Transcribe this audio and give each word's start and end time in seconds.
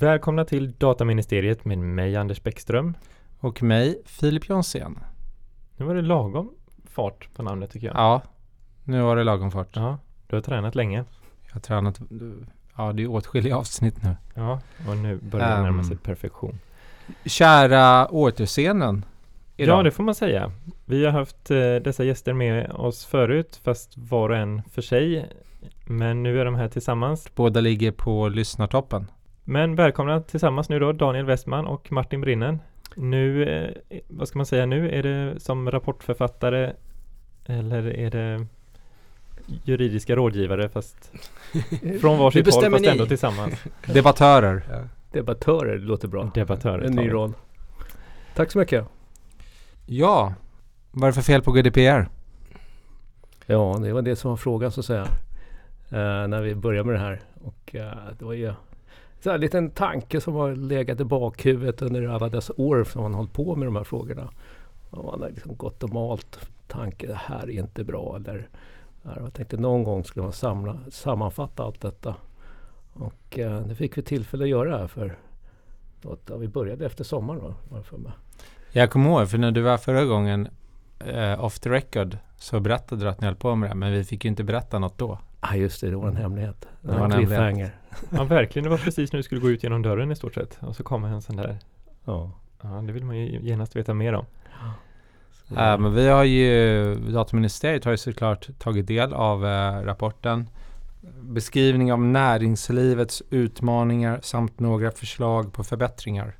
Välkomna 0.00 0.44
till 0.44 0.72
Dataministeriet 0.72 1.64
med 1.64 1.78
mig 1.78 2.16
Anders 2.16 2.42
Bäckström. 2.42 2.94
Och 3.40 3.62
mig 3.62 4.02
Filip 4.06 4.48
Jonsén. 4.48 4.98
Nu 5.76 5.84
var 5.86 5.94
det 5.94 6.02
lagom 6.02 6.50
fart 6.90 7.28
på 7.34 7.42
namnet 7.42 7.70
tycker 7.70 7.86
jag. 7.86 7.96
Ja, 7.96 8.22
nu 8.84 9.02
var 9.02 9.16
det 9.16 9.24
lagom 9.24 9.50
fart. 9.50 9.68
Ja, 9.76 9.98
du 10.26 10.36
har 10.36 10.40
tränat 10.42 10.74
länge. 10.74 11.04
Jag 11.46 11.52
har 11.54 11.60
tränat, 11.60 12.00
ja 12.76 12.92
det 12.92 13.02
är 13.02 13.10
åtskilliga 13.10 13.56
avsnitt 13.56 14.02
nu. 14.02 14.16
Ja, 14.34 14.60
och 14.88 14.96
nu 14.96 15.16
börjar 15.16 15.48
det 15.48 15.54
Ehm. 15.54 15.62
närma 15.62 15.84
sig 15.84 15.96
perfektion. 15.96 16.58
Kära 17.24 18.08
återscenen. 18.10 19.04
idag. 19.56 19.78
Ja, 19.78 19.82
det 19.82 19.90
får 19.90 20.02
man 20.04 20.14
säga. 20.14 20.52
Vi 20.84 21.04
har 21.04 21.12
haft 21.12 21.50
eh, 21.50 21.56
dessa 21.74 22.04
gäster 22.04 22.32
med 22.32 22.70
oss 22.70 23.04
förut, 23.04 23.60
fast 23.64 23.92
var 23.96 24.28
och 24.30 24.36
en 24.36 24.62
för 24.70 24.82
sig. 24.82 25.28
Men 25.86 26.22
nu 26.22 26.40
är 26.40 26.44
de 26.44 26.54
här 26.54 26.68
tillsammans. 26.68 27.28
Båda 27.34 27.60
ligger 27.60 27.92
på 27.92 28.28
lyssnartoppen. 28.28 29.10
Men 29.50 29.74
välkomna 29.74 30.20
tillsammans 30.20 30.68
nu 30.68 30.78
då, 30.78 30.92
Daniel 30.92 31.24
Westman 31.24 31.66
och 31.66 31.92
Martin 31.92 32.20
Brinnen. 32.20 32.58
Nu, 32.94 33.48
eh, 33.48 34.00
vad 34.08 34.28
ska 34.28 34.38
man 34.38 34.46
säga 34.46 34.66
nu? 34.66 34.90
Är 34.90 35.02
det 35.02 35.40
som 35.40 35.70
rapportförfattare 35.70 36.72
eller 37.46 37.96
är 37.96 38.10
det 38.10 38.46
juridiska 39.64 40.16
rådgivare 40.16 40.68
fast 40.68 41.12
från 42.00 42.18
varsitt 42.18 42.54
håll 42.54 42.70
fast 42.70 42.86
ändå 42.86 43.02
ni. 43.02 43.08
tillsammans? 43.08 43.64
Debattörer. 43.86 44.62
Debattörer, 45.12 45.78
det 45.78 45.84
låter 45.84 46.08
bra. 46.08 46.30
Debattörer. 46.34 46.84
En 46.84 46.92
ny 46.92 47.12
roll. 47.12 47.32
Tack 48.34 48.50
så 48.50 48.58
mycket. 48.58 48.84
Ja, 49.86 50.34
vad 50.90 51.02
är 51.02 51.08
det 51.08 51.14
för 51.14 51.22
fel 51.22 51.42
på 51.42 51.52
GDPR? 51.52 52.08
Ja, 53.46 53.78
det 53.82 53.92
var 53.92 54.02
det 54.02 54.16
som 54.16 54.30
var 54.30 54.36
frågan 54.36 54.72
så 54.72 54.80
att 54.80 54.86
säga. 54.86 55.08
Eh, 55.90 56.28
när 56.28 56.42
vi 56.42 56.54
började 56.54 56.86
med 56.86 56.94
det 56.94 57.04
här. 57.04 57.20
Och 57.44 57.74
eh, 57.74 57.92
det 58.18 58.24
var 58.24 58.32
ju 58.32 58.52
så 59.20 59.30
här, 59.30 59.34
en 59.34 59.40
liten 59.40 59.70
tanke 59.70 60.20
som 60.20 60.34
har 60.34 60.54
legat 60.54 61.00
i 61.00 61.04
bakhuvudet 61.04 61.82
under 61.82 62.08
alla 62.08 62.28
dessa 62.28 62.52
år 62.56 62.84
som 62.84 63.02
man 63.02 63.14
hållit 63.14 63.32
på 63.32 63.56
med 63.56 63.68
de 63.68 63.76
här 63.76 63.84
frågorna. 63.84 64.30
Och 64.90 65.04
man 65.04 65.20
har 65.20 65.30
liksom 65.30 65.56
gått 65.56 65.82
och 65.82 65.92
malt 65.92 66.38
tanke, 66.66 67.06
det 67.06 67.20
här 67.24 67.42
är 67.42 67.60
inte 67.60 67.84
bra. 67.84 68.16
Eller, 68.16 68.48
ja, 69.02 69.10
jag 69.16 69.34
tänkte 69.34 69.56
någon 69.56 69.84
gång 69.84 70.04
skulle 70.04 70.22
man 70.22 70.32
samla, 70.32 70.78
sammanfatta 70.90 71.64
allt 71.64 71.80
detta. 71.80 72.14
Och 72.92 73.38
eh, 73.38 73.60
det 73.60 73.74
fick 73.74 73.98
vi 73.98 74.02
tillfälle 74.02 74.44
att 74.44 74.50
göra 74.50 74.78
här 74.78 74.86
för 74.86 75.16
ja, 76.02 76.36
vi 76.36 76.48
började 76.48 76.86
efter 76.86 77.04
sommaren 77.04 77.42
va? 77.42 77.54
var 77.68 77.82
för 77.82 77.98
mig. 77.98 78.12
Jag 78.72 78.90
kommer 78.90 79.10
ihåg, 79.10 79.30
för 79.30 79.38
när 79.38 79.50
du 79.50 79.60
var 79.60 79.76
förra 79.78 80.04
gången 80.04 80.48
eh, 80.98 81.44
off 81.44 81.58
the 81.58 81.70
record 81.70 82.16
så 82.36 82.60
berättade 82.60 83.04
du 83.04 83.08
att 83.08 83.20
ni 83.20 83.26
höll 83.26 83.36
på 83.36 83.54
med 83.54 83.70
det, 83.70 83.74
men 83.74 83.92
vi 83.92 84.04
fick 84.04 84.24
ju 84.24 84.28
inte 84.28 84.44
berätta 84.44 84.78
något 84.78 84.98
då. 84.98 85.18
Ja 85.40 85.48
ah, 85.48 85.54
just 85.54 85.80
det, 85.80 85.90
det 85.90 85.96
var 85.96 86.08
en 86.08 86.16
hemlighet. 86.16 86.68
Det 86.80 86.92
var 86.92 87.04
en 87.04 87.10
cliffhanger. 87.10 87.77
Ja, 88.10 88.24
verkligen. 88.24 88.64
Det 88.64 88.70
var 88.70 88.78
precis 88.78 89.12
när 89.12 89.16
du 89.16 89.22
skulle 89.22 89.40
gå 89.40 89.50
ut 89.50 89.62
genom 89.62 89.82
dörren 89.82 90.12
i 90.12 90.16
stort 90.16 90.34
sett. 90.34 90.58
Och 90.60 90.76
så 90.76 90.82
kommer 90.82 91.08
en 91.08 91.22
sån 91.22 91.36
där. 91.36 91.58
Ja. 92.04 92.30
Ja, 92.62 92.68
det 92.68 92.92
vill 92.92 93.04
man 93.04 93.16
ju 93.18 93.40
genast 93.42 93.76
veta 93.76 93.94
mer 93.94 94.12
om. 94.12 94.26
Eh, 95.50 95.78
men 95.78 95.94
vi 95.94 96.08
har 96.08 96.24
ju, 96.24 96.94
Dataministeriet 96.94 97.84
har 97.84 97.90
ju 97.90 97.96
såklart 97.96 98.48
tagit 98.58 98.86
del 98.86 99.12
av 99.12 99.46
eh, 99.46 99.82
rapporten. 99.82 100.48
Beskrivning 101.20 101.92
av 101.92 102.00
näringslivets 102.00 103.22
utmaningar 103.30 104.20
samt 104.22 104.60
några 104.60 104.90
förslag 104.90 105.52
på 105.52 105.64
förbättringar. 105.64 106.36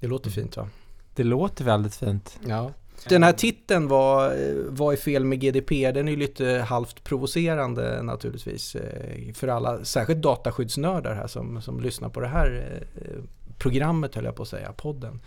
Det 0.00 0.06
låter 0.06 0.30
fint 0.30 0.56
va? 0.56 0.68
Det 1.14 1.24
låter 1.24 1.64
väldigt 1.64 1.94
fint. 1.94 2.40
Ja. 2.46 2.70
Den 3.08 3.22
här 3.22 3.32
titeln 3.32 3.88
var, 3.88 4.36
vad 4.68 4.92
är 4.92 4.96
fel 4.96 5.24
med 5.24 5.40
GDPR? 5.40 5.92
Den 5.92 6.08
är 6.08 6.12
ju 6.12 6.18
lite 6.18 6.64
halvt 6.68 7.04
provocerande 7.04 8.02
naturligtvis. 8.02 8.74
eh, 8.74 9.32
För 9.34 9.48
alla, 9.48 9.84
särskilt 9.84 10.22
dataskyddsnördar 10.22 11.14
här 11.14 11.26
som, 11.26 11.62
som 11.62 11.80
lyssnar 11.80 12.08
på 12.08 12.20
det 12.20 12.28
här 12.28 12.78
eh, 12.94 13.22
programmet 13.58 14.14
höll 14.14 14.24
jag 14.24 14.36
på 14.36 14.42
att 14.42 14.48
säga, 14.48 14.72
podden. 14.72 15.20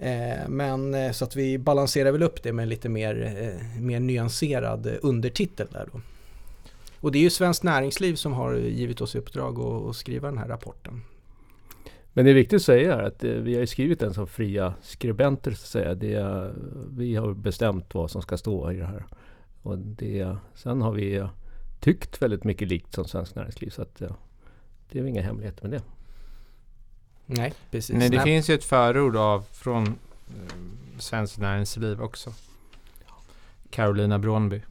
Eh, 0.00 0.48
Men 0.48 1.14
så 1.14 1.24
att 1.24 1.36
vi 1.36 1.58
balanserar 1.58 2.12
väl 2.12 2.22
upp 2.22 2.42
det 2.42 2.52
med 2.52 2.62
en 2.62 2.68
lite 2.68 2.88
mer, 2.88 3.58
mer 3.80 4.00
nyanserad 4.00 4.98
undertitel 5.02 5.66
där 5.72 5.88
då. 5.92 6.00
Och 7.00 7.12
det 7.12 7.18
är 7.18 7.22
ju 7.22 7.30
Svenskt 7.30 7.62
Näringsliv 7.62 8.14
som 8.14 8.32
har 8.32 8.54
givit 8.54 9.00
oss 9.00 9.14
i 9.14 9.18
uppdrag 9.18 9.60
att, 9.60 9.88
att 9.90 9.96
skriva 9.96 10.28
den 10.28 10.38
här 10.38 10.48
rapporten. 10.48 11.02
Men 12.16 12.24
det 12.24 12.30
är 12.30 12.34
viktigt 12.34 12.56
att 12.56 12.62
säga 12.62 13.06
att 13.06 13.24
eh, 13.24 13.30
vi 13.30 13.58
har 13.58 13.66
skrivit 13.66 14.00
den 14.00 14.14
som 14.14 14.26
fria 14.26 14.74
skribenter 14.82 15.50
så 15.50 15.54
att 15.54 15.68
säga. 15.68 15.94
Det 15.94 16.14
är, 16.14 16.52
vi 16.90 17.14
har 17.14 17.34
bestämt 17.34 17.94
vad 17.94 18.10
som 18.10 18.22
ska 18.22 18.36
stå 18.36 18.72
i 18.72 18.76
det 18.76 18.86
här. 18.86 19.04
Och 19.62 19.78
det, 19.78 20.36
sen 20.54 20.82
har 20.82 20.92
vi 20.92 21.14
eh, 21.14 21.30
tyckt 21.80 22.22
väldigt 22.22 22.44
mycket 22.44 22.68
likt 22.68 22.94
som 22.94 23.04
Svenskt 23.04 23.34
Näringsliv. 23.34 23.70
Så 23.70 23.82
att, 23.82 24.02
eh, 24.02 24.12
det 24.90 24.98
är 24.98 25.04
inga 25.04 25.22
hemligheter 25.22 25.68
med 25.68 25.70
det. 25.70 25.82
Nej, 27.26 27.54
precis. 27.70 27.96
Nej, 27.96 28.10
det 28.10 28.20
finns 28.20 28.50
ju 28.50 28.54
ett 28.54 28.64
förord 28.64 29.16
av 29.16 29.44
från 29.52 29.86
eh, 29.86 30.54
Svenskt 30.98 31.38
Näringsliv 31.38 32.02
också. 32.02 32.32
Carolina 33.70 34.18
Brånby. 34.18 34.62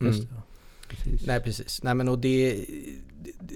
Just 0.00 0.30
Mm. 0.30 0.42
Precis. 0.88 1.26
Nej 1.26 1.40
precis. 1.40 1.82
Nej, 1.82 1.94
men 1.94 2.08
och 2.08 2.18
det, 2.18 2.64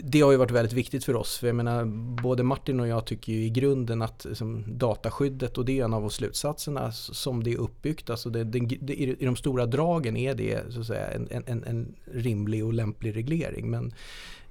det 0.03 0.21
har 0.21 0.33
ju 0.33 0.37
varit 0.39 0.51
väldigt 0.51 0.73
viktigt 0.73 1.05
för 1.05 1.17
oss. 1.17 1.39
För 1.39 1.47
jag 1.47 1.57
menar, 1.57 1.85
både 2.23 2.43
Martin 2.43 2.81
och 2.81 2.89
jag 2.89 3.07
tycker 3.07 3.33
ju 3.33 3.45
i 3.45 3.51
grunden 3.51 4.03
att 4.03 4.25
liksom, 4.25 4.65
dataskyddet 4.67 5.59
och 5.59 5.65
det 5.65 5.81
är 5.81 5.85
en 5.85 5.95
av 5.95 6.09
slutsatserna 6.09 6.93
som 6.93 7.45
det 7.45 7.53
är 7.53 7.57
uppbyggt. 7.57 8.11
Alltså 8.11 8.31
det, 8.31 8.45
det, 8.45 8.61
det, 8.81 8.95
i 8.95 9.25
de 9.25 9.37
stora 9.37 9.67
dragen 9.67 10.17
är 10.17 10.35
det 10.35 10.73
så 10.73 10.81
att 10.81 10.87
säga, 10.87 11.11
en, 11.11 11.29
en- 11.31 11.65
en, 11.65 11.95
rimlig 12.13 12.65
och 12.65 12.73
lämplig 12.73 13.17
reglering. 13.17 13.71
Men 13.71 13.93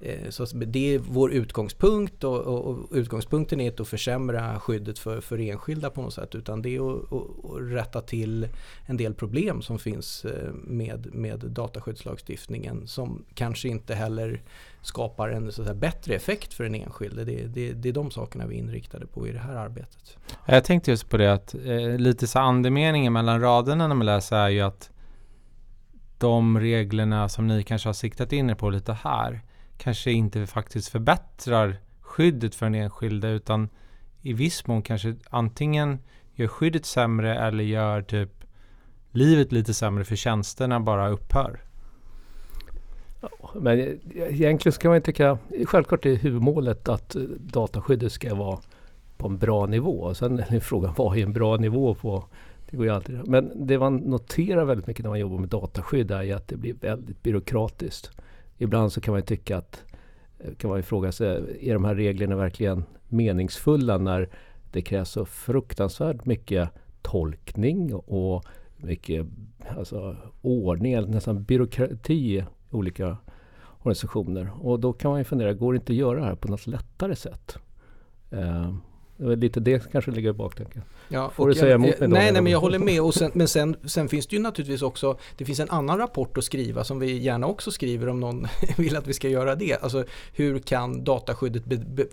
eh, 0.00 0.30
så 0.30 0.42
att 0.42 0.52
det 0.54 0.94
är 0.94 0.98
vår 0.98 1.32
utgångspunkt 1.32 2.24
och, 2.24 2.40
och, 2.40 2.66
och 2.66 2.88
utgångspunkten 2.92 3.60
är 3.60 3.66
inte 3.66 3.82
att 3.82 3.88
försämra 3.88 4.60
skyddet 4.60 4.98
för, 4.98 5.20
för 5.20 5.38
enskilda 5.38 5.90
på 5.90 6.02
något 6.02 6.14
sätt 6.14 6.34
utan 6.34 6.62
det 6.62 6.76
är 6.76 6.96
att, 6.96 7.12
att, 7.12 7.44
att 7.44 7.60
rätta 7.60 8.00
till 8.00 8.48
en 8.86 8.96
del 8.96 9.14
problem 9.14 9.62
som 9.62 9.78
finns 9.78 10.24
eh, 10.24 10.52
med, 10.52 11.14
med 11.14 11.38
dataskyddslagstiftningen 11.38 12.86
som 12.86 13.24
kanske 13.34 13.68
inte 13.68 13.94
heller 13.94 14.42
skapar 14.82 15.28
en 15.28 15.52
så 15.52 15.62
att 15.62 15.66
säga, 15.66 15.74
bättre 15.74 16.14
effekt 16.14 16.54
för 16.54 16.64
den 16.64 16.74
enskilde. 16.74 17.24
Det, 17.24 17.46
det, 17.46 17.72
det 17.72 17.88
är 17.88 17.92
de 17.92 18.10
sakerna 18.10 18.46
vi 18.46 18.54
är 18.54 18.58
inriktade 18.58 19.06
på 19.06 19.28
i 19.28 19.32
det 19.32 19.38
här 19.38 19.54
arbetet. 19.54 20.16
Jag 20.46 20.64
tänkte 20.64 20.90
just 20.90 21.08
på 21.08 21.16
det 21.16 21.32
att 21.32 21.54
eh, 21.54 21.98
lite 21.98 22.26
så 22.26 22.38
andemeningen 22.38 23.12
mellan 23.12 23.40
raderna 23.40 23.88
när 23.88 23.94
man 23.94 24.06
läser 24.06 24.36
är 24.36 24.48
ju 24.48 24.60
att 24.60 24.90
de 26.18 26.60
reglerna 26.60 27.28
som 27.28 27.46
ni 27.46 27.62
kanske 27.62 27.88
har 27.88 27.94
siktat 27.94 28.32
in 28.32 28.50
er 28.50 28.54
på 28.54 28.70
lite 28.70 28.92
här 28.92 29.40
kanske 29.76 30.10
inte 30.12 30.46
faktiskt 30.46 30.88
förbättrar 30.88 31.76
skyddet 32.00 32.54
för 32.54 32.66
den 32.66 32.74
enskilde 32.74 33.28
utan 33.28 33.68
i 34.22 34.32
viss 34.32 34.66
mån 34.66 34.82
kanske 34.82 35.16
antingen 35.30 35.98
gör 36.34 36.46
skyddet 36.46 36.86
sämre 36.86 37.38
eller 37.38 37.64
gör 37.64 38.02
typ 38.02 38.44
livet 39.10 39.52
lite 39.52 39.74
sämre 39.74 40.04
för 40.04 40.16
tjänsterna 40.16 40.80
bara 40.80 41.08
upphör. 41.08 41.60
Men 43.54 43.98
egentligen 44.14 44.72
ska 44.72 44.88
man 44.88 45.02
tycka, 45.02 45.38
självklart 45.66 46.06
är 46.06 46.14
huvudmålet 46.14 46.88
att 46.88 47.16
dataskyddet 47.38 48.12
ska 48.12 48.34
vara 48.34 48.58
på 49.16 49.26
en 49.26 49.38
bra 49.38 49.66
nivå. 49.66 50.14
Sen 50.14 50.38
är 50.38 50.60
frågan, 50.60 50.94
vad 50.96 51.18
är 51.18 51.22
en 51.22 51.32
bra 51.32 51.56
nivå 51.56 51.94
på? 51.94 52.24
Det 52.70 52.76
går 52.76 52.86
ju 52.86 52.92
alltid. 52.92 53.28
Men 53.28 53.66
det 53.66 53.78
man 53.78 53.96
noterar 53.96 54.64
väldigt 54.64 54.86
mycket 54.86 55.02
när 55.02 55.10
man 55.10 55.20
jobbar 55.20 55.38
med 55.38 55.48
dataskydd 55.48 56.10
är 56.10 56.34
att 56.34 56.48
det 56.48 56.56
blir 56.56 56.74
väldigt 56.80 57.22
byråkratiskt. 57.22 58.10
Ibland 58.58 58.92
så 58.92 59.00
kan 59.00 59.12
man 59.12 59.18
ju 59.18 59.26
tycka 59.26 59.56
att, 59.56 59.84
kan 60.56 60.70
man 60.70 60.78
ju 60.78 60.82
fråga 60.82 61.12
sig, 61.12 61.58
är 61.60 61.74
de 61.74 61.84
här 61.84 61.94
reglerna 61.94 62.36
verkligen 62.36 62.84
meningsfulla 63.08 63.98
när 63.98 64.28
det 64.72 64.82
krävs 64.82 65.10
så 65.10 65.24
fruktansvärt 65.24 66.24
mycket 66.24 66.70
tolkning 67.02 67.94
och 67.94 68.44
mycket 68.76 69.26
alltså, 69.78 70.16
ordning, 70.42 70.92
eller 70.92 71.08
nästan 71.08 71.42
byråkrati 71.42 72.36
i 72.36 72.44
olika 72.70 73.16
organisationer. 73.88 74.50
Och 74.60 74.80
då 74.80 74.92
kan 74.92 75.10
man 75.10 75.20
ju 75.20 75.24
fundera, 75.24 75.52
går 75.52 75.72
det 75.72 75.76
inte 75.76 75.92
att 75.92 75.96
göra 75.96 76.20
det 76.20 76.26
här 76.26 76.34
på 76.34 76.48
något 76.48 76.66
lättare 76.66 77.16
sätt? 77.16 77.58
Eh, 78.30 78.74
det 79.18 79.32
är 79.32 79.36
lite 79.36 79.60
det 79.60 79.92
kanske 79.92 80.10
ligger 80.10 80.30
i 80.30 80.32
baktanken. 80.32 80.82
Ja, 81.08 81.30
Får 81.30 81.48
du 81.48 81.54
säga 81.54 81.74
emot 81.74 82.00
mig 82.00 82.08
då, 82.08 82.14
Nej, 82.14 82.32
nej, 82.32 82.42
men 82.42 82.52
jag 82.52 82.60
håller 82.60 82.78
med. 82.78 83.02
Och 83.02 83.14
sen, 83.14 83.30
men 83.34 83.48
sen, 83.48 83.76
sen 83.84 84.08
finns 84.08 84.26
det 84.26 84.36
ju 84.36 84.42
naturligtvis 84.42 84.82
också, 84.82 85.18
det 85.36 85.44
finns 85.44 85.60
en 85.60 85.70
annan 85.70 85.98
rapport 85.98 86.38
att 86.38 86.44
skriva 86.44 86.84
som 86.84 86.98
vi 86.98 87.18
gärna 87.18 87.46
också 87.46 87.70
skriver 87.70 88.08
om 88.08 88.20
någon 88.20 88.46
vill 88.76 88.96
att 88.96 89.06
vi 89.06 89.12
ska 89.12 89.28
göra 89.28 89.54
det. 89.54 89.82
Alltså 89.82 90.04
hur 90.32 90.58
kan 90.58 91.04
dataskyddet 91.04 91.62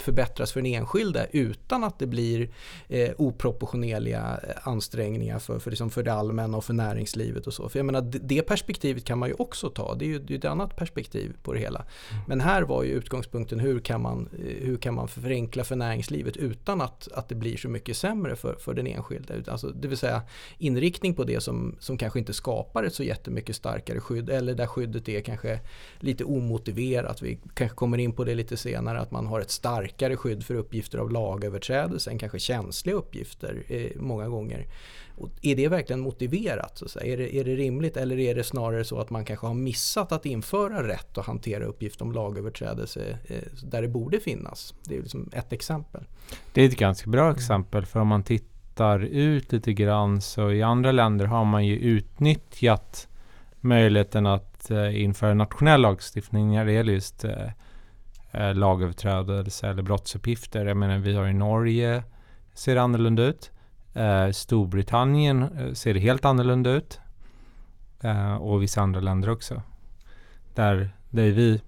förbättras 0.02 0.52
för 0.52 0.62
den 0.62 0.74
enskilde 0.74 1.28
utan 1.32 1.84
att 1.84 2.00
det 2.00 2.08
blir 2.08 2.50
eh, 2.88 3.10
oproportionerliga 3.18 4.40
eh, 4.48 4.68
ansträngningar 4.68 5.40
för, 5.40 5.60
för, 5.60 5.70
liksom 5.70 5.90
för 5.90 6.04
det 6.04 6.14
allmänna 6.14 6.58
och 6.58 6.66
för 6.66 6.74
näringslivet 6.74 7.48
och 7.48 7.54
så. 7.54 7.70
För 7.70 7.80
jag 7.80 7.86
menar, 7.86 8.02
det, 8.02 8.42
perspektivet 8.42 9.06
kan 9.06 9.20
man 9.20 9.30
ju 9.30 9.36
också 9.38 9.70
ta. 9.70 9.96
Det 9.96 10.06
är 10.06 10.08
ju 10.08 10.20
det 10.20 10.34
är 10.34 10.38
ett 10.38 10.46
annat 10.46 10.76
perspektiv 10.76 11.34
på 11.44 11.54
det 11.54 11.60
hela. 11.60 11.86
Men 12.28 12.42
här 12.42 12.62
var 12.62 12.84
ju 12.84 12.92
utgångspunkten 12.92 13.60
hur 13.60 13.80
kan 13.80 14.02
man, 14.02 14.30
eh, 14.34 14.66
hur 14.66 14.78
kan 14.78 14.94
man 14.94 15.08
förenkla 15.08 15.64
för 15.64 15.76
näringslivet 15.76 16.38
utan 16.38 16.82
att 16.82 16.95
att, 16.96 17.08
att 17.14 17.30
det 17.30 17.36
blir 17.36 17.58
så 17.58 17.70
mycket 17.70 17.98
sämre 17.98 18.36
för, 18.36 18.56
för 18.56 18.74
den 18.74 18.88
enskilde. 18.88 19.44
Alltså, 19.48 19.68
det 19.68 19.88
vill 19.88 19.98
säga 19.98 20.22
inriktning 20.58 21.14
på 21.14 21.24
det 21.24 21.42
som, 21.42 21.76
som 21.80 21.98
kanske 21.98 22.20
inte 22.20 22.34
skapar 22.34 22.84
ett 22.84 22.94
så 22.94 23.04
jättemycket 23.04 23.56
starkare 23.56 24.00
skydd 24.00 24.30
eller 24.30 24.56
där 24.56 24.68
skyddet 24.68 25.10
är 25.10 25.22
kanske 25.22 25.60
lite 26.00 26.24
omotiverat. 26.24 27.22
Vi 27.22 27.40
kanske 27.54 27.76
kommer 27.76 27.98
in 27.98 28.14
på 28.14 28.24
det 28.24 28.36
lite 28.36 28.58
senare 28.58 29.00
att 29.00 29.12
man 29.12 29.26
har 29.26 29.42
ett 29.42 29.52
starkare 29.52 30.18
skydd 30.18 30.46
för 30.46 30.56
uppgifter 30.56 30.98
av 30.98 31.12
lagöverträdelse 31.12 32.12
än 32.12 32.20
kanske 32.20 32.40
känsliga 32.40 32.96
uppgifter 32.96 33.64
eh, 33.68 33.92
många 33.96 34.28
gånger. 34.28 34.68
Och 35.18 35.30
är 35.42 35.56
det 35.56 35.68
verkligen 35.68 36.00
motiverat? 36.00 36.82
Så 36.86 37.00
är, 37.00 37.18
det, 37.18 37.36
är 37.36 37.44
det 37.44 37.56
rimligt 37.56 37.98
eller 37.98 38.20
är 38.20 38.36
det 38.36 38.44
snarare 38.44 38.84
så 38.84 39.00
att 39.00 39.10
man 39.10 39.26
kanske 39.26 39.48
har 39.48 39.54
missat 39.54 40.12
att 40.12 40.26
införa 40.26 40.88
rätt 40.88 41.18
att 41.18 41.26
hantera 41.26 41.66
uppgift 41.66 42.02
om 42.02 42.12
lagöverträdelse 42.12 43.18
eh, 43.28 43.38
där 43.64 43.82
det 43.82 43.88
borde 43.88 44.20
finnas? 44.20 44.74
Det 44.84 44.98
är 44.98 45.02
liksom 45.02 45.30
ett 45.34 45.54
exempel. 45.54 46.04
Det 46.54 46.62
är 46.62 46.70
ganska 46.86 47.10
bra 47.10 47.32
exempel 47.32 47.86
för 47.86 48.00
om 48.00 48.08
man 48.08 48.24
tittar 48.24 49.00
ut 49.00 49.52
lite 49.52 49.74
grann 49.74 50.22
så 50.22 50.52
i 50.52 50.64
andra 50.64 50.92
länder 50.92 51.26
har 51.26 51.46
man 51.46 51.66
ju 51.66 51.78
utnyttjat 51.78 53.08
möjligheten 53.60 54.26
att 54.26 54.72
eh, 54.72 55.04
införa 55.04 55.34
nationell 55.34 55.82
lagstiftning 55.82 56.52
när 56.52 56.66
det 56.66 56.72
gäller 56.72 56.94
just 56.94 57.26
eh, 57.26 57.48
eh 58.32 58.54
lagöverträdelse 58.54 59.68
eller 59.68 59.84
brottsuppgifter. 59.84 60.66
Jag 60.66 60.78
menar 60.78 60.98
vi 60.98 61.16
har 61.16 61.28
i 61.28 61.34
Norge 61.34 62.04
ser 62.54 62.76
det 62.76 62.82
annorlunda 62.82 63.24
ut. 63.24 63.52
Eh, 63.94 64.32
Storbritannien 64.32 65.42
eh, 65.42 65.74
ser 65.74 65.94
det 65.94 66.00
helt 66.00 66.26
annorlunda 66.26 66.70
ut. 66.70 67.00
Eh, 68.02 68.36
och 68.36 68.64
vissa 68.64 68.82
andra 68.82 69.00
länder 69.00 69.30
också. 69.30 69.62
Där, 70.56 70.90
där 71.10 71.32
vi, 71.32 71.62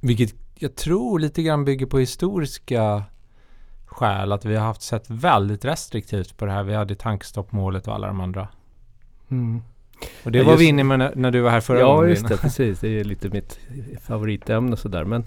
vilket 0.00 0.34
jag 0.58 0.74
tror 0.74 1.18
lite 1.18 1.42
grann 1.42 1.64
bygger 1.64 1.86
på 1.86 1.98
historiska 1.98 3.04
skäl, 3.96 4.32
att 4.32 4.44
vi 4.44 4.56
har 4.56 4.66
haft 4.66 4.82
sett 4.82 5.10
väldigt 5.10 5.64
restriktivt 5.64 6.36
på 6.36 6.46
det 6.46 6.52
här. 6.52 6.62
Vi 6.62 6.74
hade 6.74 6.94
tankstoppmålet 6.94 7.88
och 7.88 7.94
alla 7.94 8.06
de 8.06 8.20
andra. 8.20 8.48
Mm. 9.28 9.62
Och 10.24 10.32
det 10.32 10.38
ja, 10.38 10.44
var 10.44 10.56
vi 10.56 10.64
inne 10.64 10.84
med 10.84 10.98
när, 10.98 11.12
när, 11.16 11.30
du 11.30 11.40
var 11.40 11.50
här 11.50 11.60
förra 11.60 11.80
ja, 11.80 11.86
gången. 11.86 12.04
Ja, 12.04 12.10
just 12.10 12.28
det. 12.28 12.36
Precis. 12.36 12.80
Det 12.80 12.88
är 13.00 13.04
lite 13.04 13.28
mitt 13.28 13.58
favoritämne 14.00 14.76
sådär. 14.76 15.04
Men 15.04 15.24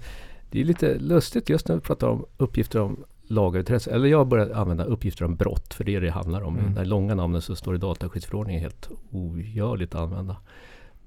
det 0.51 0.62
är 0.62 0.66
lite 0.66 0.98
lustigt 1.00 1.50
just 1.50 1.68
när 1.68 1.75
vi 1.75 1.81
pratar 1.81 2.07
om 2.07 2.25
uppgifter 2.38 2.81
om 2.81 3.04
lagöverträdelse. 3.27 3.92
Eller 3.92 4.07
jag 4.07 4.18
har 4.18 4.25
börjat 4.25 4.51
använda 4.51 4.83
uppgifter 4.83 5.25
om 5.25 5.36
brott, 5.36 5.74
för 5.74 5.83
det 5.83 5.95
är 5.95 6.01
det 6.01 6.07
det 6.07 6.13
handlar 6.13 6.42
om. 6.42 6.57
Mm. 6.57 6.71
I 6.71 6.75
det 6.75 6.86
långa 6.86 7.16
namnet 7.16 7.44
så 7.44 7.56
står 7.56 7.74
det 7.74 7.80
dataskyddsförordningen 7.80 8.62
helt 8.62 8.89
ogörligt 9.12 9.95
att 9.95 10.01
använda. 10.01 10.36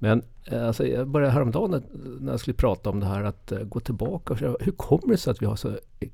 Men 0.03 0.23
eh, 0.45 0.67
alltså, 0.67 0.87
jag 0.87 1.07
började 1.07 1.33
häromdagen 1.33 1.83
när 2.19 2.31
jag 2.31 2.39
skulle 2.39 2.53
prata 2.53 2.89
om 2.89 2.99
det 2.99 3.05
här 3.05 3.23
att 3.23 3.51
eh, 3.51 3.59
gå 3.59 3.79
tillbaka 3.79 4.33
och 4.33 4.39
säga 4.39 4.55
hur 4.59 4.71
kommer 4.71 5.13
det 5.13 5.17
sig 5.17 5.31
att 5.31 5.41
vi 5.41 5.45
har 5.45 5.55
så, 5.55 5.69
eh, 5.99 6.09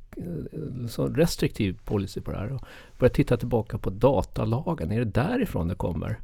så 0.87 1.07
restriktiv 1.07 1.79
policy 1.85 2.21
på 2.21 2.31
det 2.31 2.37
här? 2.37 2.53
Och 2.53 2.61
började 2.99 3.15
titta 3.15 3.37
tillbaka 3.37 3.77
på 3.77 3.89
datalagen, 3.89 4.91
är 4.91 4.99
det 4.99 5.05
därifrån 5.05 5.67
det 5.67 5.75
kommer? 5.75 6.19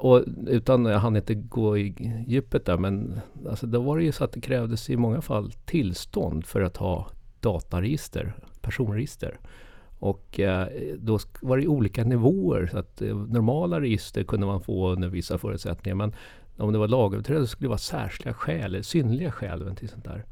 Och 0.00 0.24
utan, 0.46 0.84
jag 0.84 0.98
hann 0.98 1.16
inte 1.16 1.34
gå 1.34 1.78
i 1.78 1.94
djupet 2.26 2.66
där, 2.66 2.78
men 2.78 3.20
alltså, 3.50 3.66
då 3.66 3.80
var 3.80 3.98
det 3.98 4.04
ju 4.04 4.12
så 4.12 4.24
att 4.24 4.32
det 4.32 4.40
krävdes 4.40 4.90
i 4.90 4.96
många 4.96 5.20
fall 5.20 5.52
tillstånd 5.52 6.46
för 6.46 6.62
att 6.62 6.76
ha 6.76 7.06
dataregister 7.40 8.34
personregister. 8.60 9.38
Och 9.98 10.40
eh, 10.40 10.68
då 10.98 11.18
var 11.40 11.58
det 11.58 11.66
olika 11.66 12.04
nivåer. 12.04 12.68
Så 12.72 12.78
att 12.78 13.02
eh, 13.02 13.16
normala 13.16 13.80
register 13.80 14.24
kunde 14.24 14.46
man 14.46 14.60
få 14.60 14.92
under 14.92 15.08
vissa 15.08 15.38
förutsättningar. 15.38 15.94
Men 15.94 16.12
om 16.56 16.72
det 16.72 16.78
var 16.78 16.88
lagöverträdelse 16.88 17.50
skulle 17.50 17.66
det 17.66 17.70
vara 17.70 17.78
särskilda 17.78 18.34
skäl, 18.34 18.84
synliga 18.84 19.32
skäl. 19.32 19.62
Eller 19.62 19.86
sånt 19.86 20.04
där. 20.04 20.24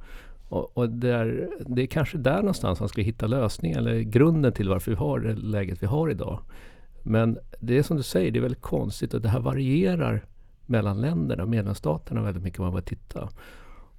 Och, 0.48 0.78
och 0.78 0.88
där, 0.88 1.50
det 1.66 1.82
är 1.82 1.86
kanske 1.86 2.19
där 2.19 2.36
någonstans 2.36 2.80
man 2.80 2.88
ska 2.88 3.02
hitta 3.02 3.26
lösningen 3.26 3.78
eller 3.78 4.00
grunden 4.00 4.52
till 4.52 4.69
varför 4.69 4.90
vi 4.90 4.96
har 4.96 5.20
det 5.20 5.34
läget 5.34 5.82
vi 5.82 5.86
har 5.86 6.10
idag. 6.10 6.40
Men 7.02 7.38
det 7.60 7.78
är 7.78 7.82
som 7.82 7.96
du 7.96 8.02
säger, 8.02 8.30
det 8.30 8.38
är 8.38 8.40
väldigt 8.40 8.62
konstigt 8.62 9.14
att 9.14 9.22
det 9.22 9.28
här 9.28 9.40
varierar 9.40 10.24
mellan 10.66 11.00
länderna, 11.00 11.46
medlemsstaterna 11.46 12.22
väldigt 12.22 12.42
mycket 12.42 12.58
om 12.58 12.64
man 12.64 12.72
börjar 12.72 12.84
titta. 12.84 13.28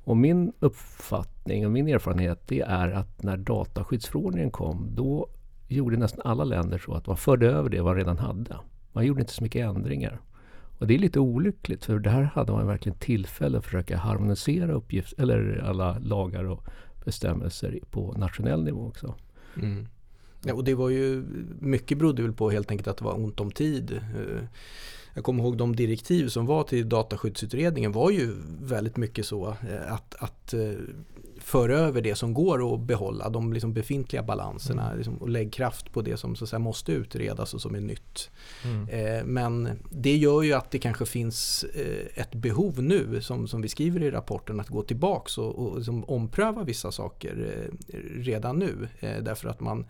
Och 0.04 0.18
min 0.18 0.54
uppfattning 0.60 1.66
och 1.66 1.72
min 1.72 1.88
erfarenhet 1.88 2.48
det 2.48 2.62
är 2.62 2.90
att 2.92 3.24
när 3.24 3.38
dataskyddsförordningen 3.38 4.52
kom 4.52 4.88
då 4.96 5.30
gjorde 5.68 5.98
nästan 5.98 6.22
alla 6.26 6.44
länder 6.44 6.78
så 6.78 6.94
att 6.94 7.08
man 7.08 7.18
förde 7.18 7.52
över 7.52 7.70
det 7.70 7.84
man 7.84 7.96
redan 7.96 8.18
hade. 8.18 8.56
Man 8.92 9.06
gjorde 9.06 9.22
inte 9.22 9.34
så 9.34 9.44
mycket 9.44 9.66
ändringar. 9.66 10.20
Och 10.84 10.88
det 10.88 10.96
är 10.96 11.00
lite 11.00 11.20
olyckligt 11.20 11.86
för 11.86 12.00
där 12.00 12.22
hade 12.22 12.52
man 12.52 12.68
verkligen 12.68 12.98
tillfälle 12.98 13.58
att 13.58 13.66
försöka 13.66 13.98
harmonisera 13.98 14.74
uppgift, 14.74 15.14
eller 15.18 15.64
alla 15.66 16.00
lagar 16.00 16.44
och 16.44 16.64
bestämmelser 17.06 17.80
på 17.92 18.14
nationell 18.18 18.64
nivå 18.64 18.88
också. 18.88 19.16
Mm. 19.58 19.88
Ja, 20.46 20.54
och 20.54 20.64
det 20.64 20.76
var 20.76 20.90
ju, 20.90 21.26
mycket 21.60 21.98
berodde 21.98 22.22
väl 22.22 22.34
på 22.34 22.50
helt 22.50 22.72
enkelt 22.72 22.88
att 22.88 22.98
det 22.98 23.06
var 23.06 23.16
ont 23.16 23.40
om 23.40 23.52
tid. 23.52 23.92
Eh, 23.92 24.44
jag 25.14 25.24
kommer 25.24 25.44
ihåg 25.44 25.58
de 25.58 25.76
direktiv 25.76 26.28
som 26.28 26.46
var 26.46 26.64
till 26.64 26.90
dataskyddsutredningen 26.90 27.92
var 27.92 28.12
ju 28.12 28.34
väldigt 28.62 28.98
mycket 28.98 29.26
så 29.26 29.48
eh, 29.48 29.94
att, 29.94 30.16
att 30.20 30.54
eh, 30.54 30.72
föra 31.44 31.78
över 31.78 32.02
det 32.02 32.16
som 32.16 32.34
går 32.34 32.74
att 32.74 32.80
behålla, 32.80 33.30
de 33.30 33.54
liksom 33.54 33.74
befintliga 33.74 34.24
balanserna 34.24 34.86
mm. 34.86 34.98
liksom, 34.98 35.18
och 35.18 35.30
lägg 35.30 35.54
kraft 35.54 35.94
på 35.94 36.02
det 36.02 36.18
som 36.18 36.36
så 36.36 36.48
säga, 36.48 36.60
måste 36.60 36.92
utredas 36.92 37.54
och 37.54 37.62
som 37.62 37.76
är 37.76 37.82
nytt. 37.82 38.30
Mm. 38.66 38.90
Eh, 38.90 39.26
men 39.26 39.70
det 39.90 40.18
gör 40.18 40.42
ju 40.42 40.54
att 40.54 40.72
det 40.72 40.80
kanske 40.80 41.06
finns 41.06 41.64
eh, 41.64 42.22
ett 42.22 42.36
behov 42.36 42.84
nu, 42.84 43.22
som, 43.22 43.48
som 43.48 43.62
vi 43.62 43.70
skriver 43.70 44.04
i 44.04 44.12
rapporten, 44.12 44.60
att 44.60 44.70
gå 44.70 44.82
tillbaks 44.82 45.38
och, 45.38 45.56
och 45.56 45.78
liksom 45.78 46.04
ompröva 46.04 46.64
vissa 46.64 46.92
saker 46.92 47.70
eh, 47.88 47.98
redan 48.16 48.60
nu. 48.60 48.88
Eh, 49.00 49.24
därför 49.24 49.50
att 49.50 49.60
man 49.60 49.86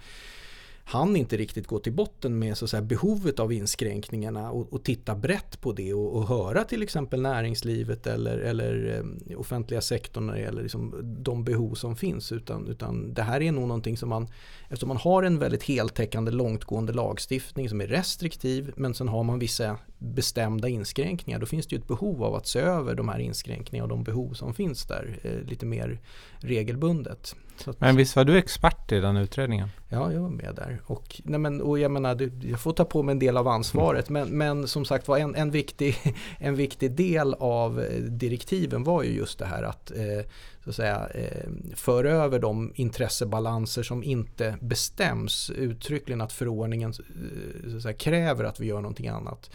han 0.85 1.15
inte 1.15 1.37
riktigt 1.37 1.67
gå 1.67 1.79
till 1.79 1.93
botten 1.93 2.39
med 2.39 2.57
så 2.57 2.65
att 2.65 2.71
säga, 2.71 2.81
behovet 2.81 3.39
av 3.39 3.53
inskränkningarna 3.53 4.51
och, 4.51 4.73
och 4.73 4.83
titta 4.83 5.15
brett 5.15 5.61
på 5.61 5.71
det 5.71 5.93
och, 5.93 6.15
och, 6.15 6.27
höra 6.27 6.63
till 6.63 6.83
exempel 6.83 7.21
näringslivet 7.21 8.07
eller, 8.07 8.37
eller 8.37 9.03
eh, 9.29 9.39
offentliga 9.39 9.81
sektorn 9.81 10.27
när 10.27 10.33
det 10.33 10.39
gäller 10.39 10.61
liksom, 10.61 10.95
de 11.23 11.43
behov 11.43 11.73
som 11.73 11.95
finns. 11.95 12.31
Utan, 12.31 12.67
utan 12.67 13.13
det 13.13 13.21
här 13.21 13.41
är 13.41 13.51
nog 13.51 13.67
någonting 13.67 13.97
som 13.97 14.09
man, 14.09 14.27
eftersom 14.63 14.87
man 14.87 14.97
har 14.97 15.23
en 15.23 15.39
väldigt 15.39 15.63
heltäckande 15.63 16.31
långtgående 16.31 16.93
lagstiftning 16.93 17.69
som 17.69 17.81
är 17.81 17.87
restriktiv 17.87 18.73
men 18.75 18.93
sen 18.93 19.07
har 19.07 19.23
man 19.23 19.39
vissa 19.39 19.77
bestämda 19.97 20.69
inskränkningar. 20.69 21.39
Då 21.39 21.45
finns 21.45 21.67
det 21.67 21.75
ju 21.75 21.79
ett 21.79 21.87
behov 21.87 22.23
av 22.23 22.35
att 22.35 22.47
se 22.47 22.59
över 22.59 22.95
de 22.95 23.09
här 23.09 23.19
inskränkningarna 23.19 23.83
och 23.83 23.89
de 23.89 24.03
behov 24.03 24.33
som 24.33 24.53
finns 24.53 24.85
där 24.85 25.19
eh, 25.23 25.49
lite 25.49 25.65
mer 25.65 26.01
regelbundet. 26.39 27.35
Att, 27.65 27.81
men 27.81 27.95
visst 27.95 28.15
var 28.15 28.23
du 28.23 28.37
expert 28.37 28.91
i 28.91 28.99
den 28.99 29.17
utredningen? 29.17 29.69
Ja, 29.89 30.11
jag 30.11 30.21
var 30.21 30.29
med 30.29 30.55
där. 30.55 30.81
Och, 30.85 31.21
nej 31.23 31.39
men, 31.39 31.61
och 31.61 31.79
jag 31.79 31.91
menar, 31.91 32.29
jag 32.43 32.59
får 32.59 32.73
ta 32.73 32.85
på 32.85 33.03
mig 33.03 33.13
en 33.13 33.19
del 33.19 33.37
av 33.37 33.47
ansvaret. 33.47 34.09
Mm. 34.09 34.29
Men, 34.29 34.37
men 34.37 34.67
som 34.67 34.85
sagt 34.85 35.07
var 35.07 35.17
en, 35.17 35.35
en, 35.35 35.51
viktig, 35.51 35.97
en 36.39 36.55
viktig 36.55 36.91
del 36.91 37.33
av 37.33 37.81
eh, 37.81 38.01
direktiven 38.01 38.83
var 38.83 39.03
ju 39.03 39.11
just 39.11 39.39
det 39.39 39.45
här 39.45 39.63
att 39.63 39.91
eh, 39.91 40.25
så 40.63 40.69
att 40.69 40.75
säga, 40.75 41.07
eh, 41.13 41.49
föra 41.75 42.11
över 42.11 42.39
de 42.39 42.71
intressebalanser 42.75 43.83
som 43.83 44.03
inte 44.03 44.57
bestäms 44.61 45.49
uttryckligen 45.49 46.21
att 46.21 46.33
förordningen 46.33 46.89
eh, 46.89 47.69
så 47.69 47.77
att 47.77 47.83
säga, 47.83 47.93
kräver 47.93 48.43
att 48.43 48.59
vi 48.59 48.65
gör 48.65 48.81
någonting 48.81 49.07
annat. 49.07 49.51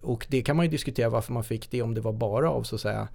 Och 0.00 0.26
det 0.28 0.42
kan 0.42 0.56
man 0.56 0.64
ju 0.64 0.70
diskutera 0.70 1.08
varför 1.08 1.32
man 1.32 1.44
fick 1.44 1.70
det, 1.70 1.82
om 1.82 1.94
det 1.94 2.00
var 2.00 2.12
bara 2.12 2.50
av 2.50 2.62
så 2.62 2.74
att 2.74 2.80
säga 2.80 3.08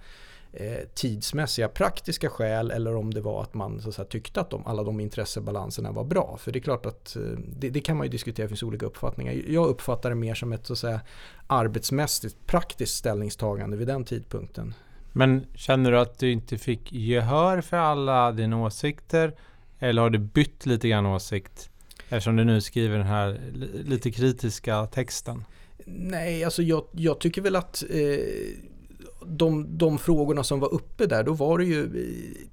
eh, 0.52 0.78
tidsmässiga 0.94 1.68
praktiska 1.68 2.28
skäl 2.28 2.70
eller 2.70 2.96
om 2.96 3.14
det 3.14 3.20
var 3.20 3.42
att 3.42 3.54
man 3.54 3.80
så 3.80 4.02
att 4.02 4.10
tyckte 4.10 4.40
att 4.40 4.50
de, 4.50 4.66
alla 4.66 4.82
de 4.82 5.00
intressebalanserna 5.00 5.92
var 5.92 6.04
bra. 6.04 6.36
För 6.40 6.52
det 6.52 6.58
är 6.58 6.60
klart 6.60 6.86
att 6.86 7.16
eh, 7.16 7.22
det, 7.58 7.70
det, 7.70 7.80
kan 7.80 7.96
man 7.96 8.06
ju 8.06 8.10
diskutera, 8.10 8.44
det 8.44 8.48
finns 8.48 8.62
olika 8.62 8.86
uppfattningar. 8.86 9.32
Jag 9.32 9.68
uppfattar 9.68 10.10
det 10.10 10.16
mer 10.16 10.34
som 10.34 10.52
ett 10.52 10.66
så 10.66 10.72
att 10.72 10.78
säga, 10.78 11.00
arbetsmässigt 11.46 12.36
praktiskt 12.46 12.94
ställningstagande 12.94 13.76
vid 13.76 13.86
den 13.86 14.04
tidpunkten. 14.04 14.74
Men 15.12 15.46
känner 15.54 15.92
du 15.92 15.98
att 15.98 16.18
du 16.18 16.32
inte 16.32 16.58
fick 16.58 16.92
gehör 16.92 17.60
för 17.60 17.76
alla 17.76 18.32
dina 18.32 18.62
åsikter? 18.62 19.34
Eller 19.78 20.02
har 20.02 20.10
du 20.10 20.18
bytt 20.18 20.66
lite 20.66 20.88
grann 20.88 21.06
åsikt? 21.06 21.70
Eftersom 22.08 22.36
du 22.36 22.44
nu 22.44 22.60
skriver 22.60 22.98
den 22.98 23.06
här 23.06 23.40
lite 23.84 24.10
kritiska 24.10 24.86
texten. 24.86 25.44
Nej, 25.86 26.44
alltså 26.44 26.62
jag, 26.62 26.84
jag 26.92 27.18
tycker 27.18 27.42
väl 27.42 27.56
att 27.56 27.84
eh, 27.90 27.98
de, 29.26 29.78
de 29.78 29.98
frågorna 29.98 30.44
som 30.44 30.60
var 30.60 30.74
uppe 30.74 31.06
där, 31.06 31.22
då 31.24 31.32
var 31.32 31.58
det 31.58 31.64
ju, 31.64 31.90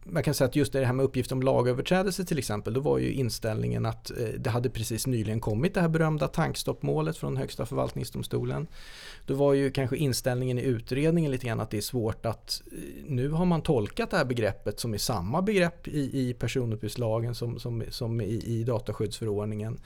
man 0.04 0.24
kan 0.24 0.34
säga 0.34 0.48
att 0.48 0.56
just 0.56 0.74
det 0.74 0.86
här 0.86 0.94
med 0.94 1.04
uppgift 1.04 1.32
om 1.32 1.42
lagöverträdelse 1.42 2.26
till 2.26 2.38
exempel, 2.38 2.74
då 2.74 2.80
var 2.80 2.98
ju 2.98 3.14
inställningen 3.14 3.86
att 3.86 4.12
eh, 4.12 4.18
det 4.38 4.50
hade 4.50 4.70
precis 4.70 5.08
nyligen 5.08 5.40
kommit 5.40 5.74
det 5.74 5.82
här 5.82 5.88
berömda 5.88 6.28
tankstoppmålet 6.28 7.18
från 7.18 7.38
Högsta 7.38 7.66
förvaltningsdomstolen. 7.66 8.68
Då 9.26 9.34
var 9.34 9.54
ju 9.54 9.72
kanske 9.72 9.98
inställningen 9.98 10.60
i 10.60 10.62
utredningen 10.62 11.32
lite 11.32 11.48
grann 11.48 11.60
att 11.60 11.70
det 11.70 11.78
är 11.78 11.82
svårt 11.82 12.26
att 12.26 12.62
eh, 12.72 12.78
nu 13.08 13.30
har 13.30 13.46
man 13.46 13.62
tolkat 13.62 14.12
det 14.12 14.18
här 14.18 14.26
begreppet 14.26 14.80
som 14.80 14.94
är 14.94 14.98
samma 14.98 15.42
begrepp 15.42 15.88
i, 15.88 16.30
i 16.30 16.34
personuppgiftslagen 16.34 17.36
som, 17.36 17.60
som, 17.60 17.84
som 17.90 18.22
i, 18.22 18.44
i 18.46 18.64
dataskyddsförordningen 18.64 19.80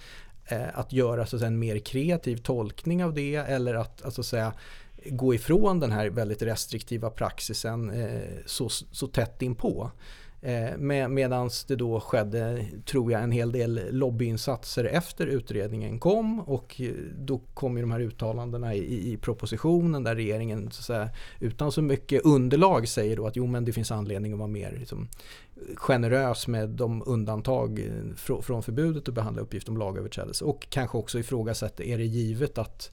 eh, 0.45 0.79
att 0.79 0.93
göra 0.93 1.25
så 1.25 1.35
att 1.35 1.39
säga, 1.39 1.47
en 1.47 1.59
mer 1.59 1.79
kreativ 1.79 2.37
tolkning 2.37 3.03
av 3.03 3.13
det 3.13 3.35
eller 3.35 3.75
att, 3.75 4.01
att, 4.01 4.13
så 4.13 4.21
att 4.21 4.27
säga, 4.27 4.53
gå 5.05 5.33
ifrån 5.33 5.79
den 5.79 5.91
här 5.91 6.09
väldigt 6.09 6.41
restriktiva 6.41 7.09
praxisen 7.09 7.89
eh, 7.89 8.29
så, 8.45 8.69
så 8.69 9.07
tätt 9.07 9.41
inpå. 9.41 9.91
Eh, 10.45 10.77
med, 10.77 11.11
Medan 11.11 11.49
det 11.67 11.75
då 11.75 11.99
skedde, 11.99 12.65
tror 12.85 13.11
jag, 13.11 13.23
en 13.23 13.31
hel 13.31 13.51
del 13.51 13.81
lobbyinsatser 13.91 14.85
efter 14.85 15.27
utredningen 15.27 15.99
kom 15.99 16.39
och 16.39 16.81
eh, 16.81 16.91
då 17.17 17.41
kom 17.53 17.77
ju 17.77 17.83
de 17.83 17.91
här 17.91 17.99
uttalandena 17.99 18.75
i, 18.75 19.13
i 19.13 19.17
propositionen 19.17 20.03
där 20.03 20.15
regeringen 20.15 20.71
så 20.71 20.83
säga, 20.83 21.09
utan 21.39 21.71
så 21.71 21.81
mycket 21.81 22.25
underlag 22.25 22.87
säger 22.87 23.15
då 23.15 23.27
att 23.27 23.35
jo 23.35 23.47
men 23.47 23.65
det 23.65 23.73
finns 23.73 23.91
anledning 23.91 24.33
att 24.33 24.39
vara 24.39 24.47
mer 24.47 24.75
liksom, 24.79 25.07
generös 25.75 26.47
med 26.47 26.69
de 26.69 27.03
undantag 27.05 27.79
eh, 27.79 28.15
fr 28.15 28.41
från 28.41 28.63
förbudet 28.63 29.07
att 29.07 29.13
behandla 29.13 29.41
uppgift 29.41 29.69
om 29.69 29.77
lagöverträdelse 29.77 30.45
och 30.45 30.67
kanske 30.69 30.97
också 30.97 31.19
ifrågasätter, 31.19 31.83
är 31.83 31.97
det 31.97 32.05
givet 32.05 32.57
att 32.57 32.91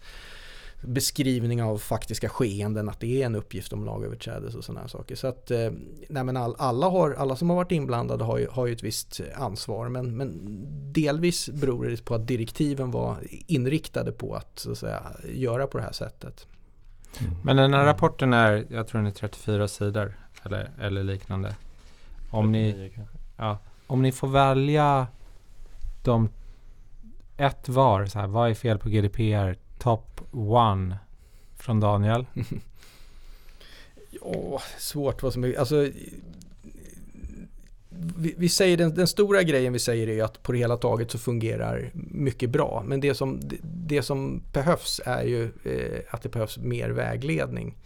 beskrivning 0.80 1.62
av 1.62 1.78
faktiska 1.78 2.28
skeenden, 2.28 2.88
att 2.88 3.00
det 3.00 3.22
är 3.22 3.26
en 3.26 3.36
uppgift 3.36 3.72
om 3.72 3.84
lagöverträdelse 3.84 4.58
och 4.58 4.64
sådana 4.64 4.88
saker. 4.88 5.16
Så 5.16 5.26
att 5.26 5.50
eh, 5.50 5.70
nej 6.08 6.24
men 6.24 6.36
all, 6.36 6.54
alla, 6.58 6.88
har, 6.88 7.12
alla 7.12 7.36
som 7.36 7.50
har 7.50 7.56
varit 7.56 7.72
inblandade 7.72 8.24
har 8.24 8.38
ju, 8.38 8.48
har 8.50 8.66
ju 8.66 8.72
ett 8.72 8.82
visst 8.82 9.20
ansvar 9.34 9.88
men, 9.88 10.16
men 10.16 10.40
delvis 10.92 11.48
beror 11.48 11.84
det 11.84 12.04
på 12.04 12.14
att 12.14 12.26
direktiven 12.26 12.90
var 12.90 13.16
inriktade 13.46 14.12
på 14.12 14.34
att, 14.34 14.58
så 14.58 14.72
att 14.72 14.78
säga, 14.78 15.02
göra 15.34 15.66
på 15.66 15.78
det 15.78 15.84
här 15.84 15.92
sättet. 15.92 16.46
Mm. 17.20 17.32
Men 17.42 17.56
den 17.56 17.74
här 17.74 17.84
rapporten 17.84 18.32
är, 18.32 18.66
jag 18.68 18.88
tror 18.88 18.98
den 18.98 19.06
är 19.06 19.14
34 19.14 19.68
sidor 19.68 20.14
eller, 20.42 20.70
eller 20.80 21.02
liknande. 21.02 21.54
Om 22.30 22.52
ni, 22.52 22.92
ja, 23.36 23.58
om 23.86 24.02
ni 24.02 24.12
får 24.12 24.28
välja 24.28 25.06
de 26.04 26.28
ett 27.36 27.68
var, 27.68 28.06
så 28.06 28.18
här, 28.18 28.26
vad 28.26 28.50
är 28.50 28.54
fel 28.54 28.78
på 28.78 28.88
GDPR? 28.88 29.56
Top 29.80 30.20
one 30.32 30.98
från 31.56 31.80
Daniel? 31.80 32.26
ja, 34.10 34.62
svårt 34.78 35.22
vad 35.22 35.32
som 35.32 35.44
är... 35.44 35.58
Alltså, 35.58 35.88
vi, 38.16 38.34
vi, 38.36 38.48
säger 38.48 38.76
den, 38.76 38.94
den, 38.94 39.08
stora 39.08 39.42
grejen 39.42 39.72
vi 39.72 39.78
säger 39.78 40.08
är 40.08 40.22
att 40.22 40.42
på 40.42 40.52
det 40.52 40.58
hela 40.58 40.76
taget 40.76 41.10
så 41.10 41.18
fungerar 41.18 41.90
mycket 41.94 42.50
bra. 42.50 42.82
Men 42.86 43.00
det 43.00 43.14
som, 43.14 43.40
det, 43.40 43.56
det 43.62 44.02
som 44.02 44.42
behövs 44.52 45.00
är 45.04 45.22
ju 45.22 45.44
eh, 45.44 46.00
att 46.10 46.22
det 46.22 46.28
behövs 46.28 46.58
mer 46.58 46.90
vägledning. 46.90 47.76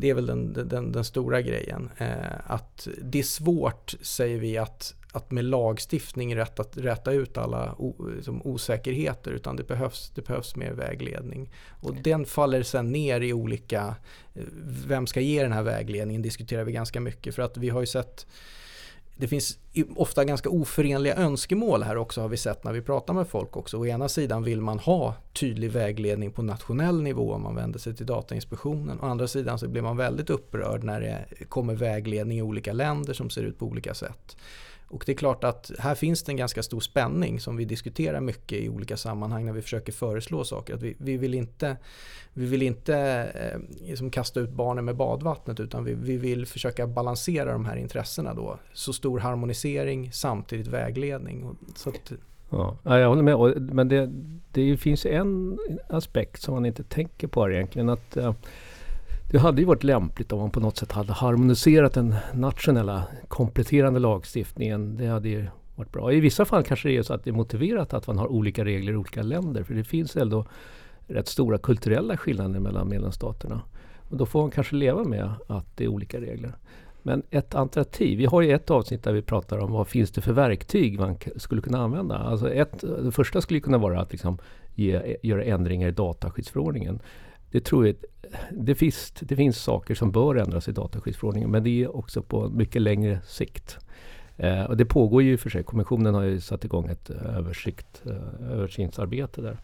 Det 0.00 0.10
är 0.10 0.14
väl 0.14 0.26
den, 0.26 0.52
den, 0.52 0.92
den 0.92 1.04
stora 1.04 1.42
grejen. 1.42 1.90
Eh, 1.98 2.50
att 2.50 2.88
det 3.02 3.18
är 3.18 3.22
svårt, 3.22 3.94
säger 4.00 4.38
vi, 4.38 4.58
att 4.58 4.94
att 5.12 5.30
med 5.30 5.44
lagstiftning 5.44 6.36
rätta, 6.36 6.64
rätta 6.72 7.12
ut 7.12 7.38
alla 7.38 7.74
o, 7.78 8.08
liksom, 8.16 8.42
osäkerheter 8.42 9.30
utan 9.30 9.56
det 9.56 9.64
behövs, 9.64 10.12
det 10.14 10.26
behövs 10.26 10.56
mer 10.56 10.72
vägledning. 10.72 11.50
Och 11.80 11.94
den 11.94 12.24
faller 12.24 12.62
sen 12.62 12.92
ner 12.92 13.20
i 13.20 13.32
olika, 13.32 13.96
eh, 14.34 14.42
vem 14.86 15.06
ska 15.06 15.20
ge 15.20 15.42
den 15.42 15.52
här 15.52 15.62
vägledningen 15.62 16.22
diskuterar 16.22 16.64
vi 16.64 16.72
ganska 16.72 17.00
mycket 17.00 17.34
för 17.34 17.42
att 17.42 17.56
vi 17.56 17.68
har 17.68 17.80
ju 17.80 17.86
sett 17.86 18.26
det 19.20 19.28
finns 19.28 19.58
ofta 19.96 20.24
ganska 20.24 20.50
oförenliga 20.50 21.16
önskemål 21.16 21.82
här 21.82 21.96
också 21.96 22.20
har 22.20 22.28
vi 22.28 22.36
sett 22.36 22.64
när 22.64 22.72
vi 22.72 22.82
pratar 22.82 23.14
med 23.14 23.28
folk 23.28 23.56
också. 23.56 23.76
Å 23.76 23.86
ena 23.86 24.08
sidan 24.08 24.42
vill 24.42 24.60
man 24.60 24.78
ha 24.78 25.14
tydlig 25.32 25.70
vägledning 25.70 26.32
på 26.32 26.42
nationell 26.42 27.02
nivå 27.02 27.32
om 27.32 27.42
man 27.42 27.54
vänder 27.54 27.78
sig 27.78 27.96
till 27.96 28.06
Datainspektionen. 28.06 29.00
Å 29.00 29.06
andra 29.06 29.28
sidan 29.28 29.58
så 29.58 29.68
blir 29.68 29.82
man 29.82 29.96
väldigt 29.96 30.30
upprörd 30.30 30.84
när 30.84 31.00
det 31.00 31.44
kommer 31.44 31.74
vägledning 31.74 32.38
i 32.38 32.42
olika 32.42 32.72
länder 32.72 33.14
som 33.14 33.30
ser 33.30 33.42
ut 33.42 33.58
på 33.58 33.66
olika 33.66 33.94
sätt. 33.94 34.36
Och 34.88 35.02
det 35.06 35.12
är 35.12 35.16
klart 35.16 35.44
att 35.44 35.70
här 35.78 35.94
finns 35.94 36.22
det 36.22 36.32
en 36.32 36.36
ganska 36.36 36.62
stor 36.62 36.80
spänning 36.80 37.40
som 37.40 37.56
vi 37.56 37.64
diskuterar 37.64 38.20
mycket 38.20 38.58
i 38.58 38.68
olika 38.68 38.96
sammanhang 38.96 39.46
när 39.46 39.52
vi 39.52 39.62
försöker 39.62 39.92
föreslå 39.92 40.44
saker. 40.44 40.74
Att 40.74 40.82
vi, 40.82 40.96
vi 40.98 41.16
vill 41.16 41.34
inte, 41.34 41.76
vi 42.32 42.46
vill 42.46 42.62
inte 42.62 42.96
eh, 43.34 43.86
liksom 43.88 44.10
kasta 44.10 44.40
ut 44.40 44.50
barnen 44.50 44.84
med 44.84 44.96
badvattnet 44.96 45.60
utan 45.60 45.84
vi, 45.84 45.94
vi 45.94 46.16
vill 46.16 46.46
försöka 46.46 46.86
balansera 46.86 47.52
de 47.52 47.64
här 47.64 47.76
intressena 47.76 48.34
då. 48.34 48.58
Så 48.72 48.92
stor 48.92 49.18
harmonisering 49.18 50.12
samtidigt 50.12 50.66
vägledning. 50.66 51.56
Så 51.76 51.88
att, 51.88 52.12
Ja, 52.50 52.76
jag 52.84 53.08
håller 53.08 53.22
med. 53.22 53.62
Men 53.72 53.88
det, 53.88 54.10
det 54.52 54.76
finns 54.76 55.06
en 55.06 55.58
aspekt 55.88 56.42
som 56.42 56.54
man 56.54 56.66
inte 56.66 56.82
tänker 56.82 57.26
på 57.26 57.50
egentligen. 57.50 57.88
att 57.88 58.16
eh, 58.16 58.34
det 59.30 59.38
hade 59.38 59.60
ju 59.60 59.66
varit 59.66 59.84
lämpligt 59.84 60.32
om 60.32 60.38
man 60.40 60.50
på 60.50 60.60
något 60.60 60.76
sätt 60.76 60.92
hade 60.92 61.12
harmoniserat 61.12 61.94
den 61.94 62.14
nationella 62.34 63.04
kompletterande 63.28 64.00
lagstiftningen. 64.00 64.96
Det 64.96 65.06
hade 65.06 65.28
ju 65.28 65.46
varit 65.74 65.92
bra. 65.92 66.12
I 66.12 66.20
vissa 66.20 66.44
fall 66.44 66.64
kanske 66.64 66.88
det 66.88 66.96
är 66.96 67.02
så 67.02 67.14
att 67.14 67.24
det 67.24 67.30
är 67.30 67.34
motiverat 67.34 67.94
att 67.94 68.06
man 68.06 68.18
har 68.18 68.26
olika 68.26 68.64
regler 68.64 68.92
i 68.92 68.96
olika 68.96 69.22
länder. 69.22 69.62
För 69.62 69.74
det 69.74 69.84
finns 69.84 70.16
ändå 70.16 70.46
rätt 71.06 71.28
stora 71.28 71.58
kulturella 71.58 72.16
skillnader 72.16 72.60
mellan 72.60 72.88
medlemsstaterna. 72.88 73.60
Och 74.08 74.16
då 74.16 74.26
får 74.26 74.40
man 74.40 74.50
kanske 74.50 74.76
leva 74.76 75.04
med 75.04 75.32
att 75.46 75.76
det 75.76 75.84
är 75.84 75.88
olika 75.88 76.20
regler. 76.20 76.52
Men 77.02 77.22
ett 77.30 77.54
alternativ, 77.54 78.18
vi 78.18 78.26
har 78.26 78.42
ju 78.42 78.52
ett 78.52 78.70
avsnitt 78.70 79.04
där 79.04 79.12
vi 79.12 79.22
pratar 79.22 79.58
om 79.58 79.72
vad 79.72 79.88
finns 79.88 80.10
det 80.10 80.20
för 80.20 80.32
verktyg 80.32 80.98
man 81.00 81.16
skulle 81.36 81.60
kunna 81.60 81.78
använda. 81.78 82.18
Alltså 82.18 82.50
ett, 82.50 82.84
det 83.04 83.12
första 83.12 83.40
skulle 83.40 83.60
kunna 83.60 83.78
vara 83.78 84.00
att 84.00 84.12
liksom 84.12 84.38
ge, 84.74 85.16
göra 85.22 85.44
ändringar 85.44 85.88
i 85.88 85.92
dataskyddsförordningen 85.92 87.00
det 87.50 87.64
tror 87.64 87.86
jag, 87.86 87.96
det 88.50 88.74
finns, 88.74 89.12
det 89.20 89.36
finns 89.36 89.58
saker 89.58 89.94
som 89.94 90.12
bör 90.12 90.34
ändras 90.34 90.68
i 90.68 90.72
dataskyddsförordningen 90.72 91.50
men 91.50 91.64
det 91.64 91.84
är 91.84 91.96
också 91.96 92.22
på 92.22 92.48
mycket 92.48 92.82
längre 92.82 93.20
sikt. 93.26 93.78
Eh, 94.36 94.64
och 94.64 94.76
det 94.76 94.84
pågår 94.84 95.22
ju 95.22 95.36
för 95.36 95.50
sig. 95.50 95.62
Kommissionen 95.62 96.14
har 96.14 96.22
ju 96.22 96.40
satt 96.40 96.64
igång 96.64 96.88
ett 96.88 97.10
eh, 97.10 97.36
översikt, 97.36 98.02
eh, 98.06 98.50
översynsarbete 98.50 99.40
där. 99.40 99.58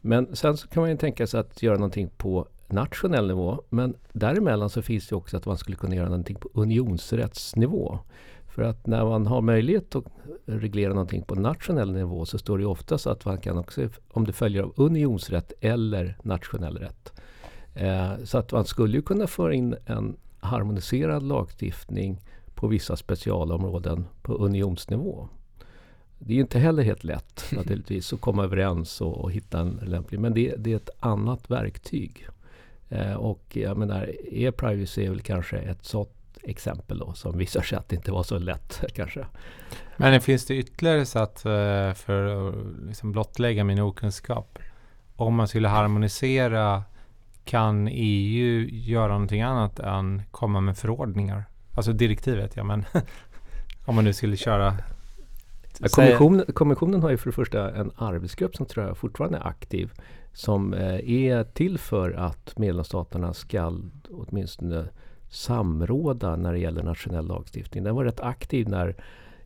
Men 0.00 0.36
sen 0.36 0.56
så 0.56 0.68
kan 0.68 0.80
man 0.80 0.90
ju 0.90 0.96
tänka 0.96 1.26
sig 1.26 1.40
att 1.40 1.62
göra 1.62 1.76
någonting 1.76 2.10
på 2.16 2.48
nationell 2.68 3.26
nivå. 3.26 3.62
Men 3.68 3.94
däremellan 4.12 4.70
så 4.70 4.82
finns 4.82 5.08
det 5.08 5.16
också 5.16 5.36
att 5.36 5.46
man 5.46 5.58
skulle 5.58 5.76
kunna 5.76 5.94
göra 5.94 6.08
någonting 6.08 6.36
på 6.36 6.50
unionsrättsnivå. 6.54 7.98
För 8.58 8.64
att 8.64 8.86
när 8.86 9.04
man 9.04 9.26
har 9.26 9.40
möjlighet 9.40 9.94
att 9.94 10.04
reglera 10.46 10.92
någonting 10.92 11.22
på 11.22 11.34
nationell 11.34 11.92
nivå 11.92 12.26
så 12.26 12.38
står 12.38 12.58
det 12.58 12.66
ofta 12.66 12.98
så 12.98 13.10
att 13.10 13.24
man 13.24 13.38
kan 13.38 13.58
också, 13.58 13.88
om 14.12 14.24
det 14.24 14.32
följer 14.32 14.62
av 14.62 14.72
unionsrätt 14.76 15.52
eller 15.60 16.18
nationell 16.22 16.78
rätt. 16.78 17.12
Eh, 17.74 18.12
så 18.24 18.38
att 18.38 18.52
man 18.52 18.64
skulle 18.64 18.96
ju 18.96 19.02
kunna 19.02 19.26
föra 19.26 19.54
in 19.54 19.76
en 19.86 20.16
harmoniserad 20.40 21.22
lagstiftning 21.22 22.20
på 22.54 22.66
vissa 22.66 22.96
specialområden 22.96 24.04
på 24.22 24.34
unionsnivå. 24.34 25.28
Det 26.18 26.34
är 26.34 26.40
inte 26.40 26.58
heller 26.58 26.82
helt 26.82 27.04
lätt 27.04 27.44
naturligtvis 27.52 28.12
att 28.12 28.20
komma 28.20 28.44
överens 28.44 29.00
och, 29.00 29.18
och 29.18 29.32
hitta 29.32 29.60
en 29.60 29.80
lämplig, 29.82 30.20
men 30.20 30.34
det, 30.34 30.54
det 30.58 30.72
är 30.72 30.76
ett 30.76 30.90
annat 31.00 31.50
verktyg. 31.50 32.26
Eh, 32.88 33.14
och 33.14 33.56
jag 33.56 33.76
menar, 33.76 34.10
e-privacy 34.32 35.04
är 35.04 35.10
väl 35.10 35.20
kanske 35.20 35.58
ett 35.58 35.84
sånt 35.84 36.17
exempel 36.42 36.98
då, 36.98 37.12
som 37.12 37.38
visar 37.38 37.62
sig 37.62 37.78
att 37.78 37.88
det 37.88 37.96
inte 37.96 38.12
var 38.12 38.22
så 38.22 38.38
lätt 38.38 38.84
kanske. 38.94 39.26
Men 39.96 40.20
finns 40.20 40.46
det 40.46 40.54
ytterligare 40.56 41.06
sätt 41.06 41.44
eh, 41.44 41.92
för 41.94 42.48
att 42.48 42.54
liksom 42.86 43.12
blottlägga 43.12 43.64
min 43.64 43.80
okunskap? 43.80 44.58
Om 45.16 45.34
man 45.34 45.48
skulle 45.48 45.68
harmonisera, 45.68 46.82
kan 47.44 47.88
EU 47.92 48.68
göra 48.70 49.12
någonting 49.12 49.42
annat 49.42 49.78
än 49.78 50.22
komma 50.30 50.60
med 50.60 50.78
förordningar? 50.78 51.44
Alltså 51.74 51.92
direktivet, 51.92 52.56
ja 52.56 52.64
men 52.64 52.84
om 53.86 53.94
man 53.94 54.04
nu 54.04 54.12
skulle 54.12 54.36
köra 54.36 54.76
Ja, 55.80 55.88
kommissionen, 55.88 56.44
kommissionen 56.54 57.02
har 57.02 57.10
ju 57.10 57.16
för 57.16 57.30
det 57.30 57.34
första 57.34 57.74
en 57.74 57.90
arbetsgrupp 57.96 58.56
som 58.56 58.66
tror 58.66 58.86
jag 58.86 58.96
fortfarande 58.96 59.38
är 59.38 59.46
aktiv. 59.46 59.92
Som 60.32 60.74
eh, 60.74 61.10
är 61.10 61.44
till 61.44 61.78
för 61.78 62.12
att 62.12 62.58
medlemsstaterna 62.58 63.34
ska 63.34 63.72
åtminstone 64.10 64.88
samråda 65.28 66.36
när 66.36 66.52
det 66.52 66.58
gäller 66.58 66.82
nationell 66.82 67.26
lagstiftning. 67.26 67.84
Den 67.84 67.94
var 67.94 68.04
rätt 68.04 68.20
aktiv 68.20 68.68
när, 68.68 68.94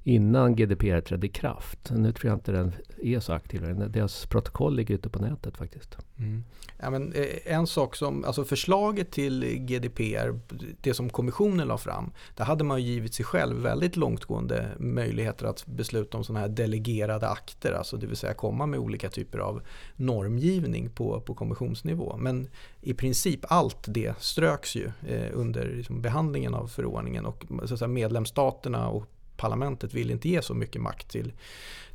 innan 0.05 0.57
GDPR 0.57 1.01
trädde 1.01 1.27
i 1.27 1.31
kraft. 1.31 1.91
Nu 1.91 2.13
tror 2.13 2.31
jag 2.31 2.37
inte 2.37 2.53
den 2.53 2.73
är 3.03 3.21
så 3.21 3.33
aktiv. 3.33 3.91
Deras 3.91 4.27
protokoll 4.27 4.77
ligger 4.77 4.95
ute 4.95 5.09
på 5.09 5.19
nätet 5.19 5.57
faktiskt. 5.57 5.97
Mm. 6.19 6.45
Ja, 6.79 6.91
men, 6.91 7.13
eh, 7.13 7.27
en 7.45 7.67
sak 7.67 7.97
som, 7.97 8.25
alltså 8.25 8.45
förslaget 8.45 9.11
till 9.11 9.45
GDPR, 9.59 10.41
det 10.81 10.95
som 10.95 11.11
kommissionen 11.11 11.69
la 11.69 11.79
fram, 11.79 12.13
där 12.35 12.45
hade 12.45 12.65
man 12.65 12.83
givit 12.83 13.15
sig 13.15 13.25
själv 13.25 13.57
väldigt 13.57 13.97
långtgående 13.97 14.69
möjligheter 14.79 15.47
att 15.47 15.67
besluta 15.67 16.19
om 16.19 16.25
sådana 16.25 16.41
här 16.41 16.49
delegerade 16.49 17.29
akter, 17.29 17.73
alltså 17.73 17.97
det 17.97 18.07
vill 18.07 18.17
säga 18.17 18.35
komma 18.35 18.67
med 18.67 18.81
olika 18.81 19.09
typer 19.09 19.39
av 19.39 19.63
normgivning 19.97 20.91
på, 20.91 21.21
på 21.21 21.35
kommissionsnivå. 21.35 22.17
Men 22.17 22.49
i 22.81 22.95
princip 22.95 23.41
allt 23.49 23.85
det 23.87 24.15
ströks 24.19 24.77
ju 24.77 24.91
eh, 25.09 25.31
under 25.33 25.75
liksom, 25.77 26.03
behandlingen 26.03 26.55
av 26.55 26.67
förordningen 26.67 27.27
och 27.27 27.45
så 27.65 27.75
att 27.75 27.79
säga, 27.79 27.89
medlemsstaterna 27.89 28.89
och 28.89 29.07
parlamentet 29.37 29.95
vill 29.95 30.11
inte 30.11 30.29
ge 30.29 30.43
så 30.43 30.55
mycket 30.55 30.83
makt 30.83 31.09
till, 31.09 31.33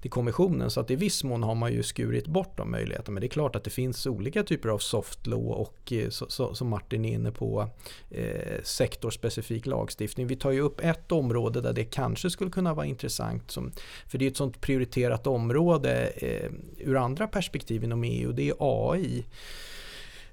till 0.02 0.12
kommissionen. 0.12 0.72
Så 0.72 0.80
att 0.80 0.92
i 0.92 0.96
viss 0.96 1.24
mån 1.24 1.44
har 1.44 1.56
man 1.56 1.74
ju 1.74 1.84
skurit 1.84 2.28
bort 2.28 2.58
de 2.58 2.72
möjligheterna. 2.72 3.14
Men 3.14 3.22
det 3.22 3.28
är 3.28 3.30
klart 3.30 3.56
att 3.56 3.64
det 3.64 3.70
finns 3.70 4.06
olika 4.06 4.44
typer 4.44 4.70
av 4.70 4.78
soft 4.78 5.28
law 5.28 5.48
och 5.48 5.94
eh, 5.94 6.10
så, 6.10 6.26
så, 6.30 6.54
som 6.54 6.68
Martin 6.68 7.06
är 7.06 7.14
inne 7.14 7.32
på 7.32 7.70
eh, 8.10 8.64
sektorspecifik 8.64 9.66
lagstiftning. 9.66 10.28
Vi 10.28 10.36
tar 10.36 10.52
ju 10.52 10.62
upp 10.62 10.80
ett 10.84 11.12
område 11.12 11.62
där 11.62 11.74
det 11.74 11.86
kanske 11.86 12.30
skulle 12.30 12.52
kunna 12.52 12.74
vara 12.74 12.86
intressant. 12.86 13.52
Som, 13.52 13.72
för 14.08 14.18
det 14.18 14.26
är 14.26 14.32
ett 14.32 14.38
sånt 14.38 14.62
prioriterat 14.62 15.28
område 15.28 16.08
eh, 16.16 16.52
ur 16.78 16.96
andra 16.96 17.28
perspektiv 17.28 17.84
inom 17.84 18.04
EU. 18.04 18.32
Det 18.32 18.50
är 18.50 18.56
AI 18.60 19.26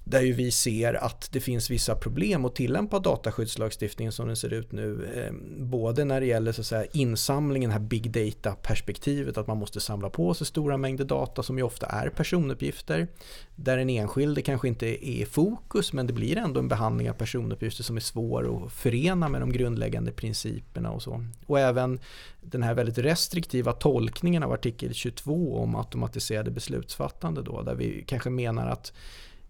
där 0.04 0.20
ju 0.20 0.32
vi 0.32 0.50
ser 0.50 0.94
att 0.94 1.32
det 1.32 1.40
finns 1.40 1.70
vissa 1.70 1.94
problem 1.94 2.44
att 2.44 2.54
tillämpa 2.54 2.98
dataskyddslagstiftningen 2.98 4.12
som 4.12 4.26
den 4.26 4.36
ser 4.36 4.52
ut 4.52 4.72
nu. 4.72 5.08
Eh, 5.14 5.32
både 5.64 6.04
när 6.04 6.20
det 6.20 6.26
gäller 6.26 6.52
så 6.52 6.60
att 6.60 6.66
säga, 6.66 6.84
insamlingen, 6.92 7.70
det 7.70 7.74
här 7.74 7.80
big 7.80 8.10
data-perspektivet, 8.10 9.38
att 9.38 9.46
man 9.46 9.58
måste 9.58 9.80
samla 9.80 10.10
på 10.10 10.34
sig 10.34 10.46
stora 10.46 10.76
mängder 10.76 11.04
data 11.04 11.42
som 11.42 11.58
ju 11.58 11.64
ofta 11.64 11.86
är 11.86 12.08
personuppgifter. 12.08 13.08
Där 13.56 13.76
den 13.76 13.90
enskilde 13.90 14.42
kanske 14.42 14.68
inte 14.68 14.86
är 14.86 15.22
i 15.22 15.24
fokus 15.24 15.92
men 15.92 16.06
det 16.06 16.12
blir 16.12 16.36
ändå 16.36 16.60
en 16.60 16.68
behandling 16.68 17.10
av 17.10 17.14
personuppgifter 17.14 17.82
som 17.82 17.96
är 17.96 18.00
svår 18.00 18.66
att 18.66 18.72
förena 18.72 19.28
med 19.28 19.40
de 19.40 19.52
grundläggande 19.52 20.12
principerna 20.12 20.90
och 20.90 21.02
så. 21.02 21.24
Och 21.46 21.60
även 21.60 21.98
den 22.40 22.62
här 22.62 22.74
väldigt 22.74 22.98
restriktiva 22.98 23.72
tolkningen 23.72 24.42
av 24.42 24.52
artikel 24.52 24.94
22 24.94 25.56
om 25.58 25.76
automatiserade 25.76 26.50
beslutsfattande 26.50 27.42
då, 27.42 27.62
där 27.62 27.74
vi 27.74 28.04
kanske 28.06 28.30
menar 28.30 28.68
att 28.68 28.92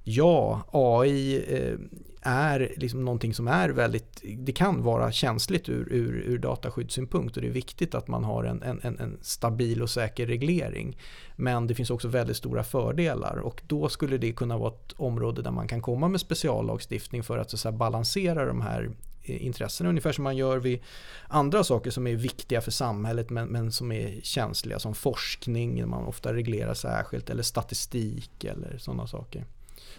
ja, 0.05 0.63
AI 0.73 1.45
eh, 1.49 1.79
är 2.27 2.73
liksom 2.77 3.05
någonting 3.05 3.35
som 3.35 3.49
är 3.49 3.69
väldigt, 3.69 4.23
det 4.39 4.53
kan 4.53 4.83
vara 4.83 5.13
känsligt 5.13 5.69
ur, 5.69 5.89
ur, 5.93 6.23
ur 6.27 6.39
dataskyddssynpunkt 6.39 7.37
och 7.37 7.43
det 7.43 7.49
är 7.49 7.53
viktigt 7.53 7.95
att 7.95 8.09
man 8.09 8.25
har 8.25 8.45
en, 8.45 8.63
en, 8.63 8.81
en, 8.83 9.19
stabil 9.23 9.83
och 9.83 9.91
säker 9.91 10.27
reglering. 10.27 10.99
Men 11.37 11.67
det 11.67 11.75
finns 11.75 11.91
också 11.91 12.09
väldigt 12.09 12.37
stora 12.37 12.65
fördelar 12.65 13.37
och 13.37 13.63
då 13.67 13.89
skulle 13.89 14.19
det 14.19 14.33
kunna 14.33 14.59
vara 14.59 14.73
ett 14.73 14.93
område 14.97 15.43
där 15.43 15.51
man 15.51 15.69
kan 15.69 15.83
komma 15.83 16.09
med 16.09 16.21
speciallagstiftning 16.21 17.23
för 17.23 17.39
att, 17.39 17.51
så 17.51 17.57
att 17.57 17.61
säga, 17.61 17.73
balansera 17.73 18.47
de 18.47 18.61
här 18.61 18.91
eh, 19.23 19.47
intressena. 19.47 19.91
Ungefär 19.91 20.13
som 20.13 20.25
man 20.25 20.37
gör 20.37 20.59
vid 20.59 20.81
andra 21.29 21.65
saker 21.65 21.91
som 21.91 22.07
är 22.07 22.15
viktiga 22.15 22.61
för 22.61 22.71
samhället 22.71 23.31
men, 23.31 23.49
men 23.49 23.73
som 23.73 23.93
är 23.93 24.21
känsliga 24.23 24.79
som 24.79 24.95
forskning, 24.95 25.89
man 25.89 26.05
ofta 26.05 26.35
reglerar 26.35 26.75
särskilt 26.75 27.31
eller 27.31 27.43
statistik 27.43 28.45
eller 28.45 28.79
sådana 28.79 29.07
saker. 29.07 29.45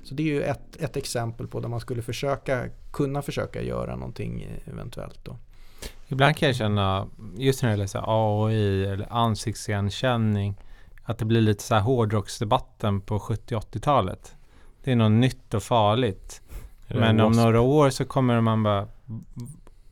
Så 0.05 0.13
det 0.13 0.23
är 0.23 0.27
ju 0.27 0.43
ett, 0.43 0.75
ett 0.79 0.97
exempel 0.97 1.47
på 1.47 1.59
där 1.59 1.69
man 1.69 1.79
skulle 1.79 2.01
försöka 2.01 2.69
kunna 2.91 3.21
försöka 3.21 3.61
göra 3.61 3.95
någonting 3.95 4.47
eventuellt 4.65 5.19
då. 5.23 5.37
Ibland 6.07 6.37
kan 6.37 6.47
jag 6.47 6.55
känna, 6.55 7.07
just 7.37 7.63
när 7.63 7.69
det 7.69 7.77
gäller 7.77 8.03
AI 8.47 8.85
eller 8.85 9.13
ansiktsigenkänning, 9.13 10.55
att 11.03 11.17
det 11.17 11.25
blir 11.25 11.41
lite 11.41 11.63
så 11.63 11.75
här 11.75 11.81
hårdrocksdebatten 11.81 13.01
på 13.01 13.19
70-80-talet. 13.19 14.35
Det 14.83 14.91
är 14.91 14.95
något 14.95 15.11
nytt 15.11 15.53
och 15.53 15.63
farligt. 15.63 16.41
Men 16.87 17.19
om 17.19 17.31
några 17.31 17.61
år 17.61 17.89
så 17.89 18.05
kommer 18.05 18.41
man 18.41 18.63
bara, 18.63 18.87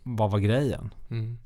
vad 0.04 0.32
var 0.32 0.40
grejen? 0.40 0.94
Mm. 1.12 1.38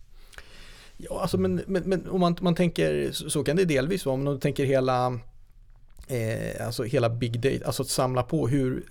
Ja, 0.98 1.22
alltså 1.22 1.38
men, 1.38 1.62
men, 1.68 1.84
men 1.84 2.10
om 2.10 2.20
man, 2.20 2.38
man 2.42 2.56
tänker, 2.56 3.12
så, 3.12 3.44
kan 3.44 3.56
det 3.56 3.66
delvis 3.66 4.06
vara, 4.06 4.14
om 4.14 4.24
man 4.24 4.40
tänker 4.40 4.66
hela 4.66 5.20
Eh, 6.10 6.66
alltså 6.66 6.84
hela 6.84 7.10
big 7.10 7.40
data, 7.40 7.66
alltså 7.66 7.82
att 7.82 7.90
samla 7.90 8.24
på 8.24 8.48
hur, 8.48 8.84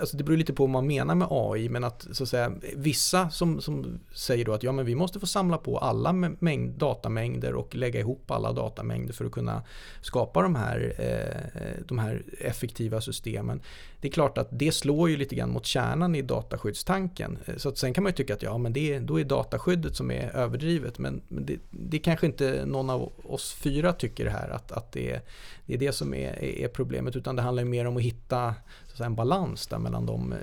alltså 0.00 0.16
det 0.16 0.24
beror 0.24 0.36
lite 0.36 0.52
på 0.52 0.62
vad 0.62 0.70
man 0.70 0.86
menar 0.86 1.14
med 1.14 1.28
AI, 1.30 1.68
men 1.68 1.84
att 1.84 2.06
så 2.12 2.22
att 2.22 2.28
säga 2.28 2.52
vissa 2.76 3.30
som, 3.30 3.60
som 3.60 4.00
säger 4.14 4.44
då 4.44 4.52
att 4.52 4.62
ja 4.62 4.72
men 4.72 4.86
vi 4.86 4.94
måste 4.94 5.20
få 5.20 5.26
samla 5.26 5.58
på 5.58 5.78
alla 5.78 6.12
mängd, 6.12 6.78
datamängder 6.78 7.54
och 7.54 7.74
lägga 7.74 8.00
ihop 8.00 8.30
alla 8.30 8.52
datamängder 8.52 9.12
för 9.12 9.24
att 9.24 9.32
kunna 9.32 9.62
skapa 10.00 10.42
de 10.42 10.54
här, 10.54 10.94
eh, 10.98 11.84
de 11.88 11.98
här 11.98 12.22
effektiva 12.40 13.00
systemen. 13.00 13.60
Det 14.00 14.08
är 14.08 14.12
klart 14.12 14.38
att 14.38 14.48
det 14.50 14.72
slår 14.72 15.10
ju 15.10 15.16
lite 15.16 15.34
grann 15.34 15.50
mot 15.50 15.66
kärnan 15.66 16.14
i 16.14 16.22
dataskyddstanken. 16.22 17.38
Eh, 17.46 17.56
så 17.56 17.68
att 17.68 17.78
sen 17.78 17.94
kan 17.94 18.04
man 18.04 18.10
ju 18.10 18.16
tycka 18.16 18.34
att 18.34 18.42
ja 18.42 18.58
men 18.58 18.72
det, 18.72 18.98
då 18.98 19.20
är 19.20 19.24
dataskyddet 19.24 19.96
som 19.96 20.10
är 20.10 20.36
överdrivet, 20.36 20.98
men, 20.98 21.22
men 21.28 21.46
det, 21.46 21.58
det 21.70 21.98
kanske 21.98 22.26
inte 22.26 22.66
någon 22.66 22.90
av 22.90 23.12
oss 23.24 23.52
fyra 23.52 23.92
tycker 23.92 24.26
här 24.26 24.48
att, 24.48 24.72
att 24.72 24.92
det, 24.92 25.20
det 25.66 25.74
är 25.74 25.78
det 25.78 25.92
som 25.92 26.14
är 26.14 26.44
är 26.44 26.68
problemet 26.68 27.16
utan 27.16 27.36
det 27.36 27.42
handlar 27.42 27.64
mer 27.64 27.84
om 27.84 27.96
att 27.96 28.02
hitta 28.02 28.54
att 28.92 29.00
en 29.00 29.14
balans 29.14 29.66
där 29.66 29.78
mellan 29.78 30.06
de, 30.06 30.32
eh, 30.32 30.38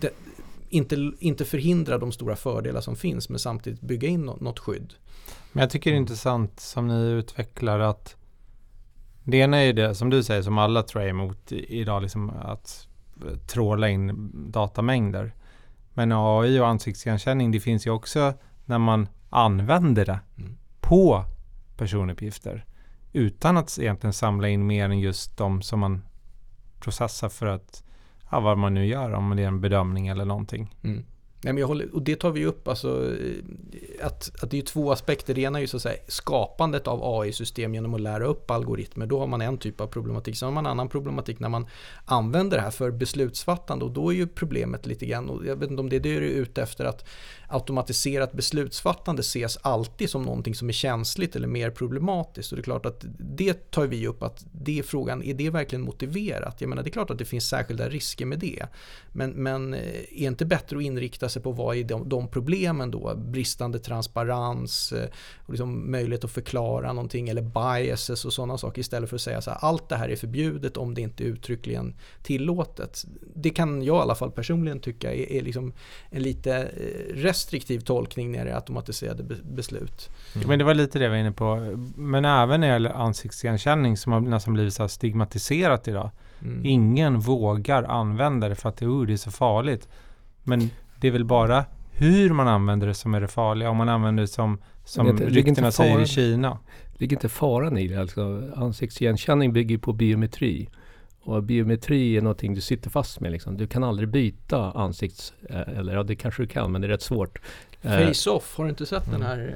de 0.00 0.08
inte, 0.68 1.12
inte 1.18 1.44
förhindra 1.44 1.98
de 1.98 2.12
stora 2.12 2.36
fördelar 2.36 2.80
som 2.80 2.96
finns 2.96 3.28
men 3.28 3.38
samtidigt 3.38 3.80
bygga 3.80 4.08
in 4.08 4.26
något, 4.40 4.58
skydd. 4.58 4.94
Men 5.52 5.60
jag 5.60 5.70
tycker 5.70 5.90
det 5.90 5.96
är 5.96 6.00
intressant 6.00 6.60
som 6.60 6.88
ni 6.88 7.10
utvecklar 7.10 7.80
att 7.80 8.16
det 9.24 9.36
ena 9.36 9.56
är 9.56 9.72
det 9.72 9.94
som 9.94 10.10
du 10.10 10.22
säger 10.22 10.42
som 10.42 10.58
alla 10.58 10.82
tror 10.82 11.02
jag 11.02 11.06
är 11.06 11.14
emot 11.14 11.52
idag, 11.52 12.02
liksom 12.02 12.30
att 12.30 12.88
tråla 13.46 13.88
in 13.88 14.30
datamängder. 14.52 15.34
Men 15.94 16.12
AI 16.12 16.60
och 16.60 16.66
ansiktsigenkänning 16.66 17.50
det 17.50 17.60
finns 17.60 17.86
ju 17.86 17.90
också 17.90 18.34
när 18.64 18.78
man 18.78 19.08
använder 19.30 20.06
det 20.06 20.20
mm. 20.38 20.56
på 20.80 21.24
personuppgifter 21.76 22.64
utan 23.18 23.56
att 23.56 23.78
egentligen 23.78 24.12
samla 24.12 24.48
in 24.48 24.66
mer 24.66 24.84
än 24.84 25.00
just 25.00 25.36
de 25.36 25.62
som 25.62 25.80
man 25.80 26.02
processar 26.80 27.28
för 27.28 27.46
att, 27.46 27.82
ja, 28.30 28.40
vad 28.40 28.58
man 28.58 28.74
nu 28.74 28.86
gör, 28.86 29.12
om 29.12 29.36
det 29.36 29.42
är 29.42 29.46
en 29.46 29.60
bedömning 29.60 30.08
eller 30.08 30.24
någonting. 30.24 30.74
Mm. 30.84 31.04
Nej, 31.44 31.52
men 31.52 31.60
jag 31.60 31.68
håller, 31.68 31.94
och 31.94 32.02
det 32.02 32.16
tar 32.16 32.30
vi 32.30 32.46
upp, 32.46 32.68
alltså, 32.68 33.16
eh, 33.20 34.06
att, 34.06 34.42
att 34.42 34.50
det 34.50 34.58
är 34.58 34.62
två 34.62 34.92
aspekter. 34.92 35.34
Det 35.34 35.40
ena 35.40 35.58
är 35.58 35.60
ju 35.60 35.66
så 35.66 35.76
att 35.76 35.82
säga 35.82 35.98
skapandet 36.08 36.86
av 36.86 37.20
AI-system 37.20 37.74
genom 37.74 37.94
att 37.94 38.00
lära 38.00 38.24
upp 38.24 38.50
algoritmer. 38.50 39.06
Då 39.06 39.18
har 39.18 39.26
man 39.26 39.40
en 39.40 39.58
typ 39.58 39.80
av 39.80 39.86
problematik. 39.86 40.36
Sen 40.36 40.46
har 40.46 40.54
man 40.54 40.66
en 40.66 40.70
annan 40.70 40.88
problematik 40.88 41.40
när 41.40 41.48
man 41.48 41.66
använder 42.04 42.56
det 42.56 42.62
här 42.62 42.70
för 42.70 42.90
beslutsfattande 42.90 43.84
och 43.84 43.90
då 43.90 44.12
är 44.12 44.16
ju 44.16 44.26
problemet 44.26 44.86
lite 44.86 45.06
grann, 45.06 45.30
och 45.30 45.46
jag 45.46 45.56
vet 45.56 45.70
inte 45.70 45.80
om 45.80 45.88
det 45.88 45.96
är 45.96 46.00
det 46.00 46.20
du 46.20 46.26
är 46.26 46.40
ute 46.42 46.62
efter, 46.62 46.84
att 46.84 47.08
automatiserat 47.48 48.32
beslutsfattande 48.32 49.20
ses 49.20 49.58
alltid 49.62 50.10
som 50.10 50.22
någonting 50.22 50.54
som 50.54 50.68
är 50.68 50.72
känsligt 50.72 51.36
eller 51.36 51.48
mer 51.48 51.70
problematiskt. 51.70 52.52
Och 52.52 52.56
det 52.56 52.60
är 52.60 52.64
klart 52.64 52.86
att 52.86 53.04
det 53.18 53.70
tar 53.70 53.86
vi 53.86 54.06
upp 54.06 54.22
att 54.22 54.44
det 54.52 54.78
är 54.78 54.82
frågan, 54.82 55.22
är 55.22 55.34
det 55.34 55.50
verkligen 55.50 55.82
motiverat? 55.82 56.60
Jag 56.60 56.68
menar 56.68 56.82
det 56.82 56.88
är 56.88 56.92
klart 56.92 57.10
att 57.10 57.18
det 57.18 57.24
finns 57.24 57.48
särskilda 57.48 57.88
risker 57.88 58.26
med 58.26 58.38
det. 58.38 58.66
Men, 59.12 59.30
men 59.30 59.74
eh, 59.74 59.80
är 59.96 60.26
inte 60.26 60.46
bättre 60.46 60.76
att 60.76 60.82
inrikta 60.82 61.28
sig 61.28 61.42
på 61.42 61.52
vad 61.52 61.76
är 61.76 61.84
de, 61.84 62.08
de 62.08 62.28
problemen 62.28 62.90
då? 62.90 63.14
Bristande 63.16 63.78
transparens, 63.78 64.92
eh, 64.92 65.08
och 65.46 65.50
liksom 65.52 65.90
möjlighet 65.90 66.24
att 66.24 66.30
förklara 66.30 66.92
någonting 66.92 67.28
eller 67.28 67.42
biases 67.42 68.24
och 68.24 68.32
sådana 68.32 68.58
saker 68.58 68.80
istället 68.80 69.08
för 69.08 69.16
att 69.16 69.22
säga 69.22 69.40
så 69.40 69.50
här, 69.50 69.58
allt 69.62 69.88
det 69.88 69.96
här 69.96 70.08
är 70.08 70.16
förbjudet 70.16 70.76
om 70.76 70.94
det 70.94 71.00
inte 71.00 71.24
är 71.24 71.26
uttryckligen 71.26 71.94
tillåtet. 72.22 73.04
Det 73.34 73.50
kan 73.50 73.82
jag 73.82 73.96
i 73.96 74.00
alla 74.00 74.14
fall 74.14 74.30
personligen 74.30 74.80
tycka 74.80 75.14
är, 75.14 75.32
är 75.32 75.42
liksom 75.42 75.72
en 76.10 76.22
lite 76.22 76.54
eh, 76.54 77.14
restriktiv 77.38 77.80
tolkning 77.80 78.32
när 78.32 78.44
det 78.44 78.50
är 78.50 78.54
automatiserade 78.54 79.22
beslut. 79.42 80.10
Mm. 80.34 80.48
Men 80.48 80.58
det 80.58 80.64
var 80.64 80.74
lite 80.74 80.98
det 80.98 81.04
jag 81.04 81.10
var 81.10 81.16
inne 81.16 81.32
på. 81.32 81.76
Men 81.96 82.24
även 82.24 82.60
när 82.60 82.68
det 82.68 82.72
gäller 82.72 82.90
ansiktsigenkänning 82.90 83.96
som 83.96 84.12
har 84.12 84.20
nästan 84.20 84.54
blivit 84.54 84.74
så 84.74 84.88
stigmatiserat 84.88 85.88
idag. 85.88 86.10
Mm. 86.42 86.66
Ingen 86.66 87.20
vågar 87.20 87.82
använda 87.82 88.48
det 88.48 88.54
för 88.54 88.68
att 88.68 88.76
det, 88.76 88.86
oh, 88.86 89.06
det 89.06 89.12
är 89.12 89.16
så 89.16 89.30
farligt. 89.30 89.88
Men 90.42 90.70
det 91.00 91.08
är 91.08 91.12
väl 91.12 91.24
bara 91.24 91.64
hur 91.92 92.30
man 92.30 92.48
använder 92.48 92.86
det 92.86 92.94
som 92.94 93.14
är 93.14 93.20
det 93.20 93.28
farliga. 93.28 93.70
Om 93.70 93.76
man 93.76 93.88
använder 93.88 94.20
det 94.20 94.28
som, 94.28 94.58
som 94.84 95.18
ryktena 95.18 95.72
säger 95.72 96.00
i 96.00 96.06
Kina. 96.06 96.58
Ligger 96.96 97.16
inte 97.16 97.28
faran 97.28 97.78
i 97.78 97.88
det? 97.88 98.00
Alltså, 98.00 98.42
ansiktsigenkänning 98.56 99.52
bygger 99.52 99.78
på 99.78 99.92
biometri. 99.92 100.68
Och 101.28 101.42
biometri 101.42 102.16
är 102.16 102.20
någonting 102.20 102.54
du 102.54 102.60
sitter 102.60 102.90
fast 102.90 103.20
med. 103.20 103.32
Liksom. 103.32 103.56
Du 103.56 103.66
kan 103.66 103.84
aldrig 103.84 104.08
byta 104.08 104.70
ansikts... 104.70 105.32
Eh, 105.50 105.78
eller 105.78 105.94
ja, 105.94 106.02
det 106.02 106.16
kanske 106.16 106.42
du 106.42 106.46
kan, 106.46 106.72
men 106.72 106.80
det 106.80 106.86
är 106.86 106.88
rätt 106.88 107.02
svårt. 107.02 107.38
Eh, 107.82 107.90
Face-Off, 107.90 108.56
har 108.56 108.64
du 108.64 108.70
inte 108.70 108.86
sett 108.86 109.06
mm. 109.06 109.20
den 109.20 109.28
här 109.28 109.54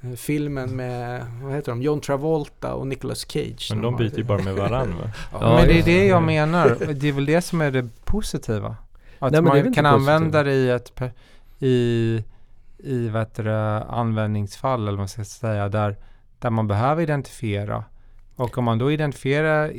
eh, 0.00 0.16
filmen 0.16 0.76
med, 0.76 1.26
vad 1.42 1.54
heter 1.54 1.72
de, 1.72 1.82
John 1.82 2.00
Travolta 2.00 2.74
och 2.74 2.86
Nicolas 2.86 3.32
Cage? 3.32 3.68
Men 3.70 3.82
de 3.82 3.96
byter 3.96 4.18
ju 4.18 4.24
bara 4.24 4.42
med 4.42 4.54
varandra 4.54 5.10
ja, 5.32 5.38
ja, 5.40 5.56
men 5.56 5.68
det 5.68 5.78
är 5.78 5.84
det 5.84 6.06
jag 6.06 6.22
menar. 6.22 6.94
Det 6.94 7.08
är 7.08 7.12
väl 7.12 7.26
det 7.26 7.42
som 7.42 7.60
är 7.60 7.70
det 7.70 7.88
positiva. 8.04 8.76
Att 9.18 9.32
Nej, 9.32 9.42
man 9.42 9.74
kan 9.74 9.86
använda 9.86 10.42
det 10.42 10.52
i 10.52 10.70
ett 10.70 11.00
i, 11.58 12.24
i 12.78 13.08
vad 13.08 13.22
heter 13.22 13.44
det, 13.44 13.84
användningsfall 13.84 14.80
eller 14.80 14.90
vad 14.90 14.98
man 14.98 15.08
ska 15.08 15.24
säga 15.24 15.68
där, 15.68 15.96
där 16.38 16.50
man 16.50 16.68
behöver 16.68 17.02
identifiera 17.02 17.84
och 18.42 18.58
om 18.58 18.64
man 18.64 18.78
då 18.78 18.92
identifierar 18.92 19.72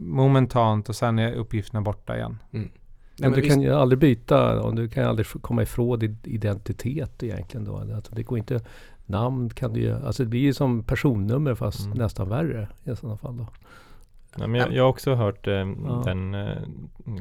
momentant 0.00 0.88
och 0.88 0.96
sen 0.96 1.18
är 1.18 1.32
uppgifterna 1.32 1.80
borta 1.80 2.16
igen. 2.16 2.38
Mm. 2.52 2.70
Men 3.18 3.32
du 3.32 3.42
kan 3.42 3.60
ju 3.60 3.72
aldrig 3.72 3.98
byta 3.98 4.62
och 4.62 4.74
du 4.74 4.88
kan 4.88 5.02
ju 5.02 5.08
aldrig 5.08 5.26
komma 5.26 5.62
ifrån 5.62 5.98
din 5.98 6.18
identitet 6.24 7.22
egentligen 7.22 7.64
då. 7.64 7.76
Alltså 7.76 8.14
det 8.14 8.22
går 8.22 8.38
inte, 8.38 8.60
namn 9.06 9.50
kan 9.50 9.72
du 9.72 9.80
ju, 9.80 10.06
alltså 10.06 10.22
det 10.22 10.28
blir 10.28 10.40
ju 10.40 10.54
som 10.54 10.82
personnummer 10.82 11.54
fast 11.54 11.86
mm. 11.86 11.98
nästan 11.98 12.28
värre 12.28 12.68
i 12.84 12.96
sådana 12.96 13.16
fall 13.16 13.36
då. 13.36 13.46
Ja, 14.38 14.46
men 14.46 14.60
jag, 14.60 14.72
jag 14.72 14.82
har 14.82 14.90
också 14.90 15.14
hört 15.14 15.46
eh, 15.46 15.54
ja. 15.54 16.02
den 16.04 16.34
eh, 16.34 16.56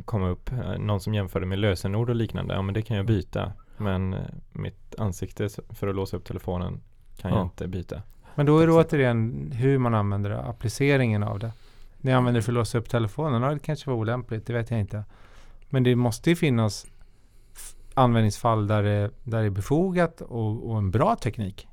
komma 0.06 0.30
upp, 0.30 0.52
eh, 0.52 0.78
någon 0.80 1.00
som 1.00 1.14
jämförde 1.14 1.46
med 1.46 1.60
lösenord 1.60 2.10
och 2.10 2.16
liknande. 2.16 2.54
Ja 2.54 2.62
men 2.62 2.74
det 2.74 2.82
kan 2.82 2.98
jag 2.98 3.06
byta. 3.06 3.54
Men 3.78 4.14
eh, 4.14 4.20
mitt 4.52 4.96
ansikte 4.98 5.50
för 5.70 5.88
att 5.88 5.96
låsa 5.96 6.18
upp 6.18 6.26
telefonen 6.26 6.82
kan 7.18 7.32
ja. 7.32 7.38
jag 7.38 7.46
inte 7.46 7.68
byta. 7.68 8.02
Men 8.36 8.46
då 8.46 8.60
är 8.60 8.68
det 8.68 8.74
återigen 8.74 9.52
hur 9.52 9.78
man 9.78 9.94
använder 9.94 10.30
det, 10.30 10.42
appliceringen 10.42 11.24
av 11.24 11.40
det. 11.40 11.52
Ni 11.98 12.14
använder 12.14 12.40
det 12.40 12.44
för 12.44 12.52
att 12.52 12.56
låsa 12.56 12.78
upp 12.78 12.90
telefonen, 12.90 13.42
ja, 13.42 13.54
det 13.54 13.60
kanske 13.60 13.90
var 13.90 13.98
olämpligt, 13.98 14.46
det 14.48 14.54
vet 14.54 14.72
jag 14.72 14.80
inte. 14.80 15.04
Men 15.70 15.84
det 15.84 15.96
måste 15.96 16.30
ju 16.30 16.36
finnas 16.36 16.86
användningsfall 17.94 18.68
där 18.68 18.84
det, 18.84 19.12
där 19.24 19.40
det 19.40 19.46
är 19.46 19.50
befogat 19.50 20.22
och, 20.22 20.70
och 20.70 20.78
en 20.78 20.92
bra 20.92 21.16
teknik. 21.16 21.68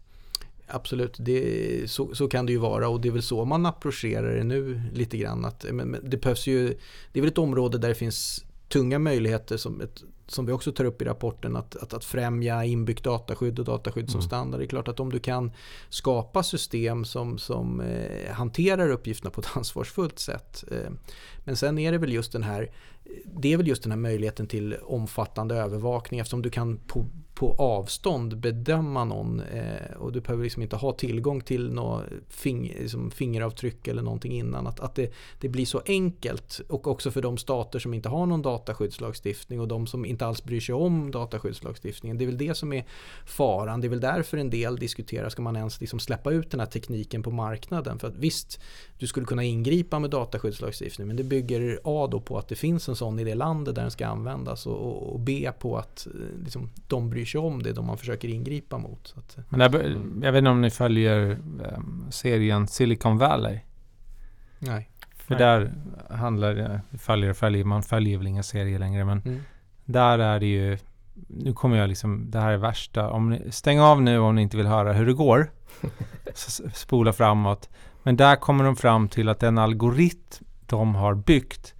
Absolut, 0.66 1.16
det, 1.18 1.90
så, 1.90 2.14
så 2.14 2.28
kan 2.28 2.46
det 2.46 2.52
ju 2.52 2.58
vara 2.58 2.88
och 2.88 3.00
det 3.00 3.08
är 3.08 3.12
väl 3.12 3.22
så 3.22 3.44
man 3.44 3.66
approcherar 3.66 4.36
det 4.36 4.44
nu 4.44 4.82
lite 4.92 5.18
grann. 5.18 5.44
Att, 5.44 5.66
men, 5.72 5.88
men 5.88 6.10
det 6.10 6.16
behövs 6.16 6.46
ju, 6.46 6.68
det 7.12 7.18
är 7.18 7.20
väl 7.20 7.30
ett 7.30 7.38
område 7.38 7.78
där 7.78 7.88
det 7.88 7.94
finns 7.94 8.44
tunga 8.68 8.98
möjligheter 8.98 9.56
som, 9.56 9.80
ett, 9.80 10.02
som 10.26 10.46
vi 10.46 10.52
också 10.52 10.72
tar 10.72 10.84
upp 10.84 11.02
i 11.02 11.04
rapporten 11.04 11.56
att, 11.56 11.76
att, 11.76 11.94
att 11.94 12.04
främja 12.04 12.64
inbyggt 12.64 13.04
dataskydd 13.04 13.58
och 13.58 13.64
dataskydd 13.64 14.10
som 14.10 14.18
Mm. 14.18 14.28
standard. 14.28 14.60
Det 14.60 14.64
är 14.64 14.68
klart 14.68 14.88
att 14.88 15.00
om 15.00 15.12
du 15.12 15.18
kan 15.18 15.52
skapa 15.88 16.42
system 16.42 17.04
som, 17.04 17.38
som 17.38 17.80
eh, 17.80 18.32
hanterar 18.32 18.88
uppgifterna 18.88 19.30
på 19.30 19.40
ett 19.40 19.48
ansvarsfullt 19.56 20.18
sätt. 20.18 20.64
Eh, 20.70 20.92
men 21.44 21.56
sen 21.56 21.78
är 21.78 21.92
det 21.92 21.98
väl 21.98 22.12
just 22.12 22.32
den 22.32 22.42
här 22.42 22.70
det 23.24 23.52
är 23.52 23.56
väl 23.56 23.68
just 23.68 23.82
den 23.82 23.92
här 23.92 23.98
möjligheten 23.98 24.46
till 24.46 24.74
omfattande 24.82 25.54
övervakning 25.54 26.20
eftersom 26.20 26.42
du 26.42 26.50
kan 26.50 26.78
på, 26.78 27.06
på 27.34 27.54
avstånd 27.58 28.36
bedöma 28.36 29.04
någon 29.04 29.40
eh, 29.40 29.96
och 29.96 30.12
du 30.12 30.20
behöver 30.20 30.44
liksom 30.44 30.62
inte 30.62 30.76
ha 30.76 30.92
tillgång 30.92 31.40
till 31.40 31.72
något 31.72 32.04
fing, 32.28 32.62
liksom 32.62 33.10
fingeravtryck 33.10 33.88
eller 33.88 34.02
någonting 34.02 34.32
innan. 34.32 34.66
Att, 34.66 34.80
att 34.80 34.94
det, 34.94 35.12
det 35.40 35.48
blir 35.48 35.66
så 35.66 35.82
enkelt 35.86 36.60
och 36.68 36.86
också 36.86 37.10
för 37.10 37.22
de 37.22 37.38
stater 37.38 37.78
som 37.78 37.94
inte 37.94 38.08
har 38.08 38.26
någon 38.26 38.42
dataskyddslagstiftning 38.42 39.60
och 39.60 39.68
de 39.68 39.86
som 39.86 40.04
inte 40.04 40.26
alls 40.26 40.44
bryr 40.44 40.60
sig 40.60 40.74
om 40.74 41.10
dataskyddslagstiftningen. 41.10 42.18
Det 42.18 42.24
är 42.24 42.26
väl 42.26 42.38
det 42.38 42.54
som 42.54 42.72
är 42.72 42.84
faran. 43.26 43.80
Det 43.80 43.86
är 43.86 43.90
väl 43.90 44.00
därför 44.00 44.36
en 44.36 44.50
del 44.50 44.76
diskuterar, 44.76 45.28
ska 45.28 45.42
man 45.42 45.56
ens 45.56 45.80
liksom 45.80 45.98
släppa 45.98 46.32
ut 46.32 46.50
den 46.50 46.60
här 46.60 46.66
tekniken 46.66 47.22
på 47.22 47.30
marknaden? 47.30 47.98
För 47.98 48.08
att 48.08 48.16
visst, 48.16 48.60
du 48.98 49.06
skulle 49.06 49.26
kunna 49.26 49.44
ingripa 49.44 49.98
med 49.98 50.10
dataskyddslagstiftning 50.10 51.06
men 51.06 51.16
det 51.16 51.24
bygger 51.24 51.80
A 51.84 52.08
då 52.10 52.20
på 52.20 52.38
att 52.38 52.48
det 52.48 52.54
finns 52.54 52.88
en 52.88 52.96
sån 52.96 53.18
i 53.18 53.24
det 53.24 53.34
landet 53.34 53.74
där 53.74 53.82
den 53.82 53.90
ska 53.90 54.06
användas 54.06 54.66
och, 54.66 54.76
och, 54.76 55.12
och 55.12 55.20
B 55.20 55.50
på 55.58 55.78
att 55.78 56.06
eh, 56.06 56.42
liksom, 56.44 56.70
de 56.88 57.10
bryr 57.10 57.21
sig 57.24 57.40
om 57.40 57.62
det 57.62 57.72
de 57.72 57.86
man 57.86 57.98
försöker 57.98 58.28
ingripa 58.28 58.78
mot. 58.78 59.06
Så 59.06 59.18
att, 59.18 59.38
eh, 59.38 59.44
Men 59.48 59.58
där, 59.60 59.68
bör- 59.68 60.02
jag 60.22 60.32
vet 60.32 60.38
inte 60.38 60.50
om 60.50 60.60
ni 60.60 60.70
följer 60.70 61.30
ehm, 61.30 62.06
serien 62.10 62.66
Silicon 62.66 63.18
Valley? 63.18 63.58
nej. 64.58 64.88
För 65.16 65.34
Nej. 65.34 65.38
där 65.38 65.72
handlar 66.16 66.54
det, 66.54 66.80
följer 66.98 67.30
och 67.30 67.36
följer, 67.36 67.64
man 67.64 67.82
följer 67.82 68.18
väl 68.18 68.26
inga 68.26 68.42
serier 68.42 68.78
längre 68.78 69.04
men 69.04 69.18
Mm. 69.24 69.40
där 69.84 70.18
är 70.18 70.40
det 70.40 70.46
ju, 70.46 70.78
nu 71.28 71.52
kommer 71.52 71.76
jag 71.76 71.88
liksom, 71.88 72.30
det 72.30 72.40
här 72.40 72.52
är 72.52 72.56
värsta, 72.56 73.10
om 73.10 73.30
ni, 73.30 73.52
stäng 73.52 73.80
av 73.80 74.02
nu 74.02 74.18
om 74.18 74.34
ni 74.34 74.42
inte 74.42 74.56
vill 74.56 74.66
höra 74.66 74.92
hur 74.92 75.06
det 75.06 75.12
går. 75.12 75.50
Spola 76.74 77.12
framåt. 77.12 77.68
Men 78.02 78.16
där 78.16 78.36
kommer 78.36 78.64
de 78.64 78.76
fram 78.76 79.08
till 79.08 79.28
att 79.28 79.40
den 79.40 79.58
algoritm 79.58 80.44
de 80.66 80.94
har 80.94 81.14
byggt 81.14 81.74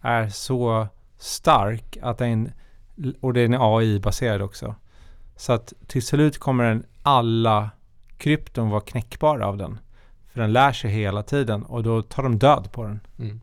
är 0.00 0.28
så 0.28 0.88
stark 1.18 1.96
att 2.02 2.18
den, 2.18 2.52
och 3.20 3.32
den 3.32 3.54
är 3.54 3.78
AI-baserad 3.78 4.42
också. 4.42 4.74
Så 5.36 5.52
att 5.52 5.72
till 5.86 6.02
slut 6.02 6.38
kommer 6.38 6.64
den 6.64 6.84
alla 7.02 7.70
krypton 8.16 8.70
vara 8.70 8.80
knäckbara 8.80 9.46
av 9.46 9.56
den. 9.56 9.78
För 10.32 10.40
den 10.40 10.52
lär 10.52 10.72
sig 10.72 10.90
hela 10.90 11.22
tiden 11.22 11.62
och 11.62 11.82
då 11.82 12.02
tar 12.02 12.22
de 12.22 12.38
död 12.38 12.72
på 12.72 12.82
den. 12.82 13.00
Mm. 13.18 13.40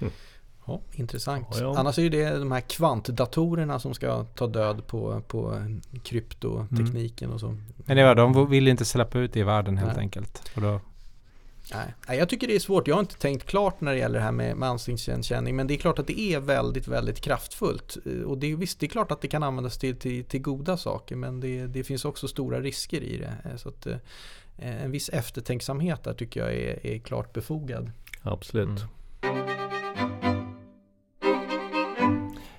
Mm. 0.00 0.12
Ja, 0.66 0.80
intressant. 0.92 1.46
Ja, 1.50 1.60
ja. 1.60 1.78
Annars 1.78 1.98
är 1.98 2.02
ju 2.02 2.08
det 2.08 2.38
de 2.38 2.52
här 2.52 2.60
kvantdatorerna 2.60 3.78
som 3.78 3.94
ska 3.94 4.24
ta 4.24 4.46
död 4.46 4.86
på, 4.86 5.22
på 5.28 5.62
kryptotekniken 6.02 7.30
och 7.30 7.40
så. 7.40 7.56
Men 7.76 7.96
det 7.96 8.04
var, 8.04 8.14
de 8.14 8.50
vill 8.50 8.68
inte 8.68 8.84
släppa 8.84 9.18
ut 9.18 9.32
det 9.32 9.40
i 9.40 9.42
världen 9.42 9.78
helt 9.78 9.92
Nej. 9.92 10.00
enkelt. 10.00 10.50
Och 10.54 10.62
då, 10.62 10.80
Nej. 11.74 12.18
Jag 12.18 12.28
tycker 12.28 12.46
det 12.46 12.54
är 12.54 12.58
svårt. 12.60 12.88
Jag 12.88 12.94
har 12.94 13.00
inte 13.00 13.18
tänkt 13.18 13.46
klart 13.46 13.80
när 13.80 13.92
det 13.92 13.98
gäller 13.98 14.18
det 14.18 14.24
här 14.24 14.32
med, 14.32 14.56
med 14.56 14.68
ansiktsigenkänning. 14.68 15.56
Men 15.56 15.66
det 15.66 15.74
är 15.74 15.78
klart 15.78 15.98
att 15.98 16.06
det 16.06 16.20
är 16.20 16.40
väldigt, 16.40 16.88
väldigt 16.88 17.20
kraftfullt. 17.20 17.96
Eh, 18.06 18.22
Och 18.22 18.38
det 18.38 18.52
är, 18.52 18.56
visst, 18.56 18.80
det 18.80 18.86
är 18.86 18.88
klart 18.88 19.10
att 19.10 19.20
det 19.20 19.28
kan 19.28 19.42
användas 19.42 19.78
till, 19.78 19.96
till, 19.96 20.24
till 20.24 20.42
goda 20.42 20.76
saker. 20.76 21.16
Men 21.16 21.40
det, 21.40 21.66
det 21.66 21.84
finns 21.84 22.04
också 22.04 22.28
stora 22.28 22.60
risker 22.60 23.00
i 23.02 23.16
det. 23.18 23.50
Eh, 23.50 23.56
Så 23.56 23.68
att, 23.68 23.86
eh, 23.86 23.96
en 24.58 24.90
viss 24.90 25.08
eftertänksamhet 25.08 26.04
där 26.04 26.14
tycker 26.14 26.40
jag 26.40 26.54
är, 26.54 26.86
är 26.86 26.98
klart 26.98 27.32
befogad. 27.32 27.90
Absolut. 28.22 28.68
Mm. 29.22 29.46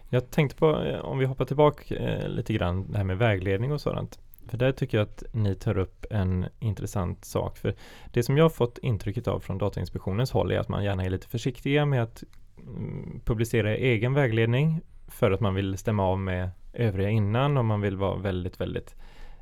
Jag 0.09 0.29
tänkte 0.31 0.55
på, 0.57 0.99
om 1.03 1.17
vi 1.19 1.25
hoppar 1.25 1.45
tillbaka 1.45 1.95
lite 2.27 2.53
grann, 2.53 2.91
det 2.91 2.97
här 2.97 3.03
med 3.03 3.17
vägledning 3.17 3.71
och 3.71 3.81
sådant. 3.81 4.19
För 4.51 4.57
där 4.57 4.71
tycker 4.71 4.97
jag 4.97 5.05
att 5.07 5.23
ni 5.31 5.55
tar 5.55 5.77
upp 5.77 6.05
en 6.09 6.45
intressant 6.59 7.25
sak. 7.25 7.57
För 7.57 7.75
det 8.11 8.23
som 8.23 8.37
jag 8.37 8.45
har 8.45 8.49
fått 8.49 8.77
intrycket 8.77 9.27
av 9.27 9.39
från 9.39 9.57
Datainspektionens 9.57 10.31
håll 10.31 10.51
är 10.51 10.59
att 10.59 10.69
man 10.69 10.83
gärna 10.83 11.03
är 11.03 11.09
lite 11.09 11.27
försiktiga 11.27 11.85
med 11.85 12.03
att 12.03 12.23
mm, 12.57 13.21
publicera 13.25 13.75
egen 13.75 14.13
vägledning 14.13 14.81
för 15.07 15.31
att 15.31 15.39
man 15.39 15.55
vill 15.55 15.77
stämma 15.77 16.03
av 16.03 16.19
med 16.19 16.49
övriga 16.73 17.09
innan 17.09 17.57
och 17.57 17.65
man 17.65 17.81
vill 17.81 17.97
vara 17.97 18.17
väldigt, 18.17 18.61
väldigt 18.61 18.95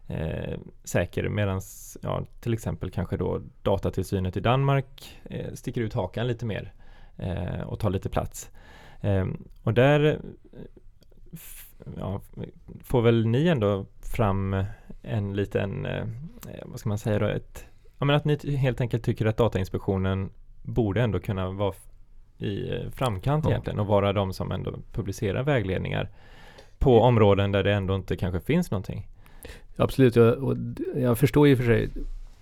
eh, 0.08 0.60
säker 0.84 1.30
medan 1.30 1.62
ja, 2.02 2.26
till 2.42 2.54
exempel 2.54 2.92
kanske 2.92 3.18
då 3.18 3.42
datatillsynet 3.64 4.38
i 4.38 4.40
Danmark 4.40 5.20
eh, 5.24 5.54
sticker 5.54 5.82
ut 5.82 5.94
hakan 5.94 6.28
lite 6.28 6.46
mer 6.46 6.74
eh, 7.18 7.62
och 7.62 7.80
tar 7.80 7.90
lite 7.90 8.10
plats. 8.10 8.52
Eh, 9.02 9.28
och 9.64 9.74
där 9.74 10.06
eh, 10.06 10.18
ja, 11.98 12.22
får 12.84 13.02
väl 13.02 13.26
ni 13.26 13.48
ändå 13.48 13.86
fram 14.02 14.64
en 15.02 15.34
liten, 15.34 15.86
eh, 15.86 16.02
eh, 16.48 16.64
vad 16.66 16.80
ska 16.80 16.90
man 16.90 16.98
säga 16.98 17.20
då, 17.20 17.26
ett, 17.26 17.66
ja, 18.00 18.06
men 18.06 18.16
att 18.16 18.26
ni 18.26 18.56
helt 18.56 18.82
enkelt 18.82 19.04
tycker 19.04 19.26
att 19.26 19.38
Datainspektionen 19.38 20.30
borde 20.62 21.02
ändå 21.02 21.20
kunna 21.20 21.52
vara 21.52 21.74
i 22.38 22.76
eh, 22.76 22.90
framkant 22.92 23.46
Ja. 23.46 23.52
egentligen 23.52 23.80
och 23.80 23.88
vara 23.88 24.14
de 24.14 24.34
som 24.34 24.52
ändå 24.52 24.74
publicerar 24.94 25.44
vägledningar 25.44 26.10
på 26.78 27.02
områden 27.02 27.52
där 27.52 27.64
det 27.64 27.74
ändå 27.74 27.96
inte 27.96 28.16
kanske 28.16 28.40
finns 28.40 28.72
någonting. 28.72 29.08
Absolut, 29.76 30.16
jag, 30.16 30.58
jag 30.96 31.18
förstår 31.18 31.48
ju 31.48 31.58
för 31.58 31.64
sig 31.64 31.90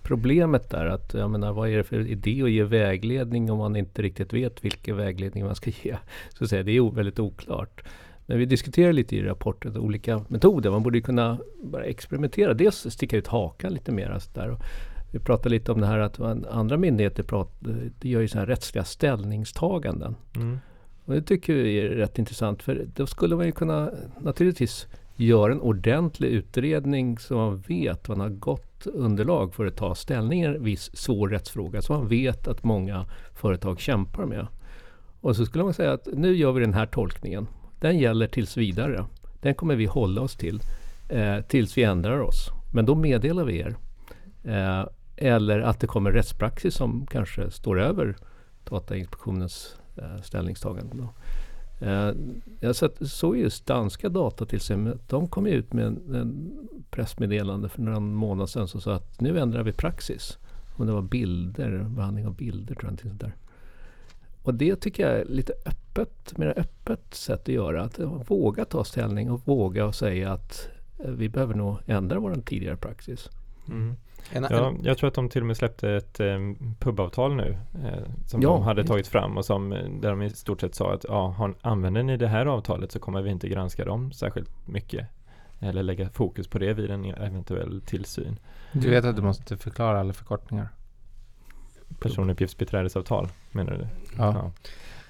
problemet 0.02 0.70
där 0.70 0.86
att 0.86 1.14
jag 1.14 1.30
menar 1.30 1.52
vad 1.52 1.68
är 1.68 1.76
det 1.76 1.84
för 1.84 2.06
idé 2.06 2.42
att 2.42 2.50
ge 2.50 2.64
vägledning 2.64 3.50
om 3.50 3.58
man 3.58 3.76
inte 3.76 4.02
riktigt 4.02 4.32
vet 4.32 4.64
vilken 4.64 4.96
vägledning 4.96 5.44
man 5.44 5.54
ska 5.54 5.70
ge. 5.70 5.96
Så 6.28 6.44
att 6.44 6.50
säga, 6.50 6.62
det 6.62 6.76
är 6.76 6.90
väldigt 6.90 7.18
oklart. 7.18 7.82
Men 8.28 8.38
vi 8.38 8.46
diskuterar 8.46 8.92
lite 8.92 9.16
i 9.16 9.22
rapporten 9.22 9.76
olika 9.76 10.24
metoder. 10.28 10.70
Man 10.70 10.82
borde 10.82 11.00
kunna 11.00 11.38
bara 11.62 11.84
experimentera. 11.84 12.54
Dels 12.54 12.86
sticka 12.90 13.16
ut 13.16 13.26
hakan 13.26 13.72
lite 13.72 13.92
mer. 13.92 14.18
Så 14.18 14.30
där. 14.34 14.56
Vi 15.10 15.18
pratar 15.18 15.50
lite 15.50 15.72
om 15.72 15.80
det 15.80 15.86
här 15.86 15.98
att 15.98 16.20
andra 16.50 16.76
myndigheter 16.76 17.22
pratar, 17.22 17.90
gör 18.00 18.20
ju 18.20 18.28
så 18.28 18.38
här 18.38 18.46
rättsliga 18.46 18.84
ställningstaganden. 18.84 20.16
Mm. 20.36 20.58
Och 21.04 21.14
det 21.14 21.22
tycker 21.22 21.54
vi 21.54 21.80
är 21.80 21.88
rätt 21.88 22.18
intressant 22.18 22.62
för 22.62 22.86
då 22.94 23.06
skulle 23.06 23.36
man 23.36 23.46
ju 23.46 23.52
kunna 23.52 23.90
naturligtvis 24.20 24.86
göra 25.16 25.52
en 25.52 25.60
ordentlig 25.60 26.28
utredning 26.28 27.18
så 27.18 27.34
man 27.34 27.58
vet, 27.58 28.08
man 28.08 28.20
har 28.20 28.28
gott 28.28 28.86
underlag 28.86 29.54
för 29.54 29.66
att 29.66 29.76
ta 29.76 29.94
ställning 29.94 30.42
i 30.42 30.44
en 30.44 30.64
viss 30.64 30.96
svår 30.96 31.28
rättsfråga 31.28 31.82
som 31.82 31.96
man 31.96 32.08
vet 32.08 32.48
att 32.48 32.64
många 32.64 33.06
företag 33.34 33.80
kämpar 33.80 34.26
med. 34.26 34.46
Och 35.20 35.36
så 35.36 35.46
skulle 35.46 35.64
man 35.64 35.74
säga 35.74 35.92
att 35.92 36.08
nu 36.12 36.36
gör 36.36 36.52
vi 36.52 36.60
den 36.60 36.74
här 36.74 36.86
tolkningen. 36.86 37.46
Den 37.80 37.98
gäller 37.98 38.26
tills 38.26 38.56
vidare. 38.56 39.04
Den 39.40 39.54
kommer 39.54 39.76
vi 39.76 39.86
hålla 39.86 40.20
oss 40.20 40.36
till 40.36 40.60
eh, 41.08 41.40
tills 41.40 41.78
vi 41.78 41.82
ändrar 41.82 42.20
oss. 42.20 42.50
Men 42.72 42.86
då 42.86 42.94
meddelar 42.94 43.44
vi 43.44 43.58
er. 43.58 43.76
Eh, 44.44 44.84
eller 45.16 45.60
att 45.60 45.80
det 45.80 45.86
kommer 45.86 46.12
rättspraxis 46.12 46.74
som 46.74 47.06
kanske 47.06 47.50
står 47.50 47.80
över 47.80 48.16
Datainspektionens 48.64 49.76
eh, 49.96 50.22
ställningstagande. 50.22 50.96
Då. 50.96 51.08
Eh, 51.86 52.12
jag 52.60 52.76
såg 53.00 53.36
just 53.36 53.66
danska 53.66 54.08
datatillsynet. 54.08 55.08
De 55.08 55.28
kom 55.28 55.46
ut 55.46 55.72
med 55.72 55.86
en, 55.86 56.14
en 56.14 56.52
pressmeddelande 56.90 57.68
för 57.68 57.82
några 57.82 58.00
månader 58.00 58.46
sedan 58.46 58.68
som 58.68 58.80
sa 58.80 58.94
att 58.94 59.20
nu 59.20 59.38
ändrar 59.38 59.62
vi 59.62 59.72
praxis. 59.72 60.38
Om 60.76 60.86
det 60.86 60.92
var 60.92 61.02
bilder, 61.02 61.86
behandling 61.88 62.26
av 62.26 62.34
bilder 62.34 62.74
tror 62.74 62.84
jag. 62.84 63.04
någonting 63.04 63.18
där. 63.18 63.34
Och 64.48 64.54
det 64.54 64.76
tycker 64.76 65.08
jag 65.08 65.20
är 65.20 65.24
lite 65.24 65.52
öppet, 65.66 66.38
mer 66.38 66.54
öppet 66.56 67.14
sätt 67.14 67.40
att 67.40 67.48
göra. 67.48 67.82
Att 67.82 68.00
våga 68.30 68.64
ta 68.64 68.84
ställning 68.84 69.30
och 69.30 69.40
våga 69.44 69.92
säga 69.92 70.32
att 70.32 70.68
eh, 70.98 71.10
vi 71.10 71.28
behöver 71.28 71.54
nog 71.54 71.76
ändra 71.86 72.18
vår 72.18 72.34
tidigare 72.34 72.76
praxis. 72.76 73.30
Mm. 73.68 73.96
Ja, 74.32 74.74
jag 74.82 74.98
tror 74.98 75.08
att 75.08 75.14
de 75.14 75.28
till 75.28 75.40
och 75.42 75.46
med 75.46 75.56
släppte 75.56 75.90
ett 75.90 76.20
eh, 76.20 76.38
pubavtal 76.78 77.34
nu 77.34 77.58
eh, 77.84 78.26
som 78.26 78.42
Ja, 78.42 78.48
de 78.48 78.62
hade 78.62 78.84
tagit 78.84 79.06
fram 79.06 79.36
och 79.36 79.44
som 79.44 79.72
eh, 79.72 79.90
där 80.00 80.10
de 80.10 80.22
i 80.22 80.30
stort 80.30 80.60
sett 80.60 80.74
sa 80.74 80.94
att 80.94 81.04
ja, 81.08 81.28
har, 81.28 81.54
använder 81.60 82.02
ni 82.02 82.16
det 82.16 82.28
här 82.28 82.46
avtalet 82.46 82.92
så 82.92 82.98
kommer 82.98 83.22
vi 83.22 83.30
inte 83.30 83.48
granska 83.48 83.84
dem 83.84 84.12
särskilt 84.12 84.66
mycket 84.66 85.06
eller 85.60 85.82
lägga 85.82 86.08
fokus 86.08 86.48
på 86.48 86.58
det 86.58 86.72
vid 86.72 86.90
en 86.90 87.04
eventuell 87.04 87.82
tillsyn. 87.86 88.38
du 88.72 88.90
vet 88.90 89.04
att 89.04 89.16
du 89.16 89.22
måste 89.22 89.56
förklara 89.56 90.00
alla 90.00 90.12
förkortningar. 90.12 90.68
Personuppgiftsbiträdesavtal 92.00 93.28
menar 93.52 93.72
du? 93.72 93.86
Ja. 94.18 94.52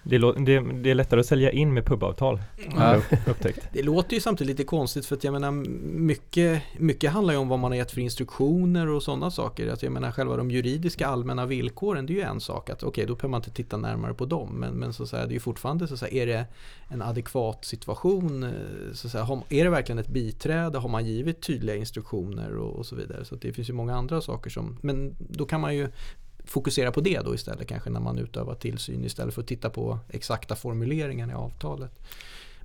Det, 0.03 0.17
är, 0.17 0.45
det, 0.45 0.83
det 0.83 0.91
är 0.91 0.95
lättare 0.95 1.21
att 1.21 1.27
sälja 1.27 1.51
in 1.51 1.75
med 1.75 1.87
pubavtal. 1.87 2.41
Ja. 2.77 3.03
Upptäckt. 3.27 3.69
Det 3.73 3.83
låter 3.83 4.15
ju 4.15 4.21
samtidigt 4.21 4.51
lite 4.59 4.65
konstigt 4.65 5.07
för 5.07 5.17
att 5.17 5.25
jag 5.25 5.33
menar 5.33 5.51
mycket, 5.99 6.63
mycket 6.79 7.11
handlar 7.11 7.35
ju 7.35 7.41
om 7.41 7.49
vad 7.49 7.59
man 7.59 7.71
har 7.71 7.77
gett 7.77 7.91
för 7.91 8.01
instruktioner 8.01 8.89
och 8.89 9.03
sådana 9.03 9.31
saker. 9.31 9.69
Att 9.69 9.83
jag 9.83 9.93
menar 9.93 10.11
själva 10.11 10.37
de 10.37 10.51
juridiska 10.51 11.07
allmänna 11.07 11.47
villkoren 11.47 12.07
det 12.07 12.13
är 12.13 12.15
ju 12.15 12.21
en 12.21 12.41
sak. 12.41 12.71
att 12.71 12.83
Okej, 12.83 12.89
okay, 12.89 13.07
då 13.07 13.15
behöver 13.15 13.29
man 13.29 13.39
inte 13.39 13.51
titta 13.51 13.77
närmare 13.77 14.15
på 14.15 14.27
dem. 14.27 14.49
Men, 14.53 14.75
men 14.75 14.93
så 14.93 15.03
att 15.03 15.09
säga, 15.09 15.27
det 15.27 15.33
är 15.33 15.35
ju 15.35 15.41
fortfarande 15.41 15.89
så 15.89 15.95
att 15.95 16.01
säga, 16.01 16.23
är 16.23 16.27
det 16.27 16.47
en 16.89 17.03
adekvat 17.03 17.65
situation? 17.65 18.43
eh, 18.43 18.51
Så 18.93 19.07
att 19.07 19.13
säga, 19.13 19.43
är 19.49 19.65
det 19.65 19.71
verkligen 19.71 19.99
ett 19.99 20.09
biträde? 20.09 20.79
Har 20.79 20.89
man 20.89 21.07
givit 21.07 21.43
tydliga 21.43 21.77
instruktioner 21.77 22.57
och, 22.57 22.77
och 22.77 22.87
så 22.87 22.97
vidare? 22.97 23.25
Så 23.25 23.37
det 23.37 23.53
finns 23.53 23.69
ju 23.69 23.73
många 23.73 23.95
andra 23.95 24.21
saker 24.21 24.51
som, 24.51 24.79
men 24.81 25.17
då 25.19 25.45
kan 25.45 25.61
man 25.61 25.77
ju 25.77 25.89
fokusera 26.49 26.93
på 26.93 27.01
det 27.01 27.21
då 27.25 27.35
istället 27.35 27.69
kanske 27.69 27.91
när 27.91 28.01
man 28.01 28.19
utövar 28.19 28.55
tillsyn 28.55 29.05
istället 29.05 29.35
för 29.35 29.43
att 29.43 29.49
titta 29.49 29.71
på 29.71 29.99
exakta 30.09 30.57
formuleringar 30.57 31.31
i 31.31 31.33
avtalet. 31.33 31.93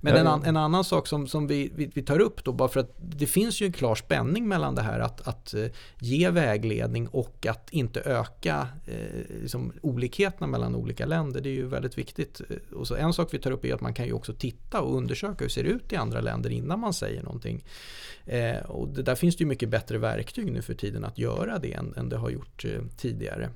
Men 0.04 0.16
en, 0.16 0.26
an, 0.26 0.44
en, 0.44 0.56
annan 0.56 0.84
sak 0.84 1.06
som, 1.06 1.26
som 1.26 1.46
vi, 1.46 1.70
vi, 1.74 1.90
vi, 1.94 2.02
tar 2.02 2.20
upp 2.20 2.44
då, 2.44 2.52
bara 2.52 2.68
för 2.68 2.80
att 2.80 2.94
det 2.98 3.26
finns 3.26 3.60
ju 3.60 3.66
en 3.66 3.72
klar 3.72 3.94
spänning 3.94 4.48
mellan 4.48 4.74
det 4.74 4.82
här 4.82 5.00
att, 5.00 5.28
att 5.28 5.54
uh, 5.56 5.66
ge 5.98 6.30
vägledning 6.30 7.08
och 7.08 7.46
att 7.46 7.68
inte 7.70 8.00
öka 8.00 8.68
uh, 8.88 9.40
liksom, 9.42 9.72
olikheterna 9.82 10.46
mellan 10.46 10.74
olika 10.74 11.06
länder. 11.06 11.40
Det 11.40 11.48
är 11.48 11.54
ju 11.54 11.66
väldigt 11.66 11.98
viktigt. 11.98 12.40
Och 12.72 12.86
så 12.86 12.94
en 12.94 13.12
sak 13.12 13.34
vi 13.34 13.38
tar 13.38 13.50
upp 13.50 13.64
är 13.64 13.74
att 13.74 13.80
man 13.80 13.94
kan 13.94 14.06
ju 14.06 14.12
också 14.12 14.34
titta 14.34 14.80
och 14.80 14.96
undersöka 14.96 15.36
hur 15.38 15.46
det 15.46 15.52
ser 15.52 15.64
ut 15.64 15.92
i 15.92 15.96
andra 15.96 16.20
länder 16.20 16.50
innan 16.50 16.80
man 16.80 16.94
säger 16.94 17.22
någonting. 17.22 17.64
Uh, 18.32 18.70
och 18.70 18.88
det, 18.88 19.02
där 19.02 19.14
finns 19.14 19.36
det 19.36 19.42
ju 19.42 19.48
mycket 19.48 19.68
bättre 19.68 19.98
verktyg 19.98 20.52
nu 20.52 20.62
för 20.62 20.74
tiden 20.74 21.04
att 21.04 21.18
göra 21.18 21.58
det 21.58 21.72
än, 21.72 21.94
än 21.96 22.08
det 22.08 22.16
har 22.16 22.30
gjort 22.30 22.64
tidigare. 22.96 23.50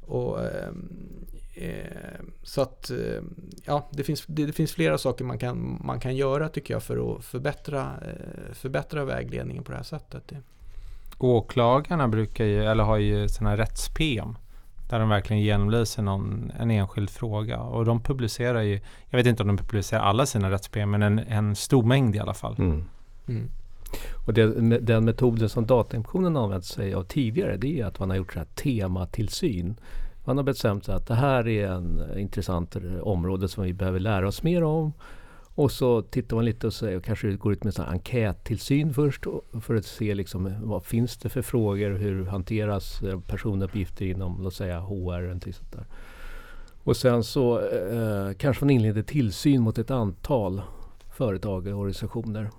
Och, 0.00 0.40
Eh, 0.40 0.70
så 2.42 2.62
att 2.62 2.90
eh, 2.90 3.22
ja, 3.64 3.88
det 3.90 4.04
finns, 4.04 4.24
det, 4.26 4.46
det, 4.46 4.52
finns 4.52 4.72
flera 4.72 4.98
saker 4.98 5.24
man 5.24 5.38
kan, 5.38 5.80
man 5.84 6.00
kan 6.00 6.16
göra 6.16 6.48
tycker 6.48 6.74
jag 6.74 6.82
för 6.82 7.16
att 7.16 7.24
förbättra, 7.24 7.80
eh, 7.80 8.54
förbättra 8.54 9.04
vägledningen 9.04 9.64
på 9.64 9.72
det 9.72 9.76
här 9.76 9.84
sättet. 9.84 10.32
Åklagarna 11.18 12.08
brukar 12.08 12.44
ju, 12.44 12.64
eller 12.64 12.84
har 12.84 12.96
ju 12.96 13.28
sådana 13.28 13.56
rätts-PM 13.56 14.36
där 14.90 14.98
de 14.98 15.08
verkligen 15.08 15.42
genomlyser 15.42 16.02
någon, 16.02 16.52
en 16.58 16.70
enskild 16.70 17.10
fråga. 17.10 17.60
Och 17.60 17.84
de 17.84 18.00
publicerar 18.00 18.60
ju, 18.60 18.80
jag 19.08 19.18
vet 19.18 19.26
inte 19.26 19.42
om 19.42 19.46
de 19.46 19.56
publicerar 19.56 20.00
alla 20.00 20.26
sina 20.26 20.50
rätts-PM, 20.50 20.90
men 20.90 21.02
en, 21.02 21.18
en 21.18 21.56
stor 21.56 21.82
mängd 21.82 22.16
i 22.16 22.18
alla 22.18 22.34
fall. 22.34 22.54
Mm. 22.58 22.84
Mm. 23.28 23.48
Och 24.26 24.34
det, 24.34 24.78
den 24.80 25.04
metoden 25.04 25.48
som 25.48 25.66
Datainspektionen 25.66 26.36
använt 26.36 26.64
sig 26.64 26.94
av 26.94 27.02
tidigare 27.02 27.56
det 27.56 27.80
är 27.80 27.86
att 27.86 27.98
man 27.98 28.10
har 28.10 28.16
gjort 28.16 28.32
så 28.32 28.38
här 28.38 28.46
tematillsyn. 28.54 29.76
Man 30.30 30.36
har 30.36 30.44
bestämt 30.44 30.84
sig 30.84 30.94
att 30.94 31.06
det 31.06 31.14
här 31.14 31.48
är 31.48 31.66
en 31.68 32.18
intressant 32.18 32.76
område 33.02 33.48
som 33.48 33.64
vi 33.64 33.72
behöver 33.72 34.00
lära 34.00 34.28
oss 34.28 34.42
mer 34.42 34.64
om. 34.64 34.92
Och 35.54 35.72
så 35.72 36.02
tittar 36.02 36.36
man 36.36 36.44
lite 36.44 36.66
och, 36.66 36.72
så, 36.72 36.96
och 36.96 37.04
kanske 37.04 37.32
går 37.32 37.52
ut 37.52 37.64
med 37.64 37.78
en 37.78 37.84
enkättillsyn 37.84 38.94
först 38.94 39.26
för 39.60 39.74
att 39.74 39.84
se 39.84 40.14
liksom, 40.14 40.54
vad 40.62 40.84
finns 40.84 41.16
det 41.16 41.28
för 41.28 41.42
frågor, 41.42 41.90
hur 41.90 42.26
hanteras 42.26 43.02
eh, 43.02 43.20
personuppgifter 43.20 44.04
inom 44.04 44.42
låt 44.42 44.54
säga 44.54 44.80
HR 44.80 45.34
och 45.34 45.42
sånt 45.42 45.72
där. 45.72 45.84
Och 46.84 46.96
sen 46.96 47.24
så 47.24 47.60
eh, 47.60 48.32
kanske 48.38 48.64
man 48.64 48.70
inleder 48.70 49.02
tillsyn 49.02 49.62
mot 49.62 49.78
ett 49.78 49.90
antal 49.90 50.62
företag 51.16 51.66
och 51.66 51.78
organisationer. 51.78 52.50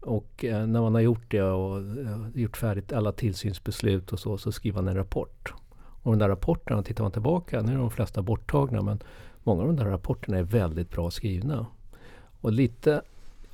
Och 0.00 0.44
eh, 0.44 0.66
när 0.66 0.80
man 0.80 0.94
har 0.94 1.00
gjort 1.00 1.30
det 1.30 1.42
och 1.42 1.78
eh, 1.78 2.28
gjort 2.34 2.56
färdigt 2.56 2.92
alla 2.92 3.12
tillsynsbeslut 3.12 4.12
och 4.12 4.18
så, 4.18 4.38
så 4.38 4.52
skriver 4.52 4.82
man 4.82 4.88
en 4.88 4.96
rapport. 4.96 5.52
Och 6.02 6.12
de 6.12 6.18
där 6.18 6.28
rapporterna, 6.28 6.82
tittar 6.82 7.04
man 7.04 7.12
tillbaka, 7.12 7.62
nu 7.62 7.72
är 7.72 7.76
de 7.76 7.90
flesta 7.90 8.22
borttagna, 8.22 8.82
men 8.82 8.98
många 9.42 9.62
av 9.62 9.66
de 9.66 9.76
där 9.76 9.84
rapporterna 9.84 10.38
är 10.38 10.42
väldigt 10.42 10.90
bra 10.90 11.10
skrivna. 11.10 11.66
Och 12.40 12.52
lite 12.52 13.02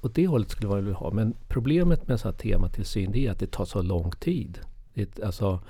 åt 0.05 0.15
det 0.15 0.27
hållet 0.27 0.51
skulle 0.51 0.69
man 0.69 0.79
vilja 0.79 0.95
ha. 0.95 1.11
Men 1.11 1.35
problemet 1.49 2.09
med 2.09 2.21
så 2.21 2.29
här 2.29 2.33
tematillsyn 2.33 3.13
det 3.13 3.27
är 3.27 3.31
att 3.31 3.39
det 3.39 3.51
tar 3.51 3.65
så 3.65 3.83
lång 3.83 4.11
tid. 4.11 4.59
Det, 4.95 5.21
alltså, 5.21 5.61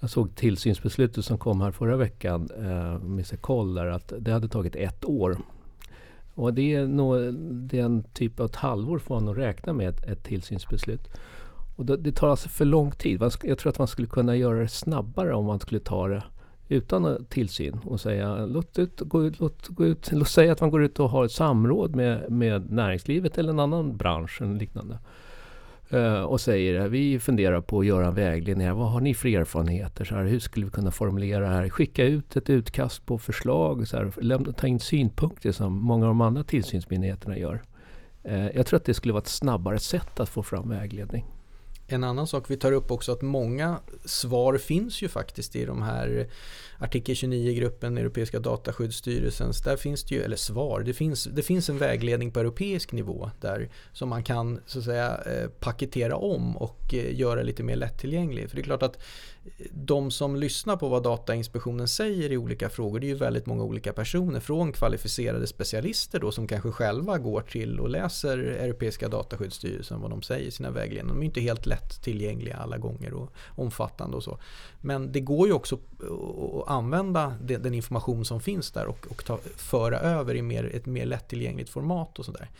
jag 0.00 0.10
såg 0.10 0.34
tillsynsbeslutet 0.34 1.24
som 1.24 1.38
kom 1.38 1.60
här 1.60 1.70
förra 1.70 1.96
veckan 1.96 2.48
eh, 2.58 2.98
med 2.98 3.40
Koll, 3.40 3.74
där 3.74 3.86
att 3.86 4.12
det 4.18 4.32
hade 4.32 4.48
tagit 4.48 4.76
ett 4.76 5.04
år. 5.04 5.38
Och 6.34 6.54
det 6.54 6.74
är, 6.74 6.86
nog, 6.86 7.34
den 7.50 8.02
typ 8.02 8.40
av 8.40 8.46
ett 8.46 8.56
halvår 8.56 8.98
får 8.98 9.14
man 9.14 9.24
nog 9.24 9.38
räkna 9.38 9.72
med 9.72 9.88
ett, 9.88 10.04
ett 10.04 10.24
tillsynsbeslut. 10.24 11.08
Och 11.76 11.86
det, 11.86 11.96
det 11.96 12.12
tar 12.12 12.28
alltså 12.28 12.48
för 12.48 12.64
lång 12.64 12.90
tid. 12.90 13.22
Jag 13.42 13.58
tror 13.58 13.68
att 13.68 13.78
man 13.78 13.88
skulle 13.88 14.08
kunna 14.08 14.36
göra 14.36 14.58
det 14.58 14.68
snabbare 14.68 15.34
om 15.34 15.44
man 15.44 15.60
skulle 15.60 15.80
ta 15.80 16.08
det 16.08 16.22
utan 16.68 17.26
tillsyn 17.28 17.80
och 17.84 18.00
säga 18.00 18.46
låt, 18.46 18.78
ut, 18.78 19.00
gå 19.00 19.24
ut, 19.24 19.40
låt, 19.40 19.68
gå 19.68 19.86
ut, 19.86 20.12
låt 20.12 20.28
säga 20.28 20.52
att 20.52 20.60
man 20.60 20.70
går 20.70 20.82
ut 20.82 21.00
och 21.00 21.10
har 21.10 21.24
ett 21.24 21.32
samråd 21.32 21.96
med, 21.96 22.30
med 22.30 22.70
näringslivet 22.70 23.38
eller 23.38 23.50
en 23.50 23.60
annan 23.60 23.96
bransch 23.96 24.42
eller 24.42 24.54
liknande. 24.54 24.98
Uh, 25.94 26.22
och 26.22 26.40
säger 26.40 26.88
vi 26.88 27.18
funderar 27.18 27.60
på 27.60 27.80
att 27.80 27.86
göra 27.86 28.06
en 28.06 28.14
vägledning 28.14 28.66
här. 28.66 28.74
Vad 28.74 28.90
har 28.90 29.00
ni 29.00 29.14
för 29.14 29.28
erfarenheter? 29.28 30.04
Så 30.04 30.14
här, 30.14 30.24
hur 30.24 30.38
skulle 30.38 30.66
vi 30.66 30.72
kunna 30.72 30.90
formulera 30.90 31.40
det 31.40 31.54
här? 31.54 31.68
Skicka 31.68 32.04
ut 32.04 32.36
ett 32.36 32.50
utkast 32.50 33.06
på 33.06 33.18
förslag. 33.18 33.88
Så 33.88 33.96
här, 33.96 34.12
lämna, 34.20 34.52
ta 34.52 34.66
in 34.66 34.80
synpunkter 34.80 35.52
som 35.52 35.72
många 35.72 36.04
av 36.04 36.10
de 36.10 36.20
andra 36.20 36.44
tillsynsmyndigheterna 36.44 37.38
gör. 37.38 37.62
Uh, 38.28 38.56
jag 38.56 38.66
tror 38.66 38.76
att 38.76 38.84
det 38.84 38.94
skulle 38.94 39.12
vara 39.12 39.22
ett 39.22 39.28
snabbare 39.28 39.78
sätt 39.78 40.20
att 40.20 40.28
få 40.28 40.42
fram 40.42 40.68
vägledning. 40.68 41.33
En 41.86 42.04
annan 42.04 42.26
sak 42.26 42.50
vi 42.50 42.56
tar 42.56 42.72
upp 42.72 42.90
också 42.90 43.12
att 43.12 43.22
många 43.22 43.80
svar 44.04 44.58
finns 44.58 45.02
ju 45.02 45.08
faktiskt 45.08 45.56
i 45.56 45.64
de 45.64 45.82
här 45.82 46.30
artikel 46.84 47.14
29-gruppen, 47.14 47.98
Europeiska 47.98 48.40
dataskyddsstyrelsens, 48.40 49.62
där 49.62 49.76
finns 49.76 50.04
det 50.04 50.14
ju, 50.14 50.22
eller 50.22 50.36
svar, 50.36 50.80
det 50.80 50.94
finns, 50.94 51.24
det 51.24 51.42
finns 51.42 51.68
en 51.68 51.78
vägledning 51.78 52.30
på 52.30 52.40
europeisk 52.40 52.92
nivå 52.92 53.30
där 53.40 53.68
som 53.92 54.08
man 54.08 54.22
kan 54.22 54.60
så 54.66 54.78
att 54.78 54.84
säga 54.84 55.20
eh, 55.26 55.48
paketera 55.48 56.16
om 56.16 56.56
och 56.56 56.94
eh, 56.94 57.18
göra 57.18 57.42
lite 57.42 57.62
mer 57.62 57.76
lättillgänglig. 57.76 58.48
För 58.48 58.56
det 58.56 58.62
är 58.62 58.64
klart 58.64 58.82
att 58.82 58.96
eh, 58.96 59.66
de 59.72 60.10
som 60.10 60.36
lyssnar 60.36 60.76
på 60.76 60.88
vad 60.88 61.02
Datainspektionen 61.02 61.88
säger 61.88 62.32
i 62.32 62.36
olika 62.36 62.68
frågor, 62.68 63.00
det 63.00 63.06
är 63.06 63.08
ju 63.08 63.14
väldigt 63.14 63.46
många 63.46 63.64
olika 63.64 63.92
personer 63.92 64.40
från 64.40 64.72
kvalificerade 64.72 65.46
specialister 65.46 66.20
då 66.20 66.32
som 66.32 66.46
kanske 66.46 66.70
själva 66.70 67.18
går 67.18 67.40
till 67.40 67.80
och 67.80 67.88
läser 67.88 68.38
Europeiska 68.38 69.08
dataskyddsstyrelsen 69.08 70.00
vad 70.00 70.10
de 70.10 70.22
säger 70.22 70.46
i 70.46 70.50
sina 70.50 70.70
vägledningar. 70.70 71.14
De 71.14 71.20
är 71.22 71.26
inte 71.26 71.40
helt 71.40 71.66
lätt 71.66 72.02
tillgängliga 72.02 72.56
alla 72.56 72.78
gånger 72.78 73.14
och 73.14 73.32
omfattande 73.56 74.16
och 74.16 74.22
så. 74.22 74.38
Men 74.80 75.12
det 75.12 75.20
går 75.20 75.46
ju 75.46 75.52
också 75.52 75.74
att 75.74 75.80
använda 76.74 77.36
den 77.40 77.74
information 77.74 78.24
som 78.24 78.40
finns 78.40 78.70
där 78.70 78.86
och, 78.86 79.06
och 79.10 79.24
ta, 79.24 79.38
föra 79.56 79.98
över 79.98 80.34
i 80.34 80.42
mer, 80.42 80.70
ett 80.74 80.86
mer 80.86 81.06
lättillgängligt 81.06 81.70
format 81.70 82.18
och 82.18 82.24
sådär. 82.24 82.50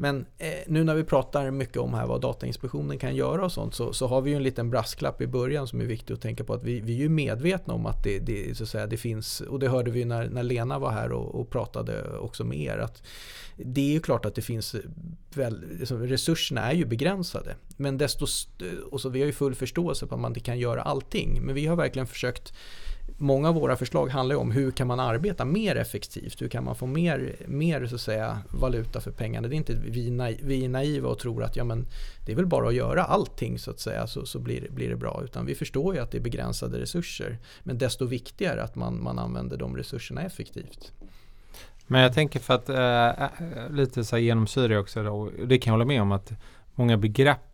Men 0.00 0.26
eh, 0.38 0.48
nu 0.66 0.84
när 0.84 0.94
vi 0.94 1.04
pratar 1.04 1.50
mycket 1.50 1.76
om 1.76 1.94
här 1.94 2.06
vad 2.06 2.20
Datainspektionen 2.20 2.98
kan 2.98 3.16
göra 3.16 3.44
och 3.44 3.52
sånt 3.52 3.74
så, 3.74 3.92
så, 3.92 4.06
har 4.06 4.20
vi 4.20 4.30
ju 4.30 4.36
en 4.36 4.42
liten 4.42 4.70
brasklapp 4.70 5.20
i 5.20 5.26
början 5.26 5.66
som 5.66 5.80
är 5.80 5.84
viktig 5.84 6.14
att 6.14 6.20
tänka 6.20 6.44
på 6.44 6.54
att 6.54 6.62
vi, 6.62 6.80
vi 6.80 6.94
är 6.94 6.98
ju 6.98 7.08
medvetna 7.08 7.74
om 7.74 7.86
att 7.86 8.04
det, 8.04 8.18
det, 8.18 8.56
så 8.56 8.62
att 8.62 8.68
säga, 8.68 8.86
det 8.86 8.96
finns, 8.96 9.40
och 9.40 9.58
det 9.58 9.68
hörde 9.68 9.90
vi 9.90 10.04
när, 10.04 10.28
när 10.28 10.42
Lena 10.42 10.78
var 10.78 10.90
här 10.90 11.12
och, 11.12 11.40
och 11.40 11.50
pratade 11.50 12.18
också 12.18 12.44
med 12.44 12.58
er, 12.58 12.78
att 12.78 13.02
det 13.56 13.80
är 13.80 13.92
ju 13.92 14.00
klart 14.00 14.24
att 14.24 14.34
det 14.34 14.42
finns, 14.42 14.76
väl, 15.34 15.64
liksom, 15.78 16.06
resurserna 16.06 16.70
är 16.70 16.74
ju 16.74 16.84
begränsade. 16.84 17.56
Men 17.76 17.98
desto, 17.98 18.26
och 18.90 19.00
så 19.00 19.08
vi 19.08 19.20
har 19.20 19.26
ju 19.26 19.32
full 19.32 19.54
förståelse 19.54 20.06
på 20.06 20.14
att 20.14 20.20
man 20.20 20.30
inte 20.30 20.40
kan 20.40 20.58
göra 20.58 20.82
allting, 20.82 21.40
men 21.42 21.54
vi 21.54 21.66
har 21.66 21.76
verkligen 21.76 22.06
försökt 22.06 22.52
många 23.20 23.48
av 23.48 23.54
våra 23.54 23.76
förslag 23.76 24.08
handlar 24.08 24.36
om 24.36 24.50
hur 24.50 24.70
kan 24.70 24.86
man 24.86 25.00
arbeta 25.00 25.44
mer 25.44 25.76
effektivt? 25.76 26.42
Hur 26.42 26.48
kan 26.48 26.64
man 26.64 26.76
få 26.76 26.86
mer, 26.86 27.36
mer 27.46 27.86
så 27.86 27.94
att 27.94 28.00
säga, 28.00 28.38
valuta 28.50 29.00
för 29.00 29.10
pengarna? 29.10 29.48
Det 29.48 29.54
är 29.54 29.56
inte 29.56 29.74
vi, 29.74 30.10
naiv, 30.10 30.40
vi 30.42 30.64
är 30.64 30.68
naiva 30.68 31.08
och 31.08 31.18
tror 31.18 31.42
att 31.42 31.56
ja, 31.56 31.64
men 31.64 31.86
det 32.26 32.32
är 32.32 32.36
väl 32.36 32.46
bara 32.46 32.68
att 32.68 32.74
göra 32.74 33.04
allting 33.04 33.58
så 33.58 33.70
att 33.70 33.80
säga 33.80 34.06
så, 34.06 34.26
så 34.26 34.38
blir, 34.38 34.70
blir 34.70 34.88
det 34.88 34.96
bra. 34.96 35.20
Utan 35.24 35.46
vi 35.46 35.54
förstår 35.54 35.94
ju 35.94 36.00
att 36.00 36.10
det 36.10 36.18
är 36.18 36.22
begränsade 36.22 36.80
resurser. 36.80 37.38
Men 37.62 37.78
desto 37.78 38.04
viktigare 38.04 38.62
att 38.62 38.76
man, 38.76 39.02
man 39.02 39.18
använder 39.18 39.56
de 39.56 39.76
resurserna 39.76 40.22
effektivt. 40.22 40.92
Men 41.86 42.00
jag 42.00 42.14
tänker 42.14 42.40
för 42.40 42.54
att 42.54 42.68
äh, 42.68 43.28
lite 43.70 44.04
så 44.04 44.16
här 44.16 44.22
genomsyra 44.22 44.80
också 44.80 45.02
då, 45.02 45.30
det 45.46 45.58
kan 45.58 45.70
jag 45.70 45.74
hålla 45.74 45.84
med 45.84 46.02
om 46.02 46.12
att 46.12 46.32
många 46.74 46.96
begrepp 46.96 47.49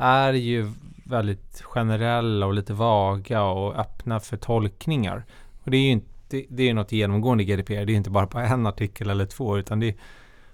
är 0.00 0.32
ju 0.32 0.70
väldigt 1.04 1.62
generella 1.62 2.46
och 2.46 2.54
lite 2.54 2.72
vaga 2.72 3.42
och 3.42 3.78
öppna 3.78 4.20
för 4.20 4.36
tolkningar. 4.36 5.24
Och 5.62 5.70
det 5.70 5.76
är 5.76 5.82
ju 5.82 5.90
inte, 5.90 6.44
det 6.48 6.68
är 6.68 6.74
något 6.74 6.92
genomgående 6.92 7.44
i 7.44 7.46
GDPR. 7.46 7.84
Det 7.84 7.92
är 7.92 7.96
inte 7.96 8.10
bara 8.10 8.26
på 8.26 8.38
en 8.38 8.66
artikel 8.66 9.10
eller 9.10 9.26
två 9.26 9.58
utan 9.58 9.80
det 9.80 9.96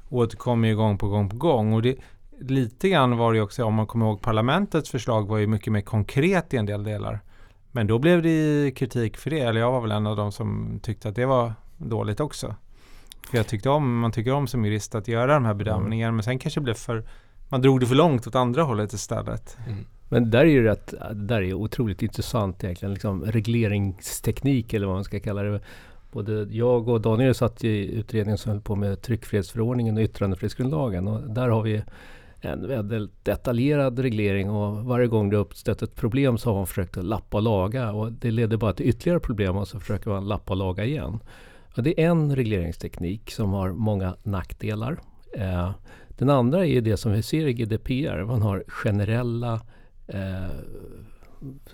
återkommer 0.09 0.69
ju 0.69 0.77
gång 0.77 0.99
på 0.99 1.09
gång 1.09 1.29
på 1.29 1.37
gång. 1.37 1.73
Och 1.73 1.83
det, 1.83 1.97
lite 2.41 2.89
grann 2.89 3.17
var 3.17 3.33
det 3.33 3.41
också, 3.41 3.65
om 3.65 3.75
man 3.75 3.87
kommer 3.87 4.07
ihåg 4.07 4.23
parlamentets 4.23 4.91
förslag 4.91 5.29
var 5.29 5.39
ju 5.39 5.47
mycket 5.47 5.73
mer 5.73 5.81
konkret 5.81 6.55
i 6.55 6.57
en 6.57 6.67
del 6.67 6.85
delar. 6.85 7.21
Men 7.73 7.87
då 7.87 7.99
blev 7.99 8.23
det 8.23 8.73
kritik 8.77 9.17
för 9.17 9.31
det, 9.31 9.41
eller 9.41 9.61
jag 9.61 9.73
var 9.73 9.81
väl 9.81 9.91
en 9.91 10.07
av 10.07 10.17
de 10.17 10.33
som 10.33 10.81
tyckte 10.83 11.09
att 11.09 11.15
det 11.15 11.27
var 11.27 11.53
dåligt 11.77 12.21
också. 12.21 12.55
För 13.31 13.37
jag 13.37 13.47
tyckte 13.47 13.71
om, 13.71 13.99
man 13.99 14.13
tycker 14.13 14.33
om 14.33 14.47
som 14.47 14.65
jurist 14.65 14.95
att 14.95 15.09
göra 15.09 15.35
de 15.35 15.45
här 15.45 15.55
bedömningarna, 15.55 16.09
mm. 16.09 16.17
men 16.17 16.23
sen 16.23 16.39
kanske 16.39 16.61
det 16.61 16.65
blev 16.65 16.75
för, 16.75 17.05
man 17.49 17.63
drog 17.63 17.81
det 17.81 17.87
för 17.87 17.95
långt 17.95 18.27
åt 18.27 18.35
andra 18.35 18.63
hållet 18.63 18.93
istället. 18.93 19.57
Mm. 19.67 19.85
Men 20.09 20.31
där 20.31 20.41
är 20.41 20.45
ju 20.45 20.63
rätt, 20.63 20.95
där 21.15 21.43
är 21.43 21.55
otroligt 21.55 22.03
intressant 22.03 22.65
egentligen, 22.65 22.93
liksom 22.93 23.25
regleringsteknik 23.25 24.75
eller 24.75 24.87
vad 24.87 24.97
man 24.97 25.05
ska 25.05 25.21
kalla 25.21 25.43
det. 25.43 25.61
både 26.13 26.47
jag 26.51 26.89
och 26.89 27.01
Daniel 27.01 27.35
satt 27.35 27.65
i 27.65 27.95
utredningen 27.95 28.39
som 28.39 28.53
höll 28.53 28.61
på 28.61 28.77
med 28.77 29.03
tryckfrihetsförordningen 29.03 29.97
och 29.97 30.03
yttrandefrihetsgrundlagen. 30.03 31.09
Och 31.09 31.31
där 31.31 31.49
har 31.49 31.63
vi 31.63 31.83
en 32.41 32.89
väldigt 32.89 33.25
detaljerad 33.25 33.99
reglering 33.99 34.51
och 34.51 34.85
varje 34.85 35.07
gång 35.07 35.31
det 35.31 35.37
uppstått 35.37 35.83
ett 35.83 35.95
problem 35.95 36.39
så 36.39 36.51
har 36.51 36.57
man 36.57 36.67
försökt 36.67 36.97
att 36.97 37.05
lappa 37.05 37.37
och 37.37 37.43
laga 37.43 37.93
och 37.93 38.13
det 38.13 38.31
leder 38.31 38.57
bara 38.57 38.73
till 38.73 38.89
ytterligare 38.89 39.21
problem 39.21 39.57
och 39.57 39.69
så 39.69 39.81
försöker 39.81 40.11
man 40.11 40.29
lappa 40.29 40.53
och 40.53 40.57
laga 40.57 40.85
igen. 40.85 41.19
Och 41.77 41.83
det 41.83 42.01
är 42.01 42.11
en 42.11 42.37
regleringsteknik 42.37 43.31
som 43.31 43.53
har 43.53 43.73
många 43.73 44.17
nackdelar. 44.23 44.99
Eh, 45.37 45.71
den 46.17 46.31
andra 46.31 46.67
är 46.67 46.81
det 46.81 46.97
som 46.97 47.13
vi 47.13 47.23
ser 47.23 47.47
i 47.47 47.53
GDPR. 47.53 48.25
Man 48.25 48.43
har 48.43 48.65
generella 48.69 49.61
eh, 50.07 50.51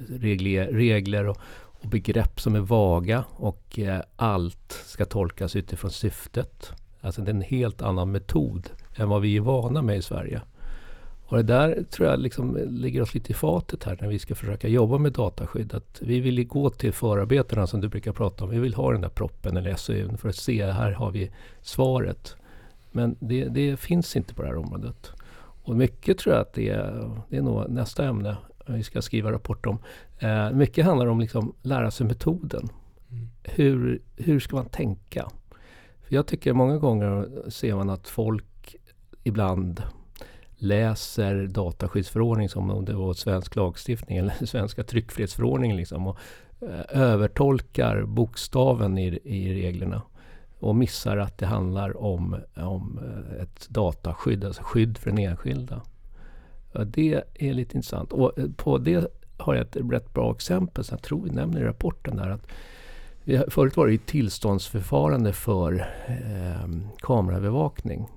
regler, 0.09 0.67
regler 0.67 1.29
och, 1.29 1.39
och, 1.55 1.89
begrepp 1.89 2.41
som 2.41 2.55
är 2.55 2.61
vaga 2.61 3.25
och 3.31 3.79
eh, 3.79 4.01
allt 4.17 4.83
ska 4.87 5.05
tolkas 5.05 5.57
utifrån 5.57 5.91
syftet. 5.91 6.73
Alltså 7.01 7.23
det 7.23 7.31
är 7.31 7.35
en 7.35 7.43
helt 7.43 7.83
annan 7.83 8.13
metod 8.13 8.71
än 8.97 9.09
vad 9.09 9.23
vi 9.23 9.37
är 9.37 9.41
vana 9.41 9.83
med 9.83 9.97
i 9.97 10.03
Sverige. 10.03 10.41
Och 11.33 11.37
det 11.37 11.43
där 11.43 11.85
tror 11.91 12.09
jag 12.09 12.21
liksom 12.21 12.59
ligger 12.71 13.03
oss 13.03 13.15
lite 13.15 13.33
i 13.33 13.35
fatet 13.35 13.85
här 13.85 13.99
när 14.01 14.09
vi 14.09 14.19
ska 14.19 14.35
försöka 14.35 14.69
jobba 14.69 14.99
med 14.99 15.13
dataskydd. 15.13 15.75
Att 15.75 15.99
vi 16.03 16.21
vill 16.21 16.47
gå 16.47 16.71
till 16.71 16.93
förarbetena 16.93 17.67
som 17.67 17.81
du 17.81 17.89
brukar 17.89 18.13
prata 18.13 18.45
om. 18.45 18.51
Vi 18.51 18.59
vill 18.59 18.75
ha 18.75 18.93
den 18.93 19.01
där 19.01 19.09
proppen 19.09 19.57
eller 19.57 19.75
SOU 19.75 20.17
för 20.17 20.29
att 20.29 20.37
se, 20.37 20.67
här 20.67 20.93
har 20.93 21.11
vi 21.11 21.31
svaret. 21.63 22.37
Men 22.93 23.17
det, 23.21 23.45
det, 23.45 23.77
finns 23.77 24.17
inte 24.17 24.35
på 24.35 24.43
det 24.43 24.49
här 24.49 24.57
området. 24.57 25.11
Och 25.65 25.77
mycket 25.77 26.19
tror 26.19 26.35
jag 26.35 26.43
att 26.43 26.53
det 26.53 26.69
är, 26.69 27.11
det 27.29 27.37
är 27.37 27.43
nog 27.43 27.71
nästa 27.71 28.05
ämne 28.05 28.37
vi 28.67 28.83
ska 28.83 29.03
skriva 29.03 29.33
rapport 29.33 29.67
om. 29.67 29.79
Eh, 30.19 30.51
mycket 30.51 30.85
handlar 30.85 31.07
om 31.07 31.21
liksom 31.21 31.55
lära 31.63 31.91
sig 31.91 32.07
metoden. 32.07 32.69
Mm. 33.11 33.29
Hur, 33.43 34.03
hur 34.17 34.41
ska 34.41 34.57
man 34.57 34.67
tänka? 34.67 35.29
För 36.03 36.15
jag 36.15 36.27
tycker 36.27 36.53
många 36.53 36.79
gånger 36.79 37.29
ser 37.51 37.75
man 37.75 37.91
att 37.91 38.09
folk 38.09 38.77
ibland 39.25 39.83
läser 40.57 41.47
dataskyddsförordning 41.47 42.49
som 42.49 42.71
om 42.71 42.85
det 42.85 42.95
var 42.95 43.15
svensk 43.15 43.57
lagstiftning 43.57 44.19
eller 44.19 44.35
svenska 44.47 44.85
tryckfrihetsförordningen 44.85 45.77
liksom 45.77 46.07
och 46.07 46.19
eh, 46.61 47.01
övertolkar 47.01 48.03
bokstaven 48.03 48.99
i, 48.99 49.19
i 49.25 49.55
reglerna 49.55 50.03
och 50.63 50.77
missar 50.77 51.17
att 51.17 51.39
det 51.39 51.47
handlar 51.47 52.03
om, 52.03 52.37
om 52.57 53.01
eh, 53.03 53.43
ett 53.43 53.69
dataskydd, 53.69 54.45
alltså 54.45 54.63
skydd 54.63 54.99
för 54.99 55.11
den 55.11 55.19
enskilda. 55.19 55.83
Ja, 56.73 56.85
det 56.85 57.23
är 57.35 57.55
lite 57.55 57.77
intressant. 57.77 58.13
Och 58.13 58.39
eh, 58.39 58.47
på 58.57 58.79
det 58.79 59.13
har 59.37 59.55
jag 59.55 59.63
ett 59.63 59.77
rätt 59.77 60.15
bra 60.15 60.33
exempel 60.33 60.85
som 60.85 60.95
jag 60.95 61.03
tror 61.03 61.23
vi 61.23 61.31
nämner 61.31 61.61
i 61.61 61.65
rapporten 61.65 62.17
där. 62.17 62.31
Att 62.31 62.47
vi 63.25 63.43
förut 63.49 63.77
var 63.77 63.87
det 63.87 63.95
ett 63.95 64.07
tillståndsförfarande 64.07 65.33
för 65.33 65.91
eh, 66.07 66.69
kameraövervakning. 66.99 68.09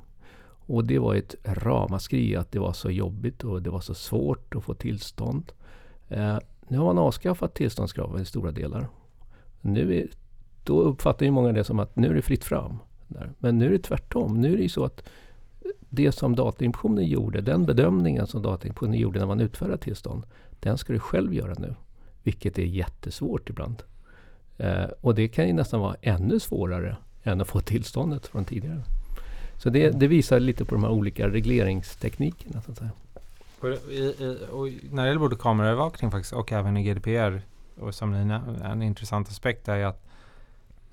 Och 0.68 0.86
det 0.86 1.00
var 1.00 1.16
ett 1.16 1.36
ramaskri 1.44 2.36
att 2.36 2.52
det 2.52 2.60
var 2.60 2.74
så 2.74 2.92
jobbigt 2.92 3.44
och 3.44 3.62
det 3.62 3.70
var 3.70 3.82
så 3.82 3.94
svårt 3.94 4.56
att 4.56 4.64
få 4.64 4.74
tillstånd. 4.74 5.52
Eh, 6.10 6.38
nu 6.68 6.78
har 6.78 6.86
man 6.86 6.98
avskaffat 6.98 7.54
tillståndskraven 7.54 8.22
i 8.22 8.26
stora 8.26 8.52
delar. 8.52 8.88
Nu 9.62 9.96
är, 9.96 10.08
då 10.66 10.82
uppfattar 10.82 11.26
ju 11.26 11.32
många 11.32 11.52
det 11.52 11.64
som 11.64 11.80
att 11.80 11.96
nu 11.96 12.10
är 12.10 12.14
det 12.14 12.22
fritt 12.22 12.44
fram. 12.44 12.78
Där. 13.08 13.32
Men 13.40 13.58
nu 13.58 13.66
är 13.66 13.70
det 13.70 13.80
tvärtom. 13.80 14.42
Nu 14.42 14.54
är 14.54 14.58
det 14.58 14.64
ju 14.64 14.70
så 14.70 14.84
att 14.84 15.04
det 15.90 16.12
som 16.12 16.36
Datainspektionen 16.36 17.06
gjorde, 17.06 17.42
den 17.42 17.66
bedömningen 17.66 18.28
som 18.28 18.42
Datainspektionen 18.42 19.00
gjorde 19.00 19.20
när 19.20 19.26
man 19.26 19.40
utfärdade 19.40 19.78
tillstånd, 19.78 20.24
den 20.60 20.78
ska 20.78 20.94
du 20.94 21.00
själv 21.00 21.34
göra 21.34 21.54
nu. 21.58 21.76
Vilket 22.24 22.60
är 22.60 22.64
jättesvårt 22.64 23.50
ibland. 23.50 23.84
Eh, 24.58 24.86
och 25.02 25.16
det 25.16 25.28
kan 25.28 25.48
ju 25.48 25.54
nästan 25.54 25.80
vara 25.80 25.96
ännu 26.02 26.40
svårare 26.40 26.98
än 27.24 27.42
att 27.42 27.48
få 27.48 27.60
tillståndet 27.60 28.28
från 28.28 28.46
tidigare. 28.46 28.82
Så 29.58 29.70
det, 29.70 29.90
det 29.90 30.08
visar 30.08 30.40
lite 30.40 30.66
på 30.66 30.76
de 30.76 30.84
här 30.84 30.92
olika 30.92 31.30
regleringsteknikerna. 31.30 32.62
Så 32.62 32.72
att 32.72 32.78
säga. 32.78 32.92
Och, 33.60 33.70
i, 33.92 34.38
och 34.52 34.94
när 34.94 35.04
det 35.04 35.08
gäller 35.08 35.20
både 35.20 35.36
kameraövervakning 35.36 36.12
faktiskt 36.12 36.34
och 36.34 36.52
även 36.52 36.78
i 36.78 36.84
GDPR, 36.84 37.42
och 37.80 37.96
som 37.96 38.12
ni 38.12 38.40
en 38.64 38.82
intressant 38.82 39.28
aspekt 39.28 39.68
är 39.68 39.86
att 39.86 40.05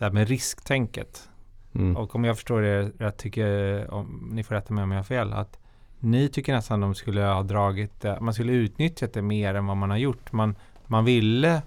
det 0.03 0.07
här 0.07 0.13
med 0.13 0.29
risktänket. 0.29 1.29
Mm. 1.75 1.97
Och 1.97 2.15
om 2.15 2.25
jag 2.25 2.37
förstår 2.37 2.61
det 2.61 2.83
rätt, 2.83 3.19
tycker, 3.19 3.91
om, 3.91 4.31
ni 4.33 4.43
får 4.43 4.55
rätta 4.55 4.75
mig 4.75 4.85
om 4.85 4.91
jag 4.91 4.99
har 4.99 5.05
fel, 5.05 5.33
att 5.33 5.59
ni 5.99 6.29
tycker 6.29 6.53
nästan 6.53 6.81
de 6.81 6.95
skulle 6.95 7.23
ha 7.23 7.43
dragit 7.43 8.01
det, 8.01 8.21
man 8.21 8.35
skulle 8.35 8.53
utnyttjat 8.53 9.13
det 9.13 9.23
mer 9.23 9.55
än 9.55 9.67
vad 9.67 9.77
man 9.77 9.91
har 9.91 9.97
gjort. 9.97 10.33
Man, 10.33 10.57
man 10.87 11.05
ville 11.05 11.63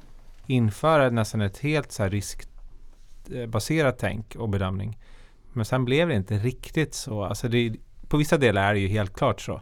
införa 0.47 1.09
nästan 1.09 1.41
ett 1.41 1.57
helt 1.57 1.91
så 1.91 2.03
här 2.03 2.09
riskbaserat 2.09 3.97
tänk 3.99 4.35
och 4.35 4.49
bedömning. 4.49 4.97
Men 5.53 5.65
sen 5.65 5.85
blev 5.85 6.07
det 6.07 6.15
inte 6.15 6.37
riktigt 6.37 6.93
så. 6.93 7.23
Alltså 7.23 7.47
det, 7.47 7.75
på 8.07 8.17
vissa 8.17 8.37
delar 8.37 8.69
är 8.69 8.73
det 8.73 8.79
ju 8.79 8.87
helt 8.87 9.13
klart 9.13 9.41
så. 9.41 9.61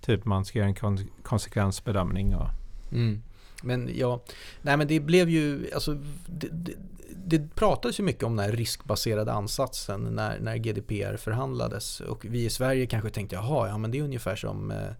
Typ 0.00 0.24
man 0.24 0.44
ska 0.44 0.58
göra 0.58 0.68
en 0.68 0.74
kon 0.74 0.98
konsekvensbedömning. 1.22 2.36
Och... 2.36 2.48
Mm. 2.92 3.22
Men 3.62 3.90
ja, 3.94 4.22
nej 4.62 4.76
men 4.76 4.86
det 4.86 5.00
blev 5.00 5.28
ju, 5.28 5.70
alltså 5.74 5.94
det, 6.26 6.48
det, 6.52 6.72
det 7.14 7.54
pratades 7.54 8.00
ju 8.00 8.04
mycket 8.04 8.22
om 8.22 8.36
den 8.36 8.44
här 8.44 8.52
riskbaserade 8.52 9.32
ansatsen 9.32 10.00
när, 10.00 10.38
när 10.38 10.56
GDPR 10.56 11.16
förhandlades. 11.16 12.00
Och 12.00 12.24
vi 12.24 12.44
i 12.44 12.50
Sverige 12.50 12.86
kanske 12.86 13.10
tänkte 13.10 13.36
jaha, 13.36 13.68
ja 13.68 13.78
men 13.78 13.90
det 13.90 13.98
är 13.98 14.02
ungefär 14.02 14.36
som 14.36 14.70
eh, 14.70 14.92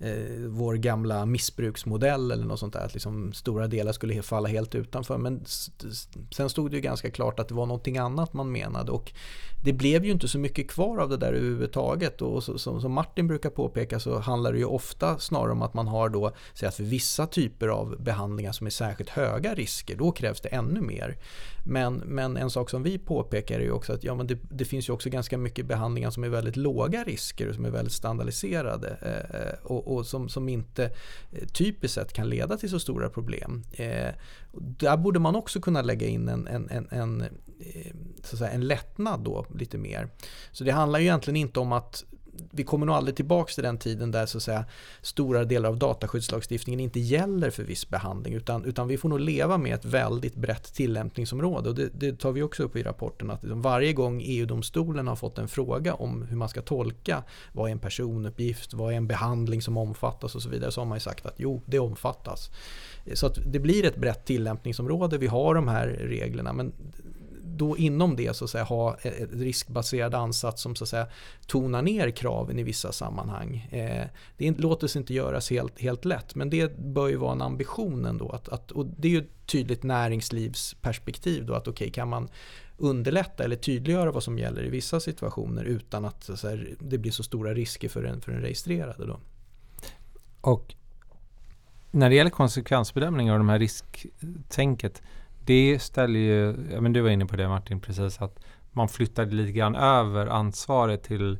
eh, 0.00 0.46
vår 0.46 0.74
gamla 0.74 1.26
missbruksmodell 1.26 2.30
eller 2.30 2.44
något 2.44 2.60
sånt 2.60 2.72
där. 2.72 2.84
Att 2.84 2.94
liksom 2.94 3.32
stora 3.32 3.66
delar 3.66 3.92
skulle 3.92 4.22
falla 4.22 4.48
helt 4.48 4.74
utanför. 4.74 5.18
Men 5.18 5.44
sen 6.30 6.50
stod 6.50 6.70
det 6.70 6.76
ju 6.76 6.82
ganska 6.82 7.10
klart 7.10 7.40
att 7.40 7.48
det 7.48 7.54
var 7.54 7.66
någonting 7.66 7.98
annat 7.98 8.32
man 8.32 8.52
menade. 8.52 8.92
Och 8.92 9.12
det 9.64 9.72
blev 9.72 10.04
ju 10.04 10.10
inte 10.10 10.28
så 10.28 10.38
mycket 10.38 10.70
kvar 10.70 10.98
av 10.98 11.08
det 11.08 11.16
där 11.16 11.32
överhuvudtaget. 11.32 12.22
Och 12.22 12.44
så, 12.44 12.58
som, 12.58 12.80
som 12.80 12.92
Martin 12.92 13.26
brukar 13.26 13.50
påpeka 13.50 14.00
så 14.00 14.18
handlar 14.18 14.52
det 14.52 14.58
ju 14.58 14.64
ofta 14.64 15.18
snarare 15.18 15.52
om 15.52 15.62
att 15.62 15.74
man 15.74 15.88
har 15.88 16.08
då, 16.08 16.32
säg 16.54 16.68
att 16.68 16.74
för 16.74 16.84
vissa 16.84 17.26
typer 17.26 17.68
av 17.68 18.02
behandlingar 18.02 18.52
som 18.52 18.66
är 18.66 18.70
särskilt 18.70 19.10
höga 19.10 19.54
risker, 19.54 19.96
då 19.96 20.12
krävs 20.12 20.40
det 20.40 20.48
ännu 20.48 20.80
mer. 20.80 21.16
Men, 21.64 21.94
men 21.94 22.36
en 22.36 22.50
sak 22.50 22.70
som 22.70 22.82
vi 22.82 22.98
påpekar 22.98 23.60
är 23.60 23.64
ju 23.64 23.72
också 23.72 23.92
att 23.92 24.04
ja, 24.04 24.14
men 24.14 24.26
det, 24.26 24.38
det 24.50 24.64
finns 24.64 24.88
ju 24.88 24.92
också 24.92 25.10
ganska 25.10 25.38
mycket 25.38 25.66
behandlingar 25.66 26.10
som 26.10 26.24
är 26.24 26.28
väldigt 26.28 26.56
låga 26.56 27.04
risker 27.04 27.48
och 27.48 27.54
som 27.54 27.64
är 27.64 27.70
väldigt 27.70 27.92
standardiserade. 27.92 28.96
Eh, 29.02 29.40
eh 29.40 29.54
och, 29.62 29.87
och 29.88 30.06
som, 30.06 30.28
som 30.28 30.48
inte 30.48 30.84
eh, 31.32 31.48
typiskt 31.48 31.94
sett 31.94 32.12
kan 32.12 32.28
leda 32.28 32.56
till 32.56 32.70
så 32.70 32.80
stora 32.80 33.10
problem. 33.10 33.64
Eh, 33.72 34.14
där 34.52 34.96
borde 34.96 35.18
man 35.18 35.36
också 35.36 35.60
kunna 35.60 35.82
lägga 35.82 36.06
in 36.06 36.28
en, 36.28 36.46
en, 36.46 36.68
en, 36.70 36.88
en, 36.90 37.20
eh, 37.20 37.94
så 38.22 38.34
att 38.34 38.38
säga, 38.38 38.50
en 38.50 38.66
lättnad 38.66 39.20
då 39.20 39.46
lite 39.54 39.78
mer. 39.78 40.08
Så 40.52 40.64
det 40.64 40.70
handlar 40.70 40.98
ju 40.98 41.04
egentligen 41.04 41.36
inte 41.36 41.60
om 41.60 41.72
att 41.72 42.04
vi 42.50 42.64
kommer 42.64 42.86
nog 42.86 42.96
aldrig 42.96 43.16
tillbaka 43.16 43.52
till 43.52 43.64
den 43.64 43.78
tiden 43.78 44.10
där 44.10 44.26
så 44.26 44.38
att 44.38 44.42
säga, 44.42 44.64
stora 45.02 45.44
delar 45.44 45.68
av 45.68 45.78
dataskyddslagstiftningen 45.78 46.80
inte 46.80 47.00
gäller 47.00 47.50
för 47.50 47.62
viss 47.62 47.88
behandling 47.88 48.34
utan, 48.34 48.64
utan 48.64 48.88
vi 48.88 48.98
får 48.98 49.08
nog 49.08 49.20
leva 49.20 49.58
med 49.58 49.74
ett 49.74 49.84
väldigt 49.84 50.34
brett 50.34 50.74
tillämpningsområde 50.74 51.68
och 51.68 51.74
det, 51.74 51.88
det 51.94 52.18
tar 52.18 52.32
vi 52.32 52.42
också 52.42 52.62
upp 52.62 52.76
i 52.76 52.82
rapporten 52.82 53.30
att 53.30 53.42
liksom 53.42 53.62
varje 53.62 53.92
gång 53.92 54.22
EU-domstolen 54.24 55.06
har 55.06 55.16
fått 55.16 55.38
en 55.38 55.48
fråga 55.48 55.94
om 55.94 56.22
hur 56.22 56.36
man 56.36 56.48
ska 56.48 56.62
tolka 56.62 57.24
vad 57.52 57.68
är 57.68 57.72
en 57.72 57.78
personuppgift, 57.78 58.74
vad 58.74 58.92
är 58.92 58.96
en 58.96 59.06
behandling 59.06 59.62
som 59.62 59.76
omfattas 59.76 60.34
och 60.34 60.42
så 60.42 60.48
vidare 60.48 60.72
så 60.72 60.80
har 60.80 60.86
man 60.86 60.96
ju 60.96 61.00
sagt 61.00 61.26
att 61.26 61.34
jo, 61.36 61.62
det 61.66 61.78
omfattas. 61.78 62.50
Så 63.14 63.26
att 63.26 63.38
det 63.46 63.58
blir 63.58 63.84
ett 63.84 63.96
brett 63.96 64.24
tillämpningsområde, 64.24 65.18
vi 65.18 65.26
har 65.26 65.54
de 65.54 65.68
här 65.68 65.86
reglerna 65.86 66.52
men 66.52 66.72
då 67.58 67.76
inom 67.76 68.16
det 68.16 68.36
så 68.36 68.44
att 68.44 68.50
säga, 68.50 68.64
ha 68.64 68.96
ett 68.96 69.32
riskbaserad 69.32 70.14
ansats 70.14 70.62
som 70.62 70.74
så 70.74 70.84
att 70.84 70.88
säga, 70.88 71.06
tonar 71.46 71.82
ner 71.82 72.10
kraven 72.10 72.58
i 72.58 72.62
vissa 72.62 72.92
sammanhang. 72.92 73.68
Eh, 73.70 74.06
det 74.36 74.58
låter 74.58 74.86
sig 74.86 75.00
inte 75.00 75.14
göras 75.14 75.50
helt, 75.50 75.80
helt 75.80 76.04
lätt 76.04 76.34
men 76.34 76.50
det 76.50 76.78
bör 76.78 77.08
ju 77.08 77.16
vara 77.16 77.32
en 77.32 77.42
ambition 77.42 78.04
ändå. 78.04 78.28
Att, 78.28 78.48
att, 78.48 78.70
och 78.70 78.86
det 78.86 79.08
är 79.08 79.12
ju 79.12 79.18
ett 79.18 79.46
tydligt 79.46 79.82
näringslivsperspektiv 79.82 81.46
då 81.46 81.54
att 81.54 81.68
okej 81.68 81.72
okay, 81.72 81.90
kan 81.90 82.08
man 82.08 82.28
underlätta 82.78 83.44
eller 83.44 83.56
tydliggöra 83.56 84.10
vad 84.10 84.22
som 84.22 84.38
gäller 84.38 84.64
i 84.64 84.70
vissa 84.70 85.00
situationer 85.00 85.64
utan 85.64 86.04
att, 86.04 86.24
så 86.24 86.32
att 86.32 86.40
säga, 86.40 86.64
det 86.80 86.98
blir 86.98 87.12
så 87.12 87.22
stora 87.22 87.54
risker 87.54 87.88
för 87.88 88.02
den, 88.02 88.20
för 88.20 88.32
den 88.32 88.40
registrerade. 88.40 89.06
Då. 89.06 89.20
Och 90.40 90.74
när 91.90 92.10
det 92.10 92.16
gäller 92.16 92.30
konsekvensbedömningar 92.30 93.32
och 93.32 93.38
de 93.38 93.48
här 93.48 93.58
risktänket 93.58 95.02
det 95.48 95.78
ställer 95.82 96.20
ju, 96.20 96.68
ja, 96.72 96.80
men 96.80 96.92
du 96.92 97.00
var 97.00 97.10
inne 97.10 97.26
på 97.26 97.36
det 97.36 97.48
Martin 97.48 97.80
precis, 97.80 98.20
att 98.20 98.40
man 98.72 98.88
flyttade 98.88 99.34
lite 99.34 99.52
grann 99.52 99.74
över 99.74 100.26
ansvaret 100.26 101.02
till 101.02 101.38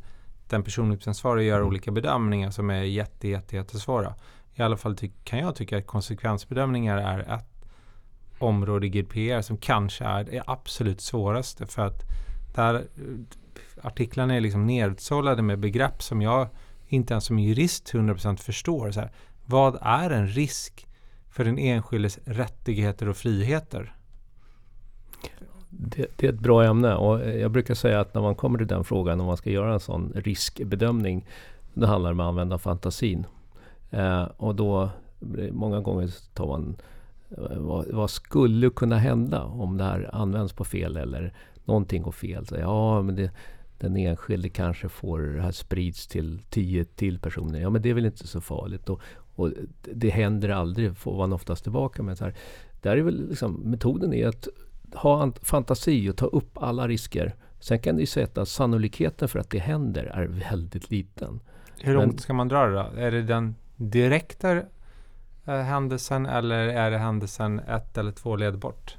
den 0.49 0.63
personuppgiftsansvariga 0.63 1.45
att 1.45 1.49
göra 1.49 1.59
mm. 1.59 1.69
olika 1.69 1.91
bedömningar 1.91 2.51
som 2.51 2.71
är 2.71 2.83
jätte, 2.83 3.29
jätte, 3.29 3.57
jättesvåra. 3.57 4.15
I 4.55 4.63
alla 4.63 4.77
fall 4.77 4.97
kan 5.25 5.39
jag 5.39 5.55
tycka 5.55 5.79
att 5.79 5.87
konsekvensbedömningar 5.87 6.99
är 6.99 7.35
ett 7.35 7.69
område 8.39 8.87
i 8.87 8.91
GDPR 8.91 9.41
som 9.41 9.57
kanske 9.57 10.05
är 10.05 10.25
det 10.25 10.43
absolut 10.47 11.01
svåraste 11.01 11.67
för 11.67 11.87
att 11.87 12.03
där 12.55 12.85
artiklarna 13.83 14.35
är 14.35 14.41
liksom 14.41 14.67
nedsållade 14.67 15.43
med 15.43 15.59
begrepp 15.59 16.03
som 16.03 16.23
jag 16.23 16.49
inte 16.87 17.15
ens 17.15 17.25
som 17.25 17.39
jurist 17.39 17.93
100% 17.93 18.37
förstår. 18.37 18.91
Så 18.91 19.01
här, 19.01 19.11
vad 19.47 19.79
är 19.83 20.11
en 20.11 20.29
risk 20.29 20.87
för 21.31 21.45
den 21.45 21.59
enskildes 21.59 22.19
rättigheter 22.25 23.09
och 23.09 23.17
friheter? 23.17 23.95
Det, 25.69 26.07
det, 26.17 26.27
är 26.27 26.33
ett 26.33 26.41
bra 26.41 26.65
ämne 26.65 26.95
och 26.95 27.29
jag 27.29 27.51
brukar 27.51 27.75
säga 27.75 28.01
att 28.01 28.15
när 28.15 28.23
man 28.23 28.35
kommer 28.35 28.59
till 28.59 28.67
den 28.67 28.85
frågan 28.85 29.21
om 29.21 29.27
man 29.27 29.37
ska 29.37 29.51
göra 29.51 29.73
en 29.73 29.81
sån 29.81 30.13
riskbedömning. 30.15 31.27
Då 31.75 31.87
handlar 31.87 32.11
det 32.11 32.15
om 32.15 32.21
att 32.21 32.29
använda 32.29 32.59
fantasin. 32.59 33.27
Eh, 33.91 34.23
och 34.23 34.55
då 34.55 34.91
många 35.53 35.81
gånger 35.81 36.11
tar 36.35 36.47
man 36.47 36.77
eh, 37.31 37.59
vad, 37.59 37.87
vad, 37.87 38.11
skulle 38.11 38.71
kunna 38.71 38.99
hända 38.99 39.45
om 39.45 39.77
det 39.77 39.85
här 39.85 40.11
används 40.13 40.53
på 40.53 40.65
fel 40.65 40.97
eller 40.97 41.35
någonting 41.65 42.03
går 42.03 42.13
fel. 42.13 42.47
Så, 42.47 42.57
ja, 42.57 43.03
men 43.03 43.15
det, 43.15 43.31
den 43.79 43.97
enskilde 43.97 44.49
kanske 44.49 44.89
får 44.89 45.19
det 45.19 45.43
här 45.43 45.53
sprids 45.53 46.07
till 46.07 46.41
tio 46.51 46.85
till 46.85 47.19
personer. 47.19 47.61
Ja, 47.61 47.71
men 47.71 47.83
det 47.83 47.91
är 47.91 47.95
väl 47.95 48.07
inte 48.07 48.27
så 48.27 48.41
farligt. 48.41 48.89
Och, 48.89 49.01
och 49.35 49.51
det 49.95 50.11
händer 50.11 50.49
aldrig, 50.49 50.97
får 50.97 51.17
man 51.17 51.33
oftast 51.33 51.63
tillbaka. 51.63 52.03
Men 52.03 52.17
så 52.17 52.25
här, 52.25 52.35
där 52.83 52.97
är 52.97 53.03
väl 53.03 53.29
liksom, 53.29 53.55
metoden 53.55 54.15
är 54.15 54.29
att 54.29 54.49
ha 54.95 55.33
fantasi 55.43 56.11
och 56.11 56.17
ta 56.17 56.27
upp 56.27 56.59
alla 56.59 56.89
risker. 56.89 57.35
Sen 57.61 57.79
kan 57.79 57.97
du 57.97 58.07
säga 58.07 58.29
att 58.35 58.49
sannolikheten 58.49 59.29
för 59.29 59.39
att 59.39 59.51
det 59.51 59.59
händer 59.59 60.05
är 60.05 60.27
väldigt 60.27 60.91
liten. 60.91 61.41
Hur 61.81 61.95
långt 61.95 62.21
ska 62.21 62.33
man 62.33 62.49
dra 62.49 62.67
då? 62.67 63.01
Är 63.01 63.11
det 63.11 63.23
den 63.23 63.55
direkta 63.77 64.63
eh, 65.45 65.55
händelsen 65.55 66.27
eller 66.27 66.59
är 66.59 66.91
det 66.91 66.99
händelsen 66.99 67.59
ett 67.59 67.99
eller 67.99 68.13
två 68.13 68.37
led 68.37 68.59
bort? 68.59 68.97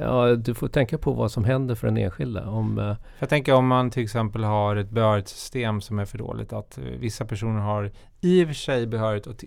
Ja, 0.00 0.34
du 0.34 0.54
får 0.54 0.68
tänka 0.68 0.98
på 0.98 1.12
vad 1.12 1.32
som 1.32 1.44
händer 1.44 1.74
för 1.74 1.86
den 1.86 1.96
enskilda. 1.96 2.48
Om, 2.48 2.78
eh, 2.78 2.96
jag 3.18 3.28
tänker 3.28 3.54
om 3.54 3.66
man 3.66 3.90
till 3.90 4.02
exempel 4.02 4.44
har 4.44 4.76
ett 4.76 4.90
behörighetssystem 4.90 5.80
som 5.80 5.98
är 5.98 6.04
för 6.04 6.18
dåligt. 6.18 6.52
Att 6.52 6.78
vissa 6.78 7.24
personer 7.24 7.60
har 7.60 7.90
i 8.20 8.44
och 8.44 8.46
för 8.46 8.54
sig 8.54 8.86
behörighet 8.86 9.26
att 9.26 9.44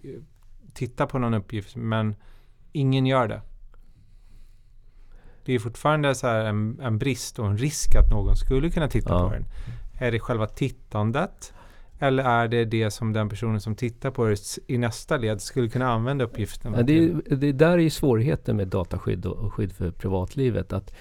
titta 0.73 1.05
på 1.05 1.19
någon 1.19 1.33
uppgift 1.33 1.75
men 1.75 2.15
ingen 2.71 3.05
gör 3.05 3.27
det. 3.27 3.41
Det 5.45 5.53
är 5.53 5.59
fortfarande 5.59 6.15
så 6.15 6.27
en, 6.27 6.79
en, 6.81 6.97
brist 6.97 7.39
och 7.39 7.47
en 7.47 7.57
risk 7.57 7.95
att 7.95 8.11
någon 8.11 8.35
skulle 8.35 8.69
kunna 8.69 8.87
titta 8.87 9.09
ja. 9.09 9.29
på 9.29 9.33
den. 9.33 9.45
Är 9.99 10.11
det 10.11 10.19
själva 10.19 10.47
tittandet? 10.47 11.53
Eller 11.99 12.23
är 12.23 12.47
det 12.47 12.65
det 12.65 12.91
som 12.91 13.13
den 13.13 13.29
personen 13.29 13.61
som 13.61 13.75
tittar 13.75 14.11
på 14.11 14.25
det 14.25 14.57
i 14.67 14.77
nästa 14.77 15.17
led 15.17 15.41
skulle 15.41 15.69
kunna 15.69 15.91
använda 15.91 16.25
uppgifterna 16.25 16.77
ja, 16.77 16.83
det, 16.83 17.11
det 17.35 17.51
där 17.51 17.79
är 17.79 17.89
svårigheten 17.89 18.57
med 18.57 18.67
dataskydd 18.67 19.25
och, 19.25 19.37
och 19.37 19.53
skydd 19.53 19.71
för 19.71 19.91
privatlivet. 19.91 20.73
Att 20.73 20.93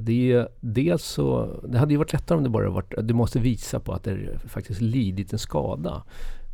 det, 0.00 0.46
dels 0.60 1.04
så, 1.04 1.60
det 1.68 1.78
hade 1.78 1.92
ju 1.92 1.98
varit 1.98 2.12
lättare 2.12 2.38
om 2.38 2.44
det 2.44 2.50
bara 2.50 2.70
varit, 2.70 2.94
du 3.02 3.14
måste 3.14 3.38
visa 3.38 3.80
på 3.80 3.92
att 3.92 4.04
det 4.04 4.38
faktiskt 4.48 4.80
lidit 4.80 5.32
en 5.32 5.38
skada. 5.38 6.02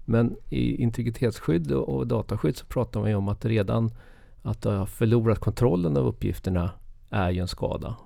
Men 0.05 0.37
i 0.49 0.83
integritetsskydd 0.83 1.73
och, 1.73 1.89
och 1.89 2.07
dataskydd 2.07 2.57
så 2.57 2.67
pratar 2.67 3.01
man 3.01 3.11
ju 3.11 3.17
om 3.17 3.29
att 3.29 3.45
redan 3.45 3.91
att 4.43 4.63
du 4.63 4.69
har 4.69 4.87
förlorat 4.87 5.39
kontrollen 5.39 5.97
av 5.97 6.07
uppgifterna 6.07 6.71
är 7.13 7.31
ju 7.31 7.41
en 7.41 7.49
skada. 7.49 7.97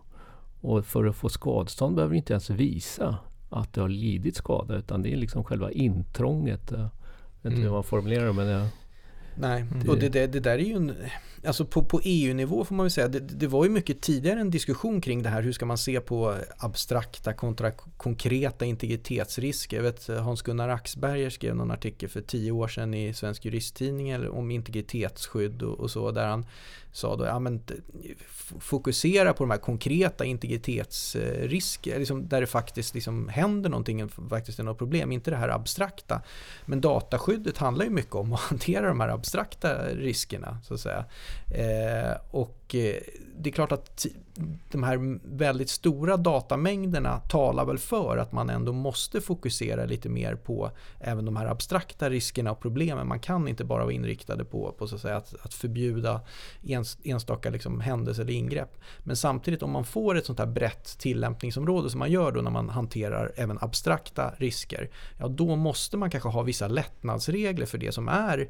Och 0.61 0.85
för 0.85 1.05
att 1.05 1.17
få 1.17 1.29
skadestånd 1.29 1.97
behöver 1.97 2.13
du 2.13 2.19
inte 2.19 2.33
ens 2.33 2.51
visa 2.51 3.19
att 3.51 3.73
du 3.73 3.81
har 3.81 3.89
lidit 3.89 4.37
skada 4.37 4.77
utan 4.77 5.03
det 5.03 5.13
är 5.13 5.17
liksom 5.17 5.45
själva 5.45 5.71
intrånget. 5.71 6.71
Jag 6.71 6.79
vet 6.79 7.45
inte 7.45 7.57
mm. 7.57 7.63
hur 7.63 7.71
man 7.71 7.85
formulerar 7.85 8.27
det 8.27 8.33
men 8.33 8.47
jag, 8.47 8.69
Nej, 9.39 9.65
det... 9.85 9.89
och 9.89 9.99
det, 9.99 10.09
det, 10.09 10.27
det, 10.27 10.41
där 10.41 10.59
är 10.59 10.59
ju 10.59 10.77
en... 10.77 10.95
Alltså 11.47 11.65
på, 11.65 11.85
på 11.85 12.01
EU-nivå 12.05 12.65
får 12.65 12.75
man 12.75 12.85
väl 12.85 12.91
säga, 12.91 13.09
det, 13.09 13.21
det, 13.21 13.47
var 13.47 13.65
ju 13.65 13.71
mycket 13.71 14.01
tidigare 14.01 14.41
en 14.41 14.51
diskussion 14.51 15.01
kring 15.01 15.23
det 15.23 15.29
här. 15.29 15.43
Hur 15.43 15.53
ska 15.53 15.67
man 15.67 15.79
se 15.79 16.01
på 16.01 16.35
abstrakta 16.59 17.33
kontra 17.33 17.71
konkreta 17.97 18.65
integritetsrisker? 18.65 19.77
Jag 19.77 19.85
vet 19.85 20.07
Hans-Gunnar 20.07 20.69
Axberger 20.69 21.31
skrev 21.31 21.57
någon 21.57 21.71
artikel 21.71 22.09
för 22.09 22.21
tio 22.21 22.53
år 22.53 22.69
sedan 22.69 22.95
i 22.95 23.15
Svensk 23.15 23.45
Juristtidning 23.45 24.29
om 24.29 24.51
integritetsskydd 24.51 25.63
och, 25.63 25.81
och 25.81 25.91
så 25.91 26.11
där 26.11 26.27
han 26.27 26.47
sa 26.97 27.17
då, 27.17 27.25
ja 27.25 27.39
men 27.39 27.63
fokusera 28.59 29.33
på 29.33 29.45
de 29.45 29.51
här 29.51 29.59
konkreta 29.59 30.25
integritetsrisker, 30.25 31.99
liksom 31.99 32.29
där 32.29 32.41
det 32.41 32.47
faktiskt 32.47 32.95
liksom 32.95 33.29
händer 33.29 33.71
någonting, 33.71 34.09
faktiskt 34.09 34.59
är 34.59 34.63
något 34.63 34.79
problem, 34.79 35.13
inte 35.13 35.31
det 35.31 35.37
här 35.37 35.49
abstrakta. 35.49 36.23
Men 36.65 36.81
dataskyddet 36.81 37.59
handlar 37.59 37.85
ju 37.85 37.91
mycket 37.91 38.15
om 38.15 38.33
att 38.33 38.41
hantera 38.41 38.89
de 38.89 39.01
här 39.01 39.09
abstrakta 39.09 39.26
riskerna, 39.95 40.59
så 40.63 40.75
att 40.75 40.81
säga. 40.81 41.05
Eh, 41.51 42.17
och 42.31 42.75
eh, 42.75 43.01
det 43.39 43.51
är 43.51 43.53
klart 43.53 43.73
att 43.73 44.07
de 44.71 44.83
här 44.83 45.19
väldigt 45.37 45.71
stora 45.71 46.17
datamängderna 46.17 47.19
talar 47.19 47.65
väl 47.65 47.79
för 47.79 48.17
att 48.19 48.33
man 48.33 48.51
ändå 48.51 48.73
måste 48.73 49.21
fokusera 49.21 49.85
lite 49.85 50.09
mer 50.09 50.35
på 50.35 50.71
även 51.01 51.25
de 51.25 51.37
här 51.37 51.47
abstrakta 51.47 52.11
riskerna 52.11 52.51
och 52.51 52.61
problemen. 52.61 53.09
Man 53.09 53.21
kan 53.21 53.49
inte 53.49 53.65
bara 53.65 53.83
vara 53.83 53.93
inriktade 53.93 54.45
på, 54.45 54.73
på 54.79 54.87
så 54.87 54.95
att, 54.95 55.01
säga, 55.01 55.17
att, 55.17 55.35
att 55.43 55.55
förbjuda 55.55 56.21
ens, 56.63 56.99
enstaka 57.05 57.51
liksom 57.51 57.81
händelser 57.81 58.23
eller 58.23 58.33
ingrepp. 58.33 58.77
Men 58.99 59.17
samtidigt 59.17 59.63
om 59.63 59.71
man 59.71 59.85
får 59.85 60.17
ett 60.17 60.27
sånt 60.27 60.39
här 60.39 60.47
brett 60.47 60.99
tillämpningsområde 60.99 61.91
som 61.91 61.99
man 61.99 62.11
gör 62.11 62.33
då 62.33 62.41
när 62.41 62.51
man 62.51 62.69
hanterar 62.69 63.33
även 63.37 63.59
abstrakta 63.61 64.35
risker. 64.37 64.91
Ja 65.19 65.29
då 65.29 65.57
måste 65.57 65.97
man 65.97 66.11
kanske 66.11 66.29
ha 66.29 66.43
vissa 66.43 66.69
lättnadsregler 66.69 67.67
för 67.67 67.79
det 67.79 67.93
som 67.93 68.09
är 68.09 68.49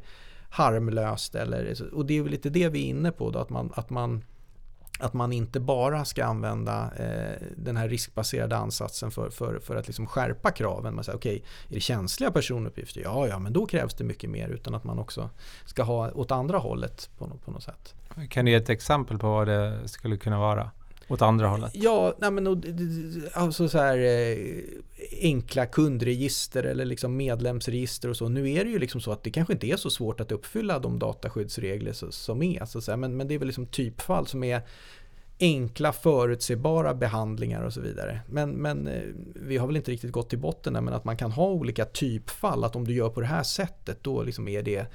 harmlöst. 0.51 1.35
Eller, 1.35 1.95
och 1.95 2.07
det 2.07 2.19
är 2.19 2.23
väl 2.23 2.31
lite 2.31 2.51
det 2.51 2.69
vi 2.69 2.85
är 2.85 2.89
inne 2.89 3.13
på 3.13 3.31
då, 3.31 3.39
att 3.39 3.51
man, 3.51 3.73
att 3.75 3.91
man 3.91 4.23
att 4.99 5.13
man 5.13 5.33
inte 5.33 5.61
bara 5.61 6.05
ska 6.05 6.25
använda 6.25 6.91
eh, 6.97 7.43
den 7.57 7.77
här 7.77 7.89
riskbaserade 7.89 8.57
ansatsen 8.57 9.11
för, 9.11 9.31
för, 9.31 9.59
för 9.59 9.77
att 9.77 9.87
liksom 9.87 10.07
skärpa 10.07 10.51
kraven. 10.51 10.95
Man 10.95 11.05
säger, 11.05 11.17
okay, 11.17 11.37
är 11.69 11.75
det 11.75 11.81
känsliga 11.81 12.31
personuppgifter? 12.31 13.01
Ja, 13.01 13.29
ja, 13.29 13.39
men 13.39 13.53
då 13.53 13.67
krävs 13.67 13.95
det 13.95 14.05
mycket 14.05 14.31
mer 14.31 14.49
utan 14.49 14.75
att 14.75 14.85
man 14.85 14.99
också 14.99 15.31
ska 15.65 15.83
ha 15.83 16.11
åt 16.11 16.31
andra 16.31 16.59
hållet 16.59 17.11
på, 17.19 17.31
på 17.45 17.51
något 17.51 17.63
sätt. 17.63 17.95
Kan 18.31 18.45
du 18.45 18.51
ge 18.51 18.57
ett 18.57 18.71
exempel 18.71 19.19
på 19.19 19.29
vad 19.29 19.49
det 19.49 19.89
skulle 19.89 20.17
kunna 20.17 20.39
vara? 20.39 20.71
Åt 21.09 21.23
andra 21.23 21.49
hållet? 21.49 21.73
Ja, 21.75 22.15
nej 22.19 22.31
men, 22.31 22.63
alltså 23.33 23.69
så 23.69 23.79
här 23.79 23.99
eh, 23.99 24.37
enkla 25.23 25.67
kundregister 25.67 26.63
eller 26.63 26.85
liksom 26.85 27.17
medlemsregister 27.17 28.09
och 28.09 28.17
så. 28.17 28.29
Nu 28.29 28.53
är 28.53 28.65
det 28.65 28.71
ju 28.71 28.79
liksom 28.79 29.01
så 29.01 29.13
att 29.13 29.23
det 29.23 29.31
kanske 29.31 29.53
inte 29.53 29.67
är 29.67 29.77
så 29.77 29.91
svårt 29.91 30.21
att 30.21 30.33
uppfylla 30.33 30.79
de 30.79 30.99
dataskyddsregler 30.99 31.93
som 32.11 32.43
är. 32.43 32.65
Så 32.65 32.81
så 32.81 32.93
här, 32.93 32.97
Men, 32.97 33.17
men 33.17 33.29
det 33.29 33.35
är 33.35 33.39
väl 33.39 33.49
liksom 33.49 33.67
typfall 33.67 34.27
som 34.27 34.45
är 34.45 34.63
enkla 35.41 35.93
förutsebara 35.93 36.95
behandlingar 36.95 37.63
och 37.63 37.73
så 37.73 37.81
vidare. 37.81 38.21
Men, 38.29 38.51
men 38.51 38.89
eh, 38.89 39.03
vi 39.35 39.57
har 39.57 39.67
väl 39.67 39.77
inte 39.77 39.91
riktigt 39.91 40.13
gått 40.13 40.31
till 40.31 40.39
botten 40.39 40.73
där 40.73 40.81
men 40.81 40.95
att 40.95 41.05
man 41.05 41.17
kan 41.17 41.33
ha 41.33 41.47
olika 41.47 41.85
typfall. 41.85 42.65
Att 42.65 42.77
om 42.77 42.85
du 42.85 42.95
gör 42.95 43.09
på 43.09 43.21
det 43.21 43.27
här 43.27 43.43
sättet 43.43 43.99
då 44.03 44.23
liksom 44.23 44.49
är 44.49 44.63
det 44.63 44.87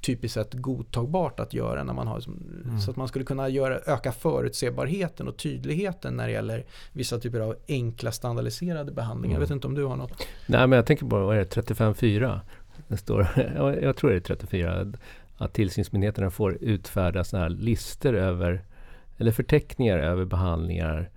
typiskt 0.00 0.34
sett 0.34 0.54
godtagbart 0.54 1.40
att 1.40 1.54
göra 1.54 1.84
när 1.84 1.92
man 1.94 2.06
har 2.06 2.22
mm. 2.26 2.80
så 2.80 2.90
att 2.90 2.96
man 2.96 3.08
skulle 3.08 3.24
kunna 3.24 3.48
göra, 3.48 3.78
öka 3.78 4.12
förutsebarheten 4.12 5.28
och 5.28 5.36
tydligheten 5.36 6.16
när 6.16 6.26
det 6.26 6.32
gäller 6.32 6.64
vissa 6.92 7.18
typer 7.18 7.40
av 7.40 7.56
enkla 7.68 8.12
standardiserade 8.12 8.92
behandlingar. 8.92 9.36
Mm. 9.36 9.42
Jag 9.42 9.48
vet 9.48 9.54
inte 9.54 9.66
om 9.66 9.74
du 9.74 9.84
har 9.84 9.96
något? 9.96 10.26
Nej 10.46 10.66
men 10.66 10.76
jag 10.76 10.86
tänker 10.86 11.06
på, 11.06 11.18
vad 11.18 11.36
är 11.36 11.40
det, 11.40 11.56
35.4? 11.56 12.40
Det 12.88 12.96
står, 12.96 13.28
jag 13.82 13.96
tror 13.96 14.10
det 14.10 14.16
är 14.16 14.20
34 14.20 14.92
att 15.36 15.52
tillsynsmyndigheterna 15.52 16.30
får 16.30 16.58
utfärda 16.60 17.24
sådana 17.24 17.48
här 17.48 17.50
listor 17.50 18.16
över 18.16 18.62
eller 19.18 19.32
förteckningar 19.32 19.98
över 19.98 20.24
behandlingar 20.24 21.10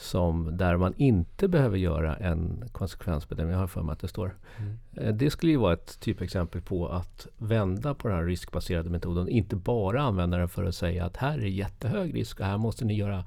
som 0.00 0.56
där 0.56 0.76
man 0.76 0.94
inte 0.96 1.48
behöver 1.48 1.78
göra 1.78 2.16
en 2.16 2.64
konsekvensbedömning. 2.72 3.52
Jag 3.52 3.60
har 3.60 3.66
för 3.66 3.82
mig 3.82 3.92
att 3.92 4.00
det 4.00 4.08
står. 4.08 4.36
Mm. 4.58 4.78
Eh, 4.96 5.14
det 5.14 5.30
skulle 5.30 5.52
ju 5.52 5.58
vara 5.58 5.72
ett 5.72 6.00
typexempel 6.00 6.62
på 6.62 6.88
att 6.88 7.26
vända 7.38 7.94
på 7.94 8.08
den 8.08 8.16
här 8.16 8.24
riskbaserade 8.24 8.90
metoden. 8.90 9.28
Inte 9.28 9.56
bara 9.56 10.02
använda 10.02 10.38
den 10.38 10.48
för 10.48 10.64
att 10.64 10.74
säga 10.74 11.04
att 11.04 11.16
här 11.16 11.38
är 11.38 11.46
jättehög 11.46 12.14
risk 12.14 12.40
och 12.40 12.46
här 12.46 12.58
måste 12.58 12.84
ni 12.84 12.94
göra, 12.94 13.24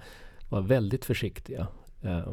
vara 0.49 0.61
väldigt 0.61 1.05
försiktiga. 1.05 1.67
Det 2.01 2.26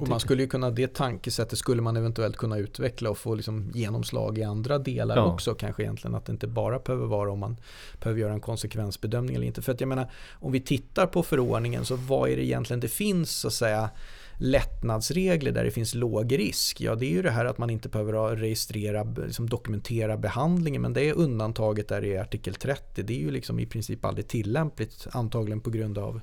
och 0.00 0.08
man 0.08 0.20
skulle 0.20 0.42
ju 0.42 0.48
kunna, 0.48 0.70
det 0.70 0.94
tankesättet 0.94 1.58
skulle 1.58 1.82
man 1.82 1.96
eventuellt 1.96 2.36
kunna 2.36 2.58
utveckla 2.58 3.10
och 3.10 3.18
få 3.18 3.34
liksom 3.34 3.70
genomslag 3.74 4.38
i 4.38 4.42
andra 4.42 4.78
delar 4.78 5.16
ja. 5.16 5.24
också 5.24 5.54
kanske 5.54 5.82
egentligen. 5.82 6.14
Att 6.14 6.26
det 6.26 6.32
inte 6.32 6.46
bara 6.46 6.78
behöver 6.78 7.06
vara 7.06 7.32
om 7.32 7.38
man 7.38 7.56
behöver 8.00 8.20
göra 8.20 8.32
en 8.32 8.40
konsekvensbedömning 8.40 9.36
eller 9.36 9.46
inte. 9.46 9.62
För 9.62 9.72
att 9.72 9.80
jag 9.80 9.88
menar, 9.88 10.10
om 10.32 10.52
vi 10.52 10.60
tittar 10.60 11.06
på 11.06 11.22
förordningen 11.22 11.84
så 11.84 11.96
vad 11.96 12.30
är 12.30 12.36
det 12.36 12.44
egentligen 12.44 12.80
det 12.80 12.88
finns 12.88 13.30
så 13.30 13.48
att 13.48 13.54
säga 13.54 13.90
lättnadsregler 14.38 15.52
där 15.52 15.64
det 15.64 15.70
finns 15.70 15.94
låg 15.94 16.38
risk, 16.38 16.80
ja 16.80 16.94
det 16.94 17.06
är 17.06 17.10
ju 17.10 17.22
det 17.22 17.30
här 17.30 17.44
att 17.44 17.58
man 17.58 17.70
inte 17.70 17.88
behöver 17.88 18.36
registrera, 18.36 19.02
liksom 19.02 19.48
dokumentera 19.48 20.16
behandlingen 20.16 20.82
men 20.82 20.92
det 20.92 21.08
är 21.08 21.14
undantaget 21.14 21.88
där 21.88 22.04
i 22.04 22.18
artikel 22.18 22.54
30. 22.54 23.02
Det 23.02 23.12
är 23.12 23.18
ju 23.18 23.30
liksom 23.30 23.58
i 23.58 23.66
princip 23.66 24.04
aldrig 24.04 24.28
tillämpligt 24.28 25.06
antagligen 25.12 25.60
på 25.60 25.70
grund 25.70 25.98
av 25.98 26.20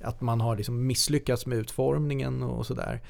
att 0.00 0.20
man 0.20 0.40
har 0.40 0.56
liksom 0.56 0.86
misslyckats 0.86 1.46
med 1.46 1.58
utformningen 1.58 2.42
och 2.42 2.66
sådär. 2.66 3.00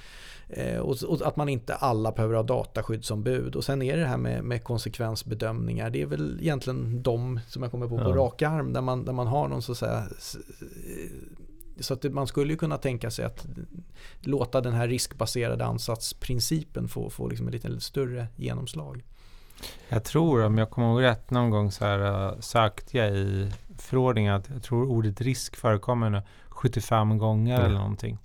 Eh, 0.49 0.79
och, 0.79 1.03
och, 1.03 1.27
att 1.27 1.37
man 1.37 1.49
inte 1.49 1.75
alla 1.75 2.13
behöver 2.13 2.35
ha 2.35 2.43
dataskyddsombud. 2.43 3.57
Och 3.57 3.65
sen 3.65 3.83
är 3.83 3.97
det 3.97 4.03
det 4.03 4.09
här 4.09 4.17
med, 4.17 4.45
med 4.45 4.65
konsekvensbedömningar. 4.65 5.91
Det 5.91 6.03
är 6.03 6.07
väl 6.07 6.39
egentligen 6.41 7.03
de 7.03 7.41
som 7.49 7.63
jag 7.63 7.71
kommer 7.71 7.89
på 7.89 7.99
på 7.99 8.11
ja. 8.11 8.17
rak 8.17 8.43
arm 8.43 8.73
där 8.73 8.81
man, 8.81 9.05
där 9.05 9.13
man 9.13 9.27
har 9.27 9.49
någon 9.49 9.63
så 9.63 9.73
att 9.73 9.79
säga 9.79 10.09
så 11.81 11.95
att 11.95 12.05
man 12.05 12.27
skulle 12.27 12.53
ju 12.53 12.57
kunna 12.57 12.79
tänka 12.79 13.11
sig 13.11 13.25
att 13.25 13.47
låta 14.21 14.61
den 14.61 14.73
här 14.73 14.89
riskbaserade 14.89 15.65
ansatsprincipen 15.65 16.89
få, 16.89 17.11
få 17.11 17.29
liksom 17.29 17.49
ett 17.49 17.55
lite 17.55 17.81
större 17.81 18.27
genomslag. 18.37 19.03
Jag 19.89 20.05
tror, 20.05 20.45
om 20.45 20.59
jag 20.59 20.71
kommer 20.71 20.89
ihåg 20.91 21.03
rätt, 21.03 21.31
någon 21.31 21.51
gång 21.51 21.73
så 21.73 21.85
här, 21.85 22.35
sökte 22.41 22.99
jag 22.99 23.17
i 23.17 23.53
förordningen 23.79 24.35
att 24.35 24.51
jag 24.55 24.63
tror 24.63 24.87
ordet 24.91 25.21
risk 25.21 25.57
förekommer 25.57 26.11
nu 26.11 26.23
75 26.49 27.19
gånger 27.19 27.55
Mm. 27.55 27.67
eller 27.67 27.79
någonting. 27.79 28.19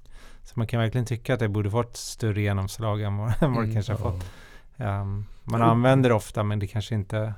Så 0.44 0.54
man 0.56 0.68
kan 0.68 0.80
verkligen 0.80 1.06
tycka 1.06 1.34
att 1.34 1.40
det 1.40 1.48
borde 1.48 1.72
fått 1.72 1.98
större 1.98 2.42
genomslag 2.42 3.02
än 3.02 3.18
vad, 3.18 3.28
vad 3.42 3.52
det 3.52 3.58
Mm. 3.58 3.74
kanske 3.74 3.94
har 3.94 4.00
fått. 4.12 4.26
Um, 4.78 5.26
man 5.44 5.62
använder 5.62 6.10
det 6.10 6.16
ofta 6.16 6.44
men 6.44 6.60
det 6.60 6.68
kanske 6.68 6.96
inte... 6.96 7.34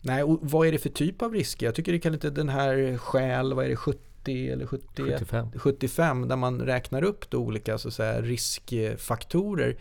Nej, 0.00 0.22
och 0.22 0.38
vad 0.42 0.66
är 0.68 0.72
det 0.72 0.78
för 0.78 0.88
typ 0.88 1.22
av 1.22 1.32
risker? 1.32 1.66
Jag 1.66 1.74
tycker 1.74 1.92
det 1.92 1.98
kan 1.98 2.12
lite 2.12 2.30
den 2.30 2.48
här 2.48 2.98
skäl, 2.98 3.54
vad 3.54 3.64
är 3.64 3.68
det, 3.68 3.76
70 3.76 4.00
eller 4.28 4.66
71? 4.66 5.20
75. 5.20 5.48
75 5.56 6.28
där 6.28 6.36
man 6.36 6.60
räknar 6.60 7.04
upp 7.04 7.30
då 7.30 7.38
olika 7.38 7.78
så 7.78 7.88
att 7.88 7.94
säga, 7.94 8.20
riskfaktorer. 8.20 9.76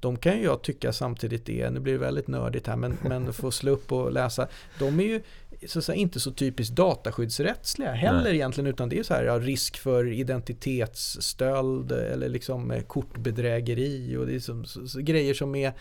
De 0.00 0.16
kan 0.16 0.38
ju 0.38 0.44
jag 0.44 0.62
tycka 0.62 0.92
samtidigt 0.92 1.48
är, 1.48 1.70
nu 1.70 1.80
blir 1.80 1.92
det 1.92 1.98
väldigt 1.98 2.28
nördigt 2.28 2.66
här, 2.66 2.76
men, 2.76 2.96
men 3.02 3.32
få 3.32 3.50
slå 3.50 3.72
upp 3.72 3.92
och 3.92 4.12
läsa. 4.12 4.48
De 4.78 5.00
är 5.00 5.04
ju 5.04 5.20
så 5.66 5.82
säga, 5.82 5.96
inte 5.96 6.20
så 6.20 6.30
typiskt 6.32 6.76
dataskyddsrättsliga 6.76 7.92
heller 7.92 8.22
Nej. 8.22 8.34
egentligen 8.34 8.66
utan 8.66 8.88
det 8.88 8.98
är 8.98 9.02
så 9.02 9.14
här, 9.14 9.24
ja, 9.24 9.38
risk 9.38 9.78
för 9.78 10.12
identitetsstöld 10.12 11.92
eller 11.92 12.28
liksom 12.28 12.82
kortbedrägeri 12.86 14.16
och 14.16 14.26
det 14.26 14.34
är 14.34 14.40
som, 14.40 14.64
så, 14.64 14.88
så, 14.88 15.00
grejer 15.00 15.34
som 15.34 15.54
är 15.54 15.72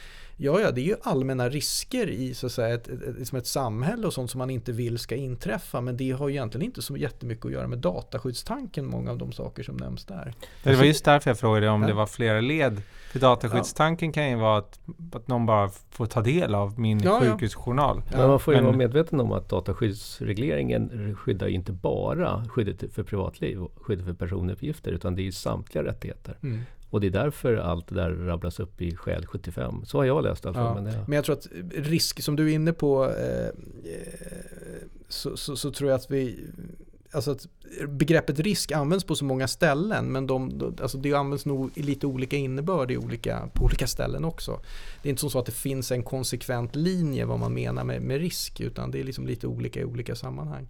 Ja, 0.42 0.62
ja, 0.62 0.72
det 0.72 0.82
är 0.82 0.86
ju 0.86 0.96
allmänna 1.02 1.50
risker 1.50 2.10
i 2.10 2.34
så 2.34 2.46
att 2.46 2.52
säga, 2.52 2.76
ett, 2.76 2.88
ett, 2.88 3.02
ett, 3.22 3.34
ett 3.34 3.48
samhälle 3.48 4.08
och 4.08 4.14
sånt 4.14 4.32
som 4.32 4.38
man 4.38 4.50
inte 4.50 4.72
vill 4.72 5.00
ska 5.00 5.16
inträffa. 5.16 5.82
Men 5.82 5.98
det 5.98 6.12
har 6.12 6.28
ju 6.28 6.36
egentligen 6.36 6.66
inte 6.66 6.82
så 6.82 6.98
jättemycket 6.98 7.46
att 7.46 7.52
göra 7.52 7.68
med 7.68 7.78
dataskyddstanken, 7.78 8.86
många 8.86 9.12
av 9.12 9.18
de 9.18 9.32
saker 9.32 9.64
som 9.64 9.78
nämns 9.78 10.06
där. 10.06 10.34
Det 10.64 10.76
var 10.76 10.84
just 10.84 11.06
därför 11.06 11.30
jag 11.30 11.40
frågade 11.40 11.70
om 11.70 11.82
Ja. 11.82 11.88
det 11.88 11.94
var 11.94 12.06
flera 12.08 12.42
led. 12.42 12.82
För 13.12 13.20
dataskyddstanken 13.20 14.12
kan 14.12 14.30
ju 14.30 14.36
vara 14.36 14.58
att, 14.58 14.80
att 15.14 15.28
någon 15.28 15.46
bara 15.46 15.70
får 15.90 16.06
ta 16.06 16.22
del 16.22 16.56
av 16.56 16.80
min 16.80 17.00
Ja, 17.00 17.26
ja. 17.26 17.32
sjukhusjournal. 17.32 18.02
Ja, 18.12 18.18
Men 18.18 18.28
man 18.30 18.40
får 18.40 18.54
ju 18.54 18.58
men- 18.58 18.66
vara 18.66 18.78
medveten 18.78 19.20
om 19.20 19.32
att 19.32 19.50
dataskyddsregleringen 19.50 21.16
skyddar 21.16 21.48
ju 21.48 21.54
inte 21.54 21.72
bara 21.72 22.46
skyddet 22.50 22.94
för 22.94 23.04
privatliv 23.04 23.62
och 23.64 23.72
skyddet 23.82 24.06
för 24.06 24.14
personuppgifter 24.14 24.92
utan 24.92 25.16
det 25.16 25.22
är 25.22 25.24
ju 25.24 25.32
samtliga 25.32 25.84
rättigheter. 25.84 26.38
Mm. 26.44 26.60
Och 26.90 27.02
det 27.02 27.08
är 27.08 27.12
därför 27.12 27.56
allt 27.56 27.88
det 27.88 27.96
där 27.96 28.12
rabblas 28.12 28.60
upp 28.60 28.82
i 28.82 28.96
skäl 28.96 29.26
75. 29.26 29.86
Så 29.86 29.98
har 29.98 30.06
jag 30.06 30.24
läst 30.24 30.46
i 30.46 30.48
alla 30.48 30.56
fall. 30.58 30.66
Ja, 30.68 30.74
Men 30.74 30.84
det, 30.84 31.04
Men 31.08 31.16
jag 31.16 31.26
tror 31.26 31.36
att 31.36 31.48
risk 31.76 32.22
som 32.24 32.36
du 32.36 32.50
är 32.52 32.54
inne 32.56 32.74
på 32.74 33.06
eh, 33.06 33.46
eh, 33.48 33.54
så, 35.08 35.38
så, 35.38 35.56
så 35.56 35.72
tror 35.72 35.90
jag 35.90 35.98
att 35.98 36.12
vi 36.12 36.40
Alltså 37.12 37.32
att 37.32 37.48
begreppet 37.88 38.40
risk 38.40 38.72
används 38.72 39.06
på 39.06 39.16
så 39.16 39.26
många 39.26 39.48
ställen 39.48 40.12
men 40.12 40.28
de, 40.28 40.62
alltså 40.82 40.98
det 40.98 41.14
används 41.14 41.46
nog 41.46 41.72
i 41.76 41.84
lite 41.84 42.08
olika 42.08 42.36
innebörd 42.36 42.92
i 42.92 42.98
olika, 42.98 43.50
på 43.54 43.66
olika 43.66 43.88
ställen 43.88 44.26
också. 44.26 44.60
Det 45.02 45.08
är 45.08 45.10
inte 45.10 45.20
som 45.20 45.30
så 45.30 45.40
att 45.40 45.46
det 45.46 45.52
finns 45.52 45.92
en 45.92 46.04
konsekvent 46.04 46.76
linje 46.76 47.26
vad 47.26 47.40
man 47.40 47.54
menar 47.54 47.84
med, 47.84 48.02
med 48.02 48.18
risk 48.18 48.60
utan 48.60 48.92
det 48.92 49.00
är 49.00 49.04
liksom 49.04 49.28
lite 49.28 49.48
olika 49.48 49.80
i 49.80 49.86
olika 49.86 50.16
sammanhang. 50.16 50.68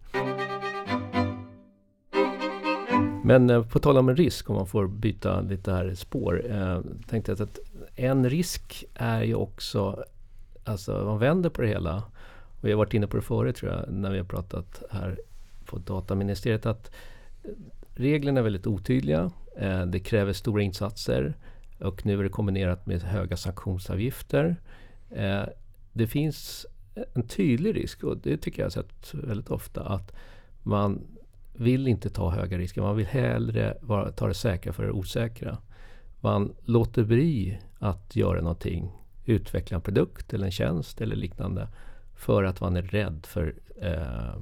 Men 3.23 3.49
eh, 3.49 3.63
på 3.63 3.79
tal 3.79 3.97
om 3.97 4.09
en 4.09 4.15
risk, 4.15 4.49
om 4.49 4.55
man 4.55 4.67
får 4.67 4.87
byta 4.87 5.41
lite 5.41 5.71
här 5.71 5.93
spår. 5.95 6.51
Eh, 6.51 6.81
tänkte 7.09 7.31
jag 7.31 7.41
att 7.41 7.59
en 7.95 8.29
risk 8.29 8.85
är 8.93 9.23
ju 9.23 9.35
också, 9.35 10.03
alltså 10.63 10.91
man 11.05 11.19
vänder 11.19 11.49
på 11.49 11.61
det 11.61 11.67
hela. 11.67 12.03
Och 12.59 12.67
vi 12.67 12.71
har 12.71 12.77
varit 12.77 12.93
inne 12.93 13.07
på 13.07 13.17
det 13.17 13.23
förut 13.23 13.55
tror 13.55 13.71
jag, 13.71 13.93
när 13.93 14.11
vi 14.11 14.17
har 14.17 14.25
pratat 14.25 14.83
här 14.91 15.19
på 15.69 15.77
dataministeriet. 15.77 16.65
Att 16.65 16.91
eh, 17.43 17.49
reglerna 17.93 18.39
är 18.39 18.43
väldigt 18.43 18.67
otydliga. 18.67 19.31
Eh, 19.57 19.85
det 19.85 19.99
kräver 19.99 20.33
stora 20.33 20.61
insatser. 20.61 21.35
Och 21.79 22.05
nu 22.05 22.19
är 22.19 22.23
det 22.23 22.29
kombinerat 22.29 22.85
med 22.85 23.01
höga 23.01 23.37
sanktionsavgifter. 23.37 24.55
Eh, 25.09 25.43
det 25.93 26.07
finns 26.07 26.65
en 27.13 27.27
tydlig 27.27 27.75
risk 27.75 28.03
och 28.03 28.17
det 28.17 28.37
tycker 28.37 28.61
jag 28.61 28.65
har 28.65 28.69
sett 28.69 29.13
väldigt 29.13 29.49
ofta. 29.49 29.83
Att 29.83 30.15
man 30.63 31.01
vill 31.53 31.87
inte 31.87 32.09
ta 32.09 32.29
höga 32.29 32.57
risker. 32.57 32.81
Man 32.81 32.95
vill 32.95 33.05
hellre 33.05 33.77
vara, 33.81 34.11
ta 34.11 34.27
det 34.27 34.33
säkra 34.33 34.73
för 34.73 34.83
det 34.83 34.91
osäkra. 34.91 35.57
Man 36.21 36.55
låter 36.63 37.03
bli 37.03 37.59
att 37.79 38.15
göra 38.15 38.41
någonting, 38.41 38.91
utveckla 39.25 39.75
en 39.75 39.81
produkt 39.81 40.33
eller 40.33 40.45
en 40.45 40.51
tjänst 40.51 41.01
eller 41.01 41.15
liknande 41.15 41.67
för 42.15 42.43
att 42.43 42.61
man 42.61 42.77
är 42.77 42.81
rädd 42.81 43.25
för 43.25 43.55
eh, 43.81 44.41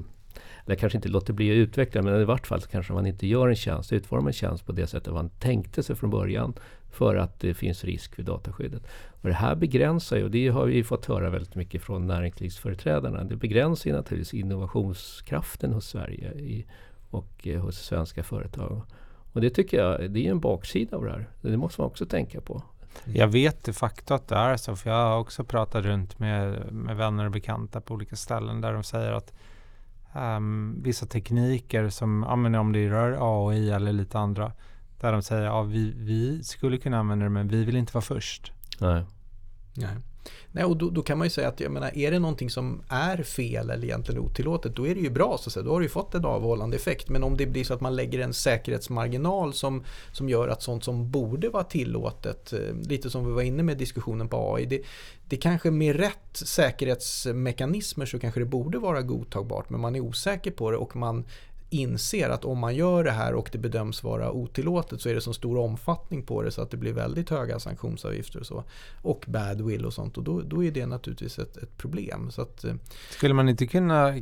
eller 0.67 0.75
kanske 0.75 0.97
inte 0.97 1.09
låter 1.09 1.33
bli 1.33 1.51
att 1.51 1.55
utveckla 1.55 2.01
men 2.01 2.21
i 2.21 2.23
vart 2.23 2.47
fall 2.47 2.61
så 2.61 2.69
kanske 2.69 2.93
man 2.93 3.05
inte 3.05 3.27
gör 3.27 3.47
en 3.47 3.55
tjänst, 3.55 3.93
utformar 3.93 4.27
en 4.27 4.33
tjänst 4.33 4.65
på 4.65 4.71
det 4.71 4.87
sättet 4.87 5.13
man 5.13 5.29
tänkte 5.29 5.83
sig 5.83 5.95
från 5.95 6.09
början 6.09 6.53
för 6.91 7.15
att 7.15 7.39
det 7.39 7.53
finns 7.53 7.83
risk 7.83 8.15
för 8.15 8.23
dataskyddet. 8.23 8.87
Och 9.21 9.29
det 9.29 9.35
här 9.35 9.55
begränsar 9.55 10.17
ju, 10.17 10.23
och 10.23 10.31
det 10.31 10.47
har 10.47 10.65
vi 10.65 10.83
fått 10.83 11.05
höra 11.05 11.29
väldigt 11.29 11.55
mycket 11.55 11.81
från 11.81 12.07
näringslivsföreträdarna, 12.07 13.23
det 13.23 13.35
begränsar 13.35 13.89
ju 13.89 13.95
naturligtvis 13.95 14.33
innovationskraften 14.33 15.73
hos 15.73 15.87
Sverige 15.87 16.31
i, 16.31 16.65
och 17.09 17.47
eh, 17.47 17.61
hos 17.61 17.77
svenska 17.77 18.23
företag. 18.23 18.81
Och 19.33 19.41
det 19.41 19.49
tycker 19.49 19.77
jag, 19.77 20.11
det 20.11 20.27
är 20.27 20.31
en 20.31 20.39
baksida 20.39 20.97
av 20.97 21.03
det 21.03 21.11
här. 21.11 21.27
Det 21.41 21.57
måste 21.57 21.81
man 21.81 21.87
också 21.87 22.05
tänka 22.05 22.41
på. 22.41 22.63
Jag 23.05 23.27
vet 23.27 23.63
de 23.63 23.73
facto 23.73 24.13
att 24.13 24.27
det 24.27 24.35
är 24.35 24.57
så, 24.57 24.75
för 24.75 24.89
jag 24.89 24.97
har 24.97 25.19
också 25.19 25.43
pratat 25.43 25.85
runt 25.85 26.19
med, 26.19 26.73
med 26.73 26.97
vänner 26.97 27.25
och 27.25 27.31
bekanta 27.31 27.81
på 27.81 27.93
olika 27.93 28.15
ställen 28.15 28.61
där 28.61 28.73
de 28.73 28.83
säger 28.83 29.11
att 29.11 29.33
ehm, 30.13 30.81
vissa 30.83 31.05
tekniker 31.05 31.89
som, 31.89 32.25
ja, 32.27 32.59
om 32.59 32.73
det 32.73 32.89
rör 32.89 33.17
AI 33.21 33.71
eller 33.71 33.91
lite 33.91 34.19
andra, 34.19 34.51
där 34.99 35.11
de 35.11 35.21
säger 35.21 35.43
ja, 35.45 35.61
vi, 35.61 35.93
vi 35.97 36.43
skulle 36.43 36.77
kunna 36.77 36.99
använda 36.99 37.23
det 37.25 37.29
men 37.29 37.47
vi 37.47 37.63
vill 37.63 37.75
inte 37.75 37.93
vara 37.93 38.01
först. 38.01 38.51
Nej. 38.79 39.05
Nej. 39.73 39.95
Nej, 40.51 40.63
och 40.63 40.77
då, 40.77 40.89
då 40.89 41.01
kan 41.01 41.17
man 41.17 41.25
ju 41.25 41.29
säga 41.29 41.47
att 41.47 41.59
jag 41.59 41.71
menar, 41.71 41.97
är 41.97 42.11
det 42.11 42.19
någonting 42.19 42.49
som 42.49 42.81
är 42.89 43.23
fel 43.23 43.69
eller 43.69 43.83
egentligen 43.83 44.21
otillåtet 44.21 44.75
då 44.75 44.87
är 44.87 44.95
det 44.95 45.01
ju 45.01 45.09
bra 45.09 45.37
så 45.39 45.49
att 45.49 45.53
säga. 45.53 45.63
Då 45.63 45.71
har 45.71 45.79
du 45.79 45.85
ju 45.85 45.89
fått 45.89 46.15
en 46.15 46.25
avhållande 46.25 46.77
effekt. 46.77 47.09
Men 47.09 47.23
om 47.23 47.37
det 47.37 47.45
blir 47.45 47.63
så 47.63 47.73
att 47.73 47.81
man 47.81 47.95
lägger 47.95 48.19
en 48.19 48.33
säkerhetsmarginal 48.33 49.53
som, 49.53 49.83
som 50.11 50.29
gör 50.29 50.47
att 50.47 50.63
sånt 50.63 50.83
som 50.83 51.11
borde 51.11 51.49
vara 51.49 51.63
tillåtet, 51.63 52.53
eh, 52.53 52.59
lite 52.89 53.09
som 53.09 53.25
vi 53.25 53.31
var 53.31 53.41
inne 53.41 53.63
med 53.63 53.77
diskussionen 53.77 54.29
på 54.29 54.55
AI, 54.55 54.65
det, 54.65 54.81
det 55.29 55.37
kanske 55.37 55.71
med 55.71 55.95
rätt 55.95 56.17
säkerhetsmekanismer 56.33 58.05
så 58.05 58.19
kanske 58.19 58.39
det 58.39 58.45
borde 58.45 58.79
vara 58.79 59.01
godtagbart 59.01 59.69
men 59.69 59.81
man 59.81 59.95
är 59.95 59.99
osäker 59.99 60.51
på 60.51 60.71
det 60.71 60.77
och 60.77 60.95
man 60.95 61.25
inser 61.69 62.29
att 62.29 62.45
om 62.45 62.59
man 62.59 62.75
gör 62.75 63.03
det 63.03 63.11
här 63.11 63.33
och 63.33 63.49
det 63.51 63.57
bedöms 63.57 64.03
vara 64.03 64.31
otillåtet 64.31 65.01
så 65.01 65.09
är 65.09 65.13
det 65.13 65.21
så 65.21 65.33
stor 65.33 65.57
omfattning 65.57 66.23
på 66.23 66.41
det 66.41 66.51
så 66.51 66.61
att 66.61 66.71
det 66.71 66.77
blir 66.77 66.93
väldigt 66.93 67.29
höga 67.29 67.59
sanktionsavgifter 67.59 68.39
och 68.39 68.45
så. 68.45 68.63
Och 69.01 69.25
badwill 69.27 69.85
och 69.85 69.93
sånt 69.93 70.17
och 70.17 70.23
då, 70.23 70.41
då 70.41 70.63
är 70.63 70.71
det 70.71 70.85
naturligtvis 70.85 71.39
ett, 71.39 71.57
ett 71.57 71.77
problem. 71.77 72.31
Så 72.31 72.41
att, 72.41 72.63
eh, 72.63 72.73
Skulle 73.09 73.33
man 73.33 73.49
inte 73.49 73.67
kunna 73.67 74.15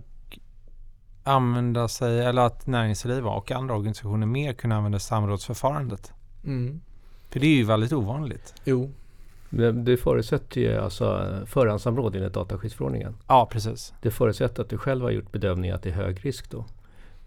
använda 1.23 1.87
sig, 1.87 2.19
eller 2.25 2.41
att 2.41 2.67
näringsliv 2.67 3.27
och 3.27 3.51
andra 3.51 3.75
organisationer 3.75 4.27
mer 4.27 4.53
kunna 4.53 4.75
använda 4.75 4.99
samrådsförfarandet? 4.99 6.11
mm, 6.45 6.81
För 7.29 7.39
det 7.39 7.47
är 7.47 7.55
ju 7.55 7.63
väldigt 7.63 7.93
ovanligt. 7.93 8.53
jo, 8.63 8.91
Men 9.49 9.85
det 9.85 9.97
förutsätter 9.97 10.61
ju 10.61 10.77
alltså 10.77 11.39
förhandssamråd 11.45 12.15
enligt 12.15 12.33
dataskyddsförordningen. 12.33 13.15
Ja, 13.27 13.47
precis. 13.51 13.93
Det 14.01 14.11
förutsätter 14.11 14.61
att 14.63 14.69
du 14.69 14.77
själv 14.77 15.01
har 15.03 15.11
gjort 15.11 15.31
bedömningen 15.31 15.75
att 15.75 15.83
det 15.83 15.89
är 15.89 15.93
hög 15.93 16.25
risk 16.25 16.51
då. 16.51 16.65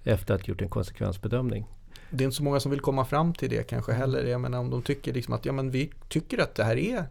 Efter 0.08 0.34
att 0.34 0.48
gjort 0.48 0.62
en 0.62 0.68
konsekvensbedömning. 0.68 1.66
det 2.10 2.24
är 2.24 2.26
inte 2.26 2.36
så 2.36 2.42
många 2.42 2.60
som 2.60 2.70
vill 2.70 2.80
komma 2.80 3.04
fram 3.04 3.34
till 3.34 3.50
det 3.50 3.62
kanske 3.68 3.92
heller. 3.92 4.24
Jag 4.24 4.40
menar 4.40 4.58
om 4.58 4.70
de 4.70 4.82
tycker 4.82 5.12
liksom 5.12 5.34
att 5.34 5.44
ja, 5.44 5.52
men 5.52 5.70
vi 5.70 5.90
tycker 6.08 6.38
att 6.42 6.54
det 6.54 6.64
här 6.64 6.76
är 6.76 7.04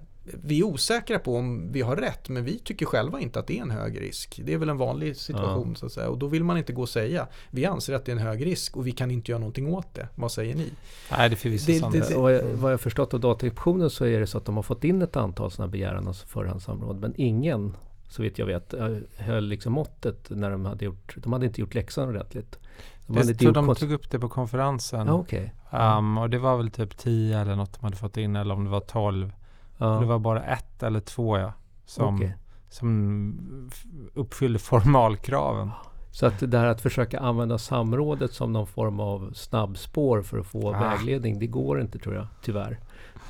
vi 0.43 0.59
är 0.59 0.63
osäkra 0.63 1.19
på 1.19 1.35
om 1.35 1.71
vi 1.71 1.81
har 1.81 1.95
rätt 1.95 2.29
men 2.29 2.43
vi 2.45 2.59
tycker 2.59 2.85
själva 2.85 3.19
inte 3.19 3.39
att 3.39 3.47
det 3.47 3.57
är 3.57 3.61
en 3.61 3.71
hög 3.71 4.01
risk. 4.01 4.41
Det 4.45 4.53
är 4.53 4.57
väl 4.57 4.69
en 4.69 4.77
vanlig 4.77 5.17
situation 5.17 5.75
så 5.75 5.85
att 5.85 5.91
säga. 5.91 6.09
Och 6.09 6.17
då 6.17 6.27
vill 6.27 6.43
man 6.43 6.57
inte 6.57 6.73
gå 6.73 6.81
och 6.81 6.89
säga 6.89 7.27
vi 7.51 7.65
anser 7.65 7.93
att 7.93 8.05
det 8.05 8.11
är 8.11 8.15
en 8.15 8.21
hög 8.21 8.45
risk 8.45 8.77
och 8.77 8.87
vi 8.87 8.91
kan 8.91 9.11
inte 9.11 9.31
göra 9.31 9.39
någonting 9.39 9.73
åt 9.73 9.93
det. 9.93 10.07
Vad 10.15 10.31
säger 10.31 10.55
ni? 10.55 10.71
Nej, 11.11 11.29
det 11.29 11.33
är 11.33 11.37
förvisso 11.37 11.71
Det- 11.71 11.79
sant. 11.79 11.93
det- 11.93 12.09
det- 12.09 12.15
Och 12.15 12.21
vad 12.21 12.33
jag, 12.35 12.43
vad 12.43 12.71
jag 12.73 12.81
förstått 12.81 13.13
av 13.13 13.19
Datainspektionen 13.19 13.89
så 13.89 14.05
är 14.05 14.19
det 14.19 14.27
så 14.27 14.37
att 14.37 14.45
de 14.45 14.55
har 14.55 14.63
fått 14.63 14.83
in 14.83 15.01
ett 15.01 15.15
antal 15.15 15.51
sådana 15.51 15.71
begäran 15.71 16.07
om 16.07 16.13
förhandssamråd. 16.13 16.99
Men 16.99 17.13
ingen, 17.17 17.75
så 18.09 18.21
vitt 18.21 18.39
jag 18.39 18.45
vet, 18.45 18.73
eh, 18.73 18.97
höll 19.17 19.43
liksom 19.47 19.73
måttet 19.73 20.29
när 20.29 20.51
de 20.51 20.65
hade 20.65 20.85
gjort, 20.85 21.15
de 21.23 21.33
hade 21.33 21.45
inte 21.45 21.61
gjort 21.61 21.73
läxan 21.75 22.09
ordentligt. 22.09 22.59
De 23.07 23.17
Jag 23.17 23.39
tror 23.39 23.51
de 23.51 23.75
tog 23.75 23.91
upp 23.91 24.09
det 24.11 24.19
på 24.19 24.29
konferensen. 24.29 25.07
Ja, 25.07 25.13
okej. 25.13 25.53
Um, 25.71 26.17
och 26.17 26.29
det 26.29 26.37
var 26.39 26.57
väl 26.57 26.71
typ 26.71 26.97
10 26.97 27.39
eller 27.39 27.55
något 27.55 27.73
de 27.73 27.83
hade 27.83 27.95
fått 27.95 28.17
in 28.17 28.35
eller 28.35 28.55
om 28.55 28.63
det 28.63 28.69
var 28.69 28.79
12. 28.79 29.33
Ja, 29.77 29.95
Och 29.95 30.01
det 30.01 30.07
var 30.07 30.19
bara 30.19 30.43
ett 30.43 30.83
eller 30.83 30.99
två 30.99 31.37
ja, 31.37 31.53
som, 31.85 32.15
okej. 32.15 32.35
som 32.69 33.69
uppfyllde 34.13 34.59
formalkraven. 34.99 35.71
Så 36.11 36.25
att 36.25 36.51
det 36.51 36.57
här 36.57 36.65
att 36.67 36.81
försöka 36.81 37.19
använda 37.19 37.57
samrådet 37.57 38.33
som 38.33 38.53
någon 38.53 38.67
form 38.67 38.99
av 38.99 39.33
snabbspår 39.33 40.21
för 40.21 40.37
att 40.39 40.47
få 40.47 40.75
Ah. 40.75 40.79
vägledning, 40.79 41.39
det 41.39 41.47
går 41.47 41.81
inte 41.81 41.99
tror 41.99 42.15
jag, 42.15 42.27
tyvärr. 42.41 42.79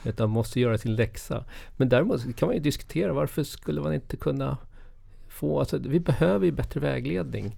Utan 0.03 0.29
måste 0.29 0.59
göra 0.59 0.77
sin 0.77 0.95
läxa. 0.95 1.43
Men 1.77 1.89
däremot 1.89 2.35
kan 2.35 2.47
man 2.47 2.55
ju 2.55 2.61
diskutera 2.61 3.13
varför 3.13 3.43
skulle 3.43 3.81
man 3.81 3.93
inte 3.93 4.17
kunna 4.17 4.57
få, 5.27 5.59
alltså 5.59 5.77
vi 5.77 5.99
behöver 5.99 6.45
ju 6.45 6.51
bättre 6.51 6.79
vägledning. 6.79 7.57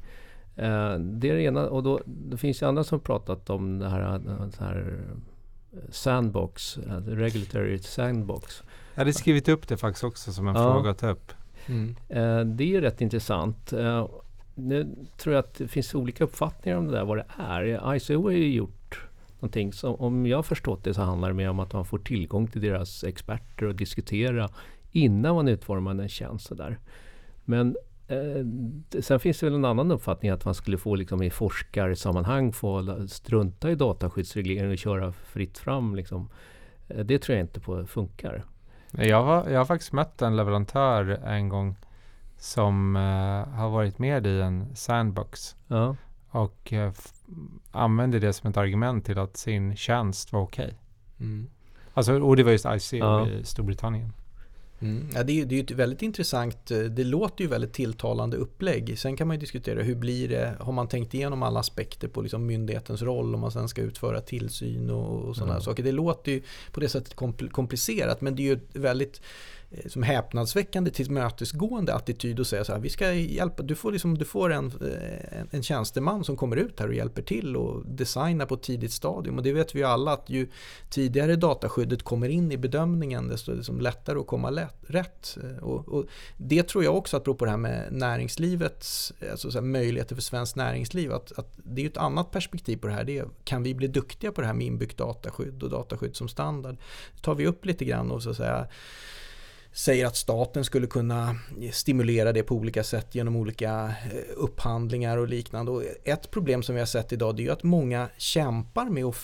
Eh, 0.59 0.99
det 0.99 1.29
är 1.29 1.33
det 1.35 1.41
ena 1.41 1.69
och 1.69 1.83
då, 1.83 1.99
det 2.05 2.37
finns 2.37 2.61
ju 2.61 2.65
andra 2.67 2.83
som 2.83 2.99
pratat 2.99 3.49
om 3.49 3.79
det 3.79 3.89
här, 3.89 4.13
eh, 4.15 4.49
så 4.49 4.63
här 4.63 4.99
eh, 5.73 5.79
sandbox, 5.89 6.77
eh, 6.77 6.97
regulatory 7.05 7.79
sandbox. 7.79 8.63
Jag 8.93 9.01
hade 9.01 9.13
skrivit 9.13 9.49
upp 9.49 9.67
det 9.67 9.77
faktiskt 9.77 10.03
också 10.03 10.31
som 10.31 10.47
en 10.47 10.55
Ja. 10.55 10.73
fråga 10.73 10.89
att 10.89 10.97
ta 10.97 11.09
upp. 11.09 11.31
Mm. 11.67 11.95
Eh, 12.09 12.39
det 12.55 12.63
är 12.63 12.67
ju 12.67 12.81
rätt 12.81 13.01
intressant. 13.01 13.73
Eh, 13.73 14.07
nu 14.55 14.95
tror 15.17 15.35
jag 15.35 15.39
att 15.45 15.53
det 15.53 15.67
finns 15.67 15.95
olika 15.95 16.23
uppfattningar 16.23 16.77
om 16.77 16.85
det 16.87 16.91
där, 16.91 17.05
vad 17.05 17.17
det 17.17 17.25
är. 17.37 17.95
ICO 17.95 18.23
har 18.23 18.31
ju 18.31 18.53
gjort 18.53 19.03
någonting 19.39 19.73
som, 19.73 19.95
om 19.95 20.25
jag 20.25 20.37
har 20.37 20.43
förstått 20.43 20.83
det 20.83 20.93
så 20.93 21.01
handlar 21.01 21.27
det 21.27 21.33
mer 21.33 21.49
om 21.49 21.59
att 21.59 21.73
man 21.73 21.85
får 21.85 21.99
tillgång 21.99 22.47
till 22.47 22.61
deras 22.61 23.03
experter 23.03 23.65
och 23.65 23.75
diskutera 23.75 24.49
innan 24.91 25.35
man 25.35 25.47
utformar 25.47 25.91
en 25.91 26.09
tjänst. 26.09 26.57
Där. 26.57 26.77
Men 27.45 27.67
eh, 27.67 27.73
sen 29.01 29.19
finns 29.19 29.39
det 29.39 29.45
väl 29.45 29.55
en 29.55 29.65
annan 29.65 29.91
uppfattning 29.91 30.31
att 30.31 30.45
man 30.45 30.53
skulle 30.53 30.77
få 30.77 30.95
liksom 30.95 31.23
i 31.23 31.29
forskarsammanhang 31.29 32.53
få 32.53 33.07
strunta 33.07 33.71
i 33.71 33.75
dataskyddsregleringen 33.75 34.71
och 34.71 34.77
köra 34.77 35.11
fritt 35.11 35.57
fram. 35.57 35.95
Liksom. 35.95 36.29
Eh, 36.87 37.05
det 37.05 37.19
tror 37.19 37.37
jag 37.37 37.43
inte 37.43 37.59
på 37.59 37.85
funkar. 37.85 38.45
Jag 38.91 39.23
har, 39.23 39.49
jag 39.49 39.57
har 39.57 39.65
faktiskt 39.65 39.93
mött 39.93 40.21
en 40.21 40.35
leverantör 40.35 41.09
en 41.09 41.49
gång 41.49 41.75
som 42.37 42.95
uh, 42.95 43.47
har 43.55 43.69
varit 43.69 43.99
med 43.99 44.27
i 44.27 44.41
en 44.41 44.75
sandbox. 44.75 45.55
Ja. 45.67 45.95
Och 46.29 46.73
uh, 46.73 46.91
använde 47.71 48.19
det 48.19 48.33
som 48.33 48.49
ett 48.49 48.57
argument 48.57 49.05
till 49.05 49.19
att 49.19 49.37
sin 49.37 49.75
tjänst 49.75 50.33
var 50.33 50.41
okej. 50.41 50.65
Okay. 50.65 50.77
Mm. 51.27 51.49
Alltså, 51.93 52.21
och 52.21 52.35
det 52.35 52.43
var 52.43 52.51
just 52.51 52.65
ICO 52.65 52.97
ja. 52.97 53.27
i 53.27 53.43
Storbritannien. 53.43 54.13
Mm. 54.81 55.07
Ja, 55.15 55.23
det, 55.23 55.41
är, 55.41 55.45
det 55.45 55.55
är 55.55 55.57
ju 55.57 55.63
ett 55.63 55.71
väldigt 55.71 56.01
intressant, 56.01 56.71
eh, 56.71 56.79
det 56.79 57.03
låter 57.03 57.43
ju 57.43 57.49
väldigt 57.49 57.73
tilltalande 57.73 58.37
upplägg. 58.37 58.99
Sen 58.99 59.17
kan 59.17 59.27
man 59.27 59.35
ju 59.35 59.39
diskutera 59.39 59.83
hur 59.83 59.95
blir 59.95 60.29
det, 60.29 60.53
har 60.59 60.73
man 60.73 60.87
tänkt 60.87 61.13
igenom 61.13 61.43
alla 61.43 61.59
aspekter 61.59 62.07
på 62.07 62.21
liksom 62.21 62.45
myndighetens 62.45 63.01
roll 63.01 63.35
om 63.35 63.41
man 63.41 63.51
sen 63.51 63.69
ska 63.69 63.81
utföra 63.81 64.21
tillsyn 64.21 64.89
och, 64.89 65.19
och 65.19 65.35
sådana 65.35 65.53
mm. 65.53 65.63
saker. 65.63 65.83
Det 65.83 65.91
låter 65.91 66.31
ju 66.31 66.41
på 66.71 66.79
det 66.79 66.89
sättet 66.89 67.15
komplicerat 67.51 68.21
men 68.21 68.35
det 68.35 68.41
är 68.41 68.55
ju 68.55 68.59
väldigt 68.73 69.21
Eh, 69.21 69.58
Eh, 69.71 69.89
som 69.89 70.03
häpnadsväckande 70.03 70.91
tillmötesgående 70.91 71.93
attityd 71.93 72.39
och 72.39 72.47
säga 72.47 72.63
så 72.63 72.71
här, 72.71 72.79
vi 72.79 72.89
ska 72.89 73.13
hjälpa, 73.13 73.63
du 73.63 73.75
får, 73.75 73.91
liksom, 73.91 74.17
du 74.17 74.25
får 74.25 74.53
en, 74.53 74.65
eh, 74.65 75.39
en, 75.39 75.47
en 75.51 75.63
tjänsteman 75.63 76.23
som 76.23 76.37
kommer 76.37 76.55
ut 76.55 76.79
här 76.79 76.87
och 76.87 76.93
hjälper 76.93 77.21
till 77.21 77.55
och 77.55 77.85
designa 77.85 78.45
på 78.45 78.55
ett 78.55 78.61
tidigt 78.61 78.91
stadium. 78.91 79.37
Och 79.37 79.43
det 79.43 79.53
vet 79.53 79.75
vi 79.75 79.79
ju 79.79 79.85
alla 79.85 80.13
att 80.13 80.29
ju 80.29 80.47
tidigare 80.89 81.35
dataskyddet 81.35 82.03
kommer 82.03 82.29
in 82.29 82.51
i 82.51 82.57
bedömningen 82.57 83.27
desto 83.27 83.53
liksom 83.53 83.81
lättare 83.81 84.19
att 84.19 84.27
komma 84.27 84.49
lätt, 84.49 84.77
rätt. 84.87 85.37
Eh, 85.43 85.63
och, 85.63 85.89
och, 85.89 86.05
det 86.37 86.63
tror 86.63 86.83
jag 86.83 86.97
också, 86.97 87.17
att 87.17 87.23
på 87.23 87.45
det 87.45 87.51
här 87.51 87.57
med 87.57 87.87
näringslivets 87.91 89.13
alltså 89.31 89.51
så 89.51 89.57
här, 89.57 89.65
möjligheter 89.65 90.15
för 90.15 90.21
svenskt 90.21 90.55
näringsliv, 90.55 91.13
att, 91.13 91.39
att 91.39 91.53
det 91.55 91.81
är 91.81 91.87
ett 91.87 91.97
annat 91.97 92.31
perspektiv 92.31 92.77
på 92.77 92.87
det 92.87 92.93
här. 92.93 93.03
Det 93.03 93.17
är, 93.17 93.25
kan 93.43 93.63
vi 93.63 93.75
bli 93.75 93.87
duktiga 93.87 94.31
på 94.31 94.41
det 94.41 94.47
här 94.47 94.53
med 94.53 94.67
inbyggt 94.67 94.97
dataskydd 94.97 95.63
och 95.63 95.69
dataskydd 95.69 96.15
som 96.15 96.27
standard? 96.27 96.77
Det 97.15 97.21
tar 97.21 97.35
vi 97.35 97.47
upp 97.47 97.65
lite 97.65 97.85
grann 97.85 98.11
och 98.11 98.23
så 98.23 98.29
att 98.29 98.37
säga 98.37 98.67
säger 99.71 100.05
att 100.05 100.15
staten 100.15 100.65
skulle 100.65 100.87
kunna 100.87 101.35
stimulera 101.71 102.33
det 102.33 102.43
på 102.43 102.55
olika 102.55 102.83
sätt 102.83 103.15
genom 103.15 103.35
olika 103.35 103.85
eh, 103.85 104.19
upphandlingar 104.35 105.17
och 105.17 105.27
liknande. 105.27 105.71
Och 105.71 105.83
ett 106.03 106.31
problem 106.31 106.63
som 106.63 106.75
vi 106.75 106.81
har 106.81 106.85
sett 106.85 107.13
idag 107.13 107.39
är 107.39 107.51
att 107.51 107.63
många 107.63 108.09
kämpar 108.17 108.85
med 108.85 109.05
att 109.05 109.15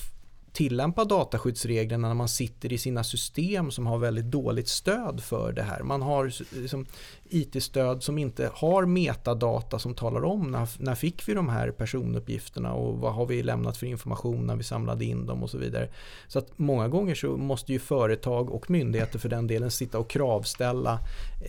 tillämpa 0.55 1.05
dataskyddsreglerna 1.05 2.07
när 2.07 2.15
man 2.15 2.29
sitter 2.29 2.73
i 2.73 2.77
sina 2.77 3.03
system 3.03 3.71
som 3.71 3.87
har 3.87 3.97
väldigt 3.97 4.25
dåligt 4.25 4.67
stöd 4.67 5.23
för 5.23 5.51
det 5.51 5.63
här. 5.63 5.83
Man 5.83 6.01
har 6.01 6.25
liksom 6.61 6.85
IT-stöd 7.29 8.03
som 8.03 8.17
inte 8.17 8.49
har 8.53 8.85
metadata 8.85 9.79
som 9.79 9.93
talar 9.93 10.23
om 10.23 10.51
när, 10.51 10.69
när 10.77 10.95
fick 10.95 11.27
vi 11.27 11.33
de 11.33 11.49
här 11.49 11.71
personuppgifterna 11.71 12.73
och 12.73 12.99
vad 12.99 13.13
har 13.13 13.25
vi 13.25 13.43
lämnat 13.43 13.77
för 13.77 13.85
information 13.85 14.47
när 14.47 14.55
vi 14.55 14.63
samlade 14.63 15.05
in 15.05 15.25
dem 15.25 15.43
och 15.43 15.49
så 15.49 15.57
vidare. 15.57 15.89
Så 16.27 16.39
att 16.39 16.59
många 16.59 16.87
gånger 16.87 17.15
så 17.15 17.37
måste 17.37 17.73
ju 17.73 17.79
företag 17.79 18.49
och 18.49 18.69
myndigheter 18.69 19.19
för 19.19 19.29
den 19.29 19.47
delen 19.47 19.71
sitta 19.71 19.99
och 19.99 20.09
kravställa 20.09 20.99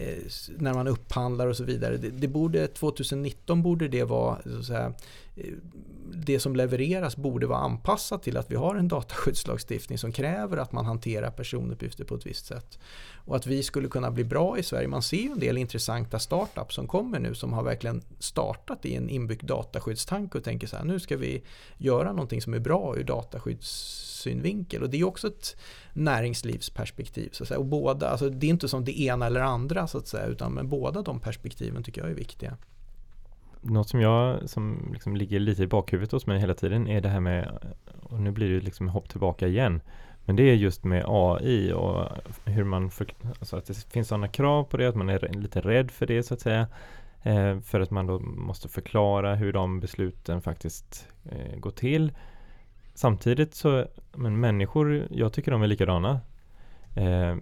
eh, 0.00 0.18
när 0.58 0.74
man 0.74 0.88
upphandlar 0.88 1.46
och 1.46 1.56
så 1.56 1.64
vidare. 1.64 1.96
Det, 1.96 2.10
det 2.10 2.28
borde, 2.28 2.66
2019 2.66 3.62
borde 3.62 3.88
det 3.88 4.04
vara 4.04 4.38
så 4.42 4.58
att 4.58 4.64
säga, 4.64 4.92
det 6.14 6.40
som 6.40 6.56
levereras 6.56 7.16
borde 7.16 7.46
vara 7.46 7.58
anpassat 7.58 8.22
till 8.22 8.36
att 8.36 8.50
vi 8.50 8.56
har 8.56 8.74
en 8.74 8.88
dataskyddslagstiftning 8.88 9.98
som 9.98 10.12
kräver 10.12 10.56
att 10.56 10.72
man 10.72 10.86
hanterar 10.86 11.30
personuppgifter 11.30 12.04
på 12.04 12.14
ett 12.14 12.26
visst 12.26 12.46
sätt. 12.46 12.78
Och 13.14 13.36
att 13.36 13.46
vi 13.46 13.62
skulle 13.62 13.88
kunna 13.88 14.10
bli 14.10 14.24
bra 14.24 14.58
i 14.58 14.62
Sverige. 14.62 14.88
Man 14.88 15.02
ser 15.02 15.16
ju 15.16 15.30
en 15.30 15.38
del 15.38 15.58
intressanta 15.58 16.18
startups 16.18 16.74
som 16.74 16.88
kommer 16.88 17.18
nu 17.20 17.34
som 17.34 17.52
har 17.52 17.62
verkligen 17.62 18.02
startat 18.18 18.86
i 18.86 18.94
en 18.94 19.08
inbyggd 19.08 19.44
dataskyddstanke 19.44 20.38
och 20.38 20.44
tänker 20.44 20.66
så 20.66 20.76
här 20.76 20.84
nu 20.84 21.00
ska 21.00 21.16
vi 21.16 21.42
göra 21.78 22.12
någonting 22.12 22.42
som 22.42 22.54
är 22.54 22.58
bra 22.58 22.96
ur 22.96 23.04
dataskyddssynvinkel. 23.04 24.82
Och 24.82 24.90
det 24.90 25.00
är 25.00 25.04
också 25.04 25.26
ett 25.26 25.56
näringslivsperspektiv. 25.92 27.28
Så 27.32 27.44
att 27.44 27.48
säga. 27.48 27.58
Och 27.58 27.66
båda, 27.66 28.08
alltså 28.08 28.30
det 28.30 28.46
är 28.46 28.50
inte 28.50 28.68
som 28.68 28.84
det 28.84 29.00
ena 29.00 29.26
eller 29.26 29.40
andra 29.40 29.86
så 29.86 29.98
att 29.98 30.08
säga 30.08 30.26
utan 30.26 30.52
men 30.52 30.68
båda 30.68 31.02
de 31.02 31.20
perspektiven 31.20 31.82
tycker 31.82 32.00
jag 32.00 32.10
är 32.10 32.14
viktiga. 32.14 32.56
Något 33.68 33.88
som 33.88 34.00
jag 34.00 34.48
som 34.48 34.90
liksom 34.92 35.16
ligger 35.16 35.40
lite 35.40 35.62
i 35.62 35.66
bakhuvudet 35.66 36.12
hos 36.12 36.26
mig 36.26 36.38
hela 36.40 36.54
tiden 36.54 36.88
är 36.88 37.00
det 37.00 37.08
här 37.08 37.20
med, 37.20 37.58
och 38.02 38.20
nu 38.20 38.30
blir 38.30 38.48
det 38.48 38.60
liksom 38.60 38.88
hopp 38.88 39.08
tillbaka 39.08 39.46
igen, 39.46 39.80
men 40.24 40.36
det 40.36 40.42
är 40.42 40.54
just 40.54 40.84
med 40.84 41.04
AI 41.06 41.72
och 41.72 42.08
hur 42.44 42.64
man, 42.64 42.90
för, 42.90 43.06
alltså 43.38 43.56
att 43.56 43.66
det 43.66 43.92
finns 43.92 44.08
sådana 44.08 44.28
krav 44.28 44.64
på 44.64 44.76
det, 44.76 44.88
att 44.88 44.96
man 44.96 45.08
är 45.08 45.28
lite 45.32 45.60
rädd 45.60 45.90
för 45.90 46.06
det 46.06 46.22
så 46.22 46.34
att 46.34 46.40
säga. 46.40 46.66
Eh, 47.22 47.60
för 47.60 47.80
att 47.80 47.90
man 47.90 48.06
då 48.06 48.18
måste 48.18 48.68
förklara 48.68 49.34
hur 49.34 49.52
de 49.52 49.80
besluten 49.80 50.42
faktiskt 50.42 51.08
eh, 51.24 51.58
går 51.58 51.70
till. 51.70 52.12
Samtidigt 52.94 53.54
så, 53.54 53.84
men 54.12 54.40
människor, 54.40 55.06
jag 55.10 55.32
tycker 55.32 55.52
de 55.52 55.62
är 55.62 55.66
likadana. 55.66 56.20
Eh, 56.96 57.36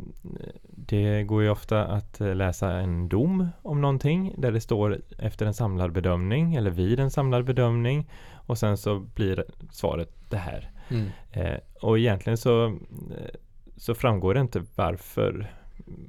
det 0.71 1.25
går 1.25 1.43
ju 1.43 1.51
ofta 1.51 1.85
att 1.85 2.21
läsa 2.21 2.73
en 2.73 3.09
dom 3.09 3.49
om 3.63 3.81
någonting 3.81 4.35
där 4.39 4.53
det 4.53 4.61
står 4.61 5.01
efter 5.19 5.47
en 5.47 5.55
samlad 5.55 5.93
bedömning 5.93 6.55
eller 6.55 6.71
vid 6.71 7.01
en 7.01 7.11
samlad 7.11 7.45
bedömning 7.45 8.11
och 8.47 8.59
sen 8.59 8.77
så 8.77 8.99
blir 8.99 9.45
svaret 9.71 10.11
det 10.29 10.37
här. 10.37 10.71
Mm. 10.89 11.09
Eh, 11.33 11.61
och 11.81 11.99
egentligen 11.99 12.37
så, 12.37 12.67
eh, 12.67 13.35
så 13.77 13.95
framgår 13.95 14.35
det 14.35 14.41
inte 14.41 14.63
varför 14.75 15.53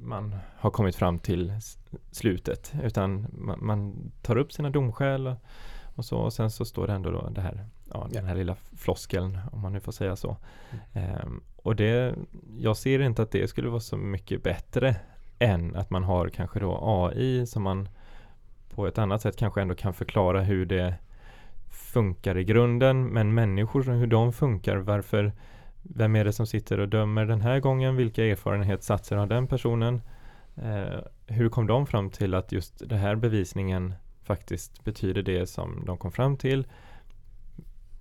man 0.00 0.36
har 0.56 0.70
kommit 0.70 0.96
fram 0.96 1.18
till 1.18 1.52
slutet 2.10 2.72
utan 2.82 3.26
man, 3.32 3.58
man 3.62 4.10
tar 4.22 4.36
upp 4.36 4.52
sina 4.52 4.70
domskäl 4.70 5.26
och, 5.26 5.36
och, 5.94 6.04
så 6.04 6.16
och 6.16 6.32
sen 6.32 6.50
så 6.50 6.64
står 6.64 6.86
det 6.86 6.92
ändå 6.92 7.10
då 7.10 7.28
det 7.28 7.40
här, 7.40 7.66
ja, 7.92 8.08
den 8.12 8.24
här 8.24 8.34
lilla 8.34 8.56
floskeln 8.76 9.38
om 9.52 9.60
man 9.60 9.72
nu 9.72 9.80
får 9.80 9.92
säga 9.92 10.16
så. 10.16 10.36
Mm. 10.92 11.40
Och 11.66 11.76
det, 11.76 12.14
jag 12.58 12.76
ser 12.76 13.00
inte 13.00 13.22
att 13.22 13.30
det 13.30 13.48
skulle 13.48 13.68
vara 13.68 13.80
så 13.80 13.96
mycket 13.96 14.42
bättre 14.42 14.96
än 15.38 15.76
att 15.76 15.90
man 15.90 16.04
har 16.04 16.28
kanske 16.28 16.60
då 16.60 16.78
AI 16.82 17.46
som 17.46 17.62
man 17.62 17.88
på 18.74 18.86
ett 18.86 18.98
annat 18.98 19.22
sätt 19.22 19.36
kanske 19.36 19.62
ändå 19.62 19.74
kan 19.74 19.94
förklara 19.94 20.42
hur 20.42 20.66
det 20.66 20.94
funkar 21.70 22.38
i 22.38 22.44
grunden, 22.44 23.06
men 23.06 23.34
människor, 23.34 23.82
hur 23.82 24.06
de 24.06 24.32
funkar, 24.32 24.76
varför, 24.76 25.32
vem 25.82 26.16
är 26.16 26.24
det 26.24 26.32
som 26.32 26.46
sitter 26.46 26.80
och 26.80 26.88
dömer 26.88 27.26
den 27.26 27.40
här 27.40 27.60
gången, 27.60 27.96
vilka 27.96 28.24
erfarenhetssatser 28.24 29.16
har 29.16 29.26
den 29.26 29.46
personen? 29.46 30.00
Eh, 30.56 31.00
hur 31.26 31.48
kom 31.48 31.66
de 31.66 31.86
fram 31.86 32.10
till 32.10 32.34
att 32.34 32.52
just 32.52 32.88
den 32.88 32.98
här 32.98 33.14
bevisningen 33.14 33.94
faktiskt 34.22 34.84
betyder 34.84 35.22
det 35.22 35.46
som 35.46 35.84
de 35.86 35.98
kom 35.98 36.12
fram 36.12 36.36
till? 36.36 36.66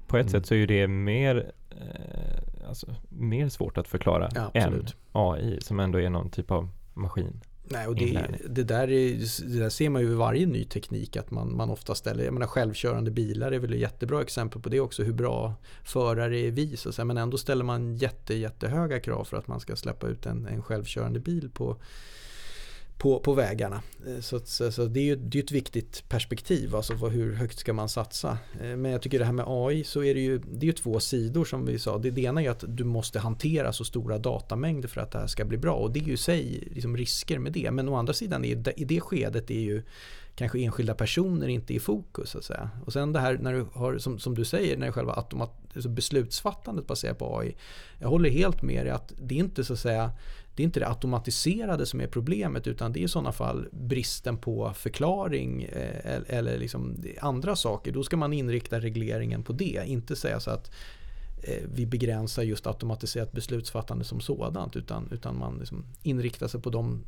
På 0.07 0.17
ett 0.17 0.27
mm. 0.27 0.31
sätt 0.31 0.45
så 0.45 0.55
är 0.55 0.67
det 0.67 0.87
mer, 0.87 1.51
eh, 1.69 2.67
alltså, 2.67 2.95
mer 3.09 3.49
svårt 3.49 3.77
att 3.77 3.87
förklara 3.87 4.29
ja, 4.35 4.51
än 4.53 4.87
AI 5.11 5.61
som 5.61 5.79
ändå 5.79 6.01
är 6.01 6.09
någon 6.09 6.29
typ 6.29 6.51
av 6.51 6.69
maskin. 6.93 7.41
Nej, 7.69 7.87
och 7.87 7.95
det, 7.95 8.27
det, 8.49 8.63
där 8.63 8.91
är, 8.91 9.49
det 9.49 9.59
där 9.59 9.69
ser 9.69 9.89
man 9.89 10.01
ju 10.01 10.11
i 10.11 10.13
varje 10.13 10.45
ny 10.45 10.63
teknik 10.63 11.17
att 11.17 11.31
man, 11.31 11.57
man 11.57 11.69
ofta 11.69 11.95
ställer, 11.95 12.23
jag 12.23 12.33
menar 12.33 12.47
självkörande 12.47 13.11
bilar 13.11 13.51
är 13.51 13.59
väl 13.59 13.73
ett 13.73 13.79
jättebra 13.79 14.21
exempel 14.21 14.61
på 14.61 14.69
det 14.69 14.79
också, 14.79 15.03
hur 15.03 15.13
bra 15.13 15.53
förare 15.83 16.39
är 16.39 16.51
vi 16.51 16.77
så 16.77 16.91
säga, 16.91 17.05
men 17.05 17.17
ändå 17.17 17.37
ställer 17.37 17.63
man 17.63 17.95
jätte, 17.95 18.35
jättehöga 18.35 18.99
krav 18.99 19.23
för 19.23 19.37
att 19.37 19.47
man 19.47 19.59
ska 19.59 19.75
släppa 19.75 20.07
ut 20.07 20.25
en, 20.25 20.45
en 20.45 20.61
självkörande 20.61 21.19
bil 21.19 21.49
på 21.53 21.77
på, 22.97 23.19
på 23.19 23.33
vägarna. 23.33 23.81
Eh, 24.07 24.19
så, 24.19 24.39
så, 24.39 24.71
så, 24.71 24.85
det 24.85 24.99
är 24.99 25.03
ju 25.03 25.15
det 25.15 25.39
är 25.39 25.43
ett 25.43 25.51
viktigt 25.51 26.09
perspektiv, 26.09 26.75
alltså 26.75 26.97
för 26.97 27.09
hur 27.09 27.33
högt 27.33 27.59
ska 27.59 27.73
man 27.73 27.89
satsa. 27.89 28.37
Eh, 28.61 28.75
men 28.75 28.91
jag 28.91 29.01
tycker 29.01 29.19
det 29.19 29.25
här 29.25 29.33
med 29.33 29.45
AI 29.47 29.83
så 29.83 30.03
är 30.03 30.13
det 30.13 30.21
ju, 30.21 30.37
det 30.37 30.65
är 30.65 30.67
ju 30.67 30.71
två 30.71 30.99
sidor 30.99 31.45
som 31.45 31.65
vi 31.65 31.79
sa. 31.79 31.97
Det, 31.97 32.11
det 32.11 32.21
ena 32.21 32.43
är 32.43 32.49
att 32.49 32.63
du 32.67 32.83
måste 32.83 33.19
hantera 33.19 33.73
så 33.73 33.85
stora 33.85 34.17
datamängder 34.17 34.87
för 34.87 35.01
att 35.01 35.11
det 35.11 35.19
här 35.19 35.27
ska 35.27 35.45
bli 35.45 35.57
bra 35.57 35.73
och 35.73 35.91
det 35.91 35.99
är 35.99 36.03
ju 36.03 36.13
i 36.13 36.17
sig 36.17 36.67
liksom 36.71 36.97
risker 36.97 37.39
med 37.39 37.51
det. 37.51 37.71
Men 37.71 37.89
å 37.89 37.95
andra 37.95 38.13
sidan 38.13 38.45
är, 38.45 38.79
i 38.79 38.85
det 38.85 39.01
skedet 39.01 39.51
är 39.51 39.59
ju 39.59 39.83
kanske 40.35 40.59
enskilda 40.59 40.93
personer 40.93 41.47
inte 41.47 41.73
i 41.73 41.79
fokus. 41.79 42.29
Så 42.29 42.37
att 42.37 42.43
säga. 42.43 42.69
Och 42.85 42.93
sen 42.93 43.13
det 43.13 43.19
här 43.19 43.37
när 43.37 43.53
du 43.53 43.65
har, 43.73 43.97
som, 43.97 44.19
som 44.19 44.35
du 44.35 44.45
säger, 44.45 44.77
när 44.77 44.91
själva 44.91 45.13
automat, 45.13 45.51
alltså 45.73 45.89
beslutsfattandet 45.89 46.87
baserat 46.87 47.17
på 47.17 47.39
AI. 47.39 47.55
Jag 47.99 48.09
håller 48.09 48.29
helt 48.29 48.61
med 48.61 48.85
dig 48.85 48.91
att 48.91 49.13
det 49.17 49.35
är 49.35 49.39
inte 49.39 49.63
så 49.63 49.73
att 49.73 49.79
säga 49.79 50.11
det 50.55 50.63
är 50.63 50.65
inte 50.65 50.79
det 50.79 50.87
automatiserade 50.87 51.85
som 51.85 52.01
är 52.01 52.07
problemet 52.07 52.67
utan 52.67 52.93
det 52.93 52.99
är 52.99 53.03
i 53.03 53.07
sådana 53.07 53.31
fall 53.31 53.67
bristen 53.71 54.37
på 54.37 54.73
förklaring 54.75 55.63
eh, 55.63 56.21
eller 56.27 56.57
liksom 56.57 57.03
andra 57.21 57.55
saker. 57.55 57.91
Då 57.91 58.03
ska 58.03 58.17
man 58.17 58.33
inrikta 58.33 58.79
regleringen 58.79 59.43
på 59.43 59.53
det, 59.53 59.83
inte 59.85 60.15
säga 60.15 60.39
så 60.39 60.51
att 60.51 60.71
eh, 61.43 61.63
vi 61.73 61.85
begränsar 61.85 62.43
just 62.43 62.67
automatiserat 62.67 63.31
beslutsfattande 63.31 64.03
som 64.03 64.21
sådant 64.21 64.75
utan, 64.75 65.09
utan 65.11 65.39
man 65.39 65.57
liksom 65.57 65.85
inriktar 66.03 66.47
sig 66.47 66.61
på 66.61 66.69
de 66.69 67.03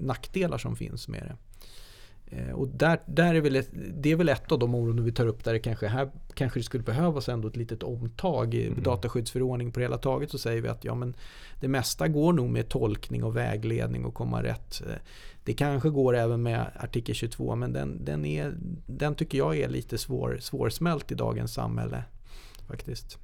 nackdelar 0.00 0.58
som 0.58 0.76
finns 0.76 1.08
med 1.08 1.22
det. 1.22 1.36
Eh, 2.36 2.52
och 2.52 2.68
där, 2.68 3.00
där 3.06 3.34
är 3.34 3.40
väl 3.40 3.56
ett, 3.56 3.70
det 3.72 4.12
är 4.12 4.16
väl 4.16 4.28
ett 4.28 4.52
av 4.52 4.58
de 4.58 4.74
områden 4.74 5.04
vi 5.04 5.12
tar 5.12 5.26
upp 5.26 5.44
där 5.44 5.52
det 5.52 5.58
kanske, 5.58 5.86
här 5.86 6.10
kanske 6.34 6.60
det 6.60 6.64
skulle 6.64 6.84
behövas 6.84 7.28
ändå 7.28 7.48
ett 7.48 7.56
litet 7.56 7.82
omtag 7.82 8.54
i 8.54 8.66
mm. 8.66 8.82
dataskyddsförordning 8.82 9.72
på 9.72 9.80
hela 9.80 9.98
taget. 9.98 10.30
Så 10.30 10.38
säger 10.38 10.62
vi 10.62 10.68
att 10.68 10.84
ja, 10.84 10.94
men 10.94 11.14
det 11.60 11.68
mesta 11.68 12.08
går 12.08 12.32
nog 12.32 12.50
med 12.50 12.68
tolkning 12.68 13.24
och 13.24 13.36
vägledning 13.36 14.04
och 14.04 14.14
komma 14.14 14.42
rätt. 14.42 14.82
Eh, 14.86 14.96
det 15.44 15.52
kanske 15.52 15.90
går 15.90 16.16
även 16.16 16.42
med 16.42 16.66
artikel 16.76 17.14
22 17.14 17.56
men 17.56 17.72
den, 17.72 18.04
den, 18.04 18.24
är, 18.24 18.54
den 18.86 19.14
tycker 19.14 19.38
jag 19.38 19.58
är 19.58 19.68
lite 19.68 19.98
svår, 19.98 20.38
svårsmält 20.40 21.12
i 21.12 21.14
dagens 21.14 21.54
samhälle. 21.54 22.04
faktiskt. 22.68 23.18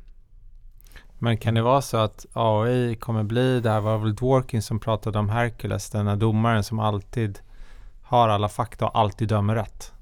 Men 1.19 1.39
kan 1.39 1.55
det 1.55 1.63
vara 1.63 1.83
så 1.83 1.97
att 1.97 2.27
AI 2.33 2.95
kommer 2.95 3.23
bli, 3.23 3.61
det 3.61 3.71
här 3.71 3.81
var 3.81 3.99
väl 3.99 4.15
Dworkin 4.15 4.63
som 4.63 4.81
pratade 4.81 5.19
om 5.19 5.29
Hercules, 5.29 5.91
den 5.91 6.07
här 6.07 6.17
domaren 6.17 6.65
som 6.65 6.79
alltid 6.79 7.39
har 8.09 8.29
alla 8.29 8.49
fakta 8.49 8.87
och 8.87 8.99
alltid 8.99 9.29
dömer 9.29 9.55
rätt? 9.55 9.93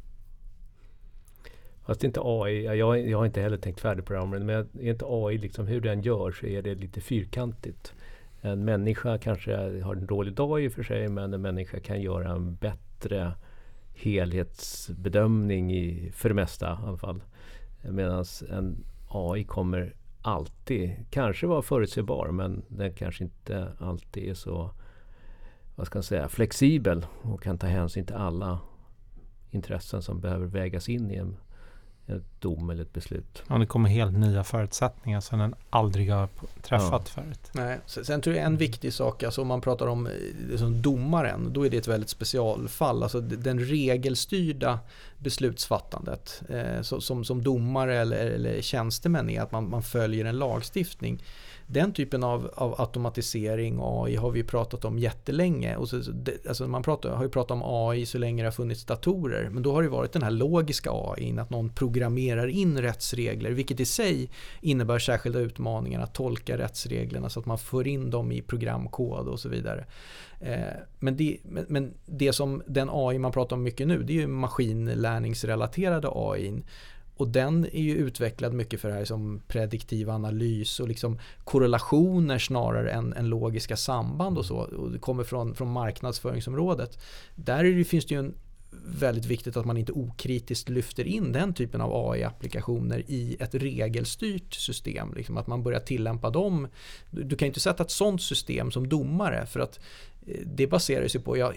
Fast 1.87 2.05
inte 2.05 2.21
AI, 2.23 2.65
jag, 2.65 3.09
jag 3.09 3.19
har 3.19 3.27
inte 3.27 3.41
heller 3.41 3.57
tänkt 3.57 3.81
färdigt 3.81 4.05
på 4.05 4.13
det 4.13 4.19
här 4.19 4.27
men 4.27 4.49
är 4.51 4.91
inte 4.91 5.05
AI 5.09 5.39
liksom 5.39 5.67
hur 5.67 5.81
den 5.81 6.03
gör 6.03 6.33
så 6.33 6.47
är 6.47 6.63
det 6.63 6.75
lite 6.75 7.01
fyrkantigt. 7.01 7.93
En 8.41 8.65
människa 8.65 9.19
kanske 9.19 9.81
har 9.83 9.95
en 9.95 10.07
dålig 10.07 10.35
dag 10.35 10.63
i 10.63 10.69
och 10.69 10.73
för 10.73 10.83
sig 10.83 11.09
men 11.09 11.35
en 11.35 11.43
människa 11.43 11.81
kan 11.81 12.01
göra 12.01 12.33
en 12.33 12.55
bättre 12.55 13.33
helhetsbedömning 13.95 15.73
i, 15.73 16.11
för 16.15 16.29
det 16.29 16.35
mesta 16.35 16.67
i 16.67 16.87
alla 16.87 16.99
fall. 16.99 17.23
Medan 17.83 18.25
en 18.51 18.85
AI 19.09 19.45
kommer 19.45 19.95
alltid 20.23 20.91
kanske 21.11 21.47
vara 21.47 21.63
förutsägbar 21.63 22.29
men 22.29 22.65
den 22.69 22.93
kanske 22.93 23.25
inte 23.25 23.73
alltid 23.79 24.31
är 24.31 24.35
så 24.35 24.71
vad 25.77 25.87
ska 25.87 25.99
jag 25.99 26.05
säga, 26.05 26.29
flexibel 26.29 27.07
och 27.23 27.43
kan 27.43 27.59
ta 27.59 27.67
hänsyn 27.67 28.07
till 28.07 28.17
alla 28.17 28.59
intressen 29.51 30.03
som 30.03 30.21
behöver 30.21 30.47
vägas 30.47 30.89
in 30.89 31.11
i 31.11 31.15
en 31.15 31.37
ett 32.09 32.41
dom 32.41 32.71
eller 32.71 32.83
ett 32.83 32.93
beslut. 32.93 33.43
Ja, 33.49 33.59
det 33.59 33.67
kommer 33.67 33.89
helt 33.89 34.13
nya 34.13 34.45
förutsättningar 34.45 35.21
som 35.21 35.39
den 35.39 35.55
aldrig 35.71 36.11
har 36.11 36.29
träffat 36.63 37.13
ja. 37.17 37.23
förut. 37.23 37.51
Nej, 37.53 37.79
sen 37.87 38.21
tror 38.21 38.37
jag 38.37 38.45
en 38.45 38.57
viktig 38.57 38.93
sak, 38.93 39.23
alltså 39.23 39.41
om 39.43 39.49
man 39.49 39.61
pratar 39.61 39.87
om 39.87 40.09
liksom 40.51 40.83
domaren, 40.83 41.53
då 41.53 41.67
är 41.67 41.71
det 41.71 41.77
ett 41.77 41.89
väldigt 41.89 42.11
specialfall. 42.11 43.03
Alltså 43.03 43.21
den 43.21 43.61
regelstyrda 43.61 44.79
beslutsfattandet 45.19 46.43
eh, 46.49 46.83
som, 46.83 47.25
som 47.25 47.43
domare 47.43 47.97
eller, 47.97 48.27
eller 48.27 48.63
tjänstemän 48.63 49.31
är 49.31 49.41
att 49.41 49.53
man, 49.53 49.71
man 49.71 49.83
följer 49.83 50.25
en 50.25 50.39
lagstiftning. 50.39 51.23
Den 51.69 51.93
typen 51.93 52.25
av, 52.25 52.51
av 52.55 52.81
automatisering, 52.81 53.79
AI, 53.83 54.17
har 54.17 54.31
vi 54.31 54.43
pratat 54.43 54.85
om 54.85 54.99
jättelänge. 54.99 55.77
Och 55.77 55.89
så, 55.89 55.97
det, 55.97 56.47
alltså 56.47 56.69
man 56.69 56.83
pratar, 56.83 57.11
har 57.11 57.23
ju 57.25 57.31
pratat 57.31 57.51
om 57.51 57.63
AI 57.65 58.07
så 58.07 58.19
länge 58.19 58.43
det 58.43 58.47
har 58.47 58.53
funnits 58.53 58.85
datorer. 58.85 59.49
Men 59.51 59.63
då 59.63 59.73
har 59.73 59.83
det 59.83 59.89
varit 59.89 60.13
den 60.13 60.23
här 60.23 60.31
logiska 60.31 60.91
AI, 60.93 61.39
att 61.39 61.51
någon 61.51 61.71
programmerar 61.71 62.47
in 62.47 62.79
rättsregler, 62.79 63.51
vilket 63.51 63.81
i 63.81 63.85
sig 63.85 64.31
innebär 64.61 64.99
särskilda 64.99 65.39
utmaningar 65.39 66.01
att 66.01 66.15
tolka 66.15 66.59
rättsreglerna 66.59 67.29
så 67.29 67.41
att 67.41 67.47
man 67.47 67.59
för 67.59 67.87
in 67.87 68.11
dem 68.11 68.33
i 68.33 68.43
programkod 68.43 69.29
och 69.29 69.41
så 69.41 69.49
vidare. 69.49 69.85
Eh, 70.41 70.59
men, 70.99 71.17
det, 71.17 71.39
men, 71.43 71.67
men 71.69 71.95
det 72.07 72.33
som 72.33 72.63
den 72.67 72.89
AI 72.93 73.19
man 73.19 73.33
pratar 73.33 73.57
om 73.57 73.63
mycket 73.63 73.89
nu, 73.89 74.03
det 74.03 74.13
är 74.13 74.21
ju 74.21 74.27
maskinlärningsrelaterade 74.27 76.09
AI. 76.13 76.63
Och 77.17 77.29
den 77.29 77.65
är 77.65 77.83
ju 77.83 77.95
utvecklad 77.95 78.53
mycket 78.53 78.81
för 78.81 78.89
det 78.89 78.95
här 78.95 79.05
som 79.05 79.43
prediktiv 79.49 80.11
analys 80.11 80.81
och 80.81 80.89
liksom 80.89 81.19
korrelationer 81.45 82.39
snarare 82.39 82.91
än, 82.91 83.13
än 83.13 83.29
logiska 83.29 83.77
samband 83.77 84.39
och 84.39 84.47
så. 84.47 84.57
Och 84.57 84.91
det 84.91 84.99
kommer 84.99 85.25
från, 85.25 85.55
från 85.55 85.73
marknadsföringsområdet. 85.73 86.99
Där 87.35 87.65
det, 87.65 87.85
finns 87.85 88.07
det 88.07 88.15
ju 88.15 88.19
en 88.19 88.35
väldigt 88.87 89.27
viktigt 89.27 89.57
att 89.57 89.65
man 89.67 89.77
inte 89.77 89.93
okritiskt 89.93 90.69
lyfter 90.69 91.05
in 91.05 91.33
den 91.33 91.55
typen 91.55 91.81
av 91.81 92.11
AI-applikationer 92.11 93.03
i 93.07 93.37
ett 93.41 93.55
regelstyrt 93.55 94.55
system. 94.55 95.15
Liksom 95.17 95.37
att 95.37 95.47
man 95.47 95.63
börjar 95.63 95.81
tillämpa 95.81 96.31
dem. 96.31 96.69
Du 97.11 97.37
kan 97.37 97.47
inte 97.47 97.61
sätta 97.61 97.83
ett 97.83 97.91
sånt 97.91 98.23
system 98.23 98.71
som 98.71 98.89
domare 98.89 99.47
för 99.47 99.61
att 99.61 99.81
eh, 100.27 100.41
det 100.45 100.67
baserar 100.67 101.09
sig 101.09 101.21
på, 101.21 101.37
ja, 101.37 101.53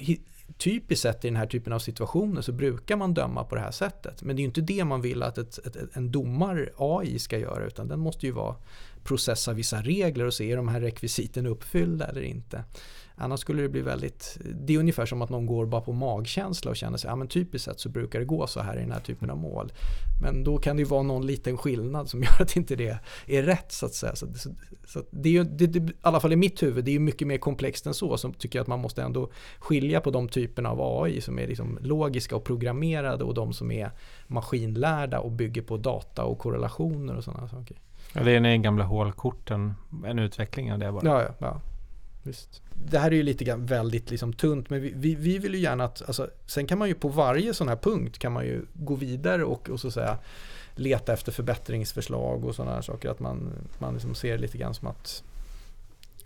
typiskt 0.57 1.01
sett 1.01 1.25
i 1.25 1.27
den 1.27 1.37
här 1.37 1.45
typen 1.45 1.73
av 1.73 1.79
situationer 1.79 2.41
så 2.41 2.51
brukar 2.51 2.95
man 2.97 3.13
döma 3.13 3.43
på 3.43 3.55
det 3.55 3.61
här 3.61 3.71
sättet. 3.71 4.23
Men 4.23 4.35
det 4.35 4.39
är 4.39 4.43
ju 4.43 4.47
inte 4.47 4.61
det 4.61 4.85
man 4.85 5.01
vill 5.01 5.23
att 5.23 5.37
ett, 5.37 5.57
ett, 5.57 5.77
en 5.93 6.11
domar 6.11 6.71
AI 6.77 7.19
ska 7.19 7.37
göra 7.37 7.65
utan 7.65 7.87
den 7.87 7.99
måste 7.99 8.25
ju 8.25 8.31
vara 8.31 8.55
processa 9.03 9.53
vissa 9.53 9.81
regler 9.81 10.25
och 10.25 10.33
se 10.33 10.51
är 10.51 10.57
de 10.57 10.67
här 10.67 10.81
rekvisiten 10.81 11.45
uppfyllda 11.45 12.05
eller 12.05 12.21
inte. 12.21 12.63
Annars 13.21 13.39
skulle 13.39 13.61
det 13.61 13.69
bli 13.69 13.81
väldigt, 13.81 14.37
det 14.55 14.73
är 14.73 14.79
ungefär 14.79 15.05
som 15.05 15.21
att 15.21 15.29
någon 15.29 15.45
går 15.45 15.65
bara 15.65 15.81
på 15.81 15.93
magkänsla 15.93 16.71
och 16.71 16.77
känner 16.77 16.97
sig, 16.97 17.09
ja 17.09 17.15
men 17.15 17.27
typiskt 17.27 17.65
sett 17.65 17.79
så 17.79 17.89
brukar 17.89 18.19
det 18.19 18.25
gå 18.25 18.47
så 18.47 18.59
här 18.59 18.77
i 18.77 18.79
den 18.79 18.91
här 18.91 18.99
typen 18.99 19.29
av 19.29 19.37
mål. 19.37 19.71
Men 20.21 20.43
då 20.43 20.57
kan 20.57 20.75
det 20.75 20.81
ju 20.81 20.87
vara 20.87 21.03
någon 21.03 21.25
liten 21.25 21.57
skillnad 21.57 22.09
som 22.09 22.23
gör 22.23 22.41
att 22.41 22.55
inte 22.55 22.75
det 22.75 22.99
är 23.27 23.43
rätt 23.43 23.71
så 23.71 23.85
att 23.85 23.93
säga. 23.93 24.15
Så, 24.15 24.33
så, 24.33 24.49
så 24.85 25.03
det 25.11 25.29
är 25.29 25.33
ju, 25.33 25.43
det, 25.43 25.67
det, 25.67 25.79
i 25.79 25.93
alla 26.01 26.19
fall 26.19 26.33
i 26.33 26.35
mitt 26.35 26.63
huvud, 26.63 26.85
det 26.85 26.91
är 26.91 26.93
ju 26.93 26.99
mycket 26.99 27.27
mer 27.27 27.37
komplext 27.37 27.87
än 27.87 27.93
så. 27.93 28.17
Som 28.17 28.33
tycker 28.33 28.61
att 28.61 28.67
man 28.67 28.79
måste 28.79 29.03
ändå 29.03 29.29
skilja 29.59 30.01
på 30.01 30.11
de 30.11 30.29
typerna 30.29 30.69
av 30.69 31.03
AI 31.03 31.21
som 31.21 31.39
är 31.39 31.47
liksom 31.47 31.77
logiska 31.81 32.35
och 32.35 32.43
programmerade 32.43 33.23
och 33.23 33.33
de 33.33 33.53
som 33.53 33.71
är 33.71 33.91
maskinlärda 34.27 35.19
och 35.19 35.31
bygger 35.31 35.61
på 35.61 35.77
data 35.77 36.23
och 36.23 36.39
korrelationer 36.39 37.15
och 37.15 37.23
sådana 37.23 37.47
saker. 37.47 37.77
Ja, 38.13 38.23
det 38.23 38.31
är 38.31 38.39
den 38.39 38.61
gamla 38.61 38.83
hålkorten, 38.83 39.73
en 40.05 40.19
utveckling 40.19 40.73
av 40.73 40.79
det 40.79 40.91
bara. 40.91 41.05
Ja, 41.05 41.21
ja, 41.21 41.33
ja. 41.39 41.61
Visst. 42.23 42.61
Det 42.85 42.99
här 42.99 43.11
är 43.11 43.15
ju 43.15 43.23
lite 43.23 43.43
grann 43.43 43.65
väldigt 43.65 44.11
liksom 44.11 44.33
tunt 44.33 44.69
men 44.69 44.81
vi, 44.81 44.93
vi, 44.95 45.15
vi, 45.15 45.37
vill 45.37 45.53
ju 45.53 45.59
gärna 45.59 45.83
att, 45.83 46.01
alltså, 46.07 46.29
sen 46.45 46.67
kan 46.67 46.77
man 46.79 46.87
ju 46.87 46.93
på 46.93 47.07
varje 47.07 47.53
sån 47.53 47.67
här 47.67 47.75
punkt 47.75 48.19
kan 48.19 48.31
man 48.31 48.45
ju 48.45 48.65
gå 48.73 48.95
vidare 48.95 49.43
och, 49.43 49.69
och 49.69 49.79
så 49.79 49.91
säga 49.91 50.17
leta 50.75 51.13
efter 51.13 51.31
förbättringsförslag 51.31 52.45
och 52.45 52.55
sådana 52.55 52.75
här 52.75 52.81
saker. 52.81 53.09
Att 53.09 53.19
man, 53.19 53.51
man 53.79 53.93
liksom 53.93 54.15
ser 54.15 54.37
lite 54.37 54.57
grann 54.57 54.73
som 54.73 54.87
att 54.87 55.23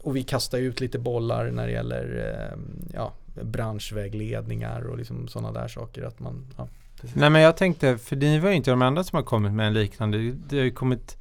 och 0.02 0.16
vi 0.16 0.24
kastar 0.24 0.58
ut 0.58 0.80
lite 0.80 1.00
bollar 1.00 1.52
när 1.52 1.68
det 1.68 1.74
gäller 1.74 2.36
eh, 2.36 2.60
ja, 2.94 3.14
branschvägledningar 3.42 4.82
och 4.82 4.98
liksom 4.98 5.28
sådana 5.28 5.52
där 5.52 5.68
saker. 5.68 6.04
Att 6.04 6.20
man, 6.20 6.46
ja, 6.58 6.68
Nej 7.14 7.30
men 7.30 7.42
jag 7.42 7.58
tänkte, 7.58 7.98
för 7.98 8.16
ni 8.16 8.40
var 8.40 8.50
ju 8.50 8.56
inte 8.56 8.72
de 8.72 8.82
enda 8.82 9.04
som 9.04 9.16
har 9.16 9.24
kommit 9.24 9.54
med 9.54 9.68
en 9.68 9.74
liknande. 9.74 10.18
Det 10.50 10.58
har 10.58 10.64
ju 10.64 10.72
kommit 10.72 11.18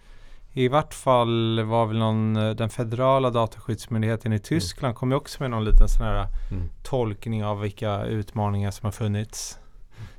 i 0.55 0.69
vart 0.69 0.95
fall 0.95 1.63
var 1.65 1.87
väl 1.87 1.99
någon, 1.99 2.37
eh, 2.37 2.51
den 2.51 2.71
federala 2.71 3.31
dataskyddsmyndigheten 3.31 4.33
i 4.33 4.37
mm. 4.37 4.43
Tyskland 4.43 4.91
mm. 4.91 4.97
kom 4.97 5.11
ju 5.11 5.17
också 5.17 5.43
med 5.43 5.51
någon 5.51 5.65
liten 5.65 5.89
sån 5.89 6.07
här 6.07 6.27
mm. 6.51 6.71
tolkning 6.83 7.45
av 7.45 7.61
vilka 7.61 8.05
utmaningar 8.05 8.71
som 8.71 8.87
har 8.87 8.93
funnits. 8.93 9.59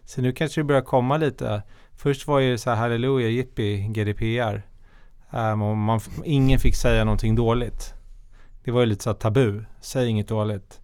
Så 0.06 0.22
nu 0.22 0.32
kanske 0.32 0.62
det 0.62 0.66
börjar 0.66 0.82
komma 0.82 1.18
lite. 1.18 1.64
Först 1.96 2.28
var 2.28 2.40
ju 2.40 2.58
så 2.58 2.70
här 2.70 2.78
halleluja, 2.78 3.30
jippi, 3.30 3.78
GDPR. 3.78 4.62
Um, 5.32 5.62
och 5.62 5.78
man, 5.78 6.00
ingen 6.24 6.60
fick 6.60 6.76
säga 6.76 7.04
någonting 7.04 7.36
dåligt. 7.36 7.94
Det 8.64 8.72
var 8.72 8.80
ju 8.80 8.86
lite 8.86 9.04
så 9.04 9.14
tabu, 9.14 9.64
säg 9.82 10.08
inget 10.08 10.28
dåligt. 10.28 10.82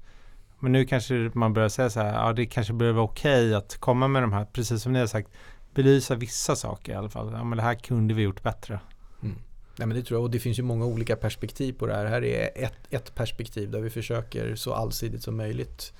Men 0.59 0.71
nu 0.71 0.85
kanske 0.85 1.31
man 1.33 1.53
börjar 1.53 1.69
säga 1.69 1.89
så 1.89 1.99
här, 1.99 2.13
ja 2.13 2.33
det 2.33 2.45
kanske 2.45 2.73
börjar 2.73 2.93
vara 2.93 3.05
okej 3.05 3.45
okay 3.45 3.53
att 3.53 3.77
komma 3.77 4.07
med 4.07 4.23
de 4.23 4.33
här, 4.33 4.45
precis 4.45 4.81
som 4.81 4.93
ni 4.93 4.99
har 4.99 5.07
sagt, 5.07 5.29
belysa 5.73 6.15
vissa 6.15 6.55
saker 6.55 6.91
i 6.91 6.95
alla 6.95 7.09
fall. 7.09 7.31
Ja 7.33 7.43
men 7.43 7.57
det 7.57 7.63
här 7.63 7.75
kunde 7.75 8.13
vi 8.13 8.21
gjort 8.21 8.43
bättre. 8.43 8.79
Nej, 9.79 9.87
men 9.87 9.97
det 9.97 10.03
tror 10.03 10.17
jag 10.17 10.23
och 10.23 10.31
det 10.31 10.39
finns 10.39 10.59
ju 10.59 10.63
många 10.63 10.85
olika 10.85 11.15
perspektiv 11.15 11.73
på 11.73 11.87
det 11.87 11.93
här. 11.93 12.05
Här 12.05 12.23
är 12.23 12.49
ett, 12.55 12.77
ett 12.89 13.15
perspektiv 13.15 13.71
där 13.71 13.79
vi 13.79 13.89
försöker 13.89 14.55
så 14.55 14.73
allsidigt 14.73 15.23
som 15.23 15.37
möjligt 15.37 15.93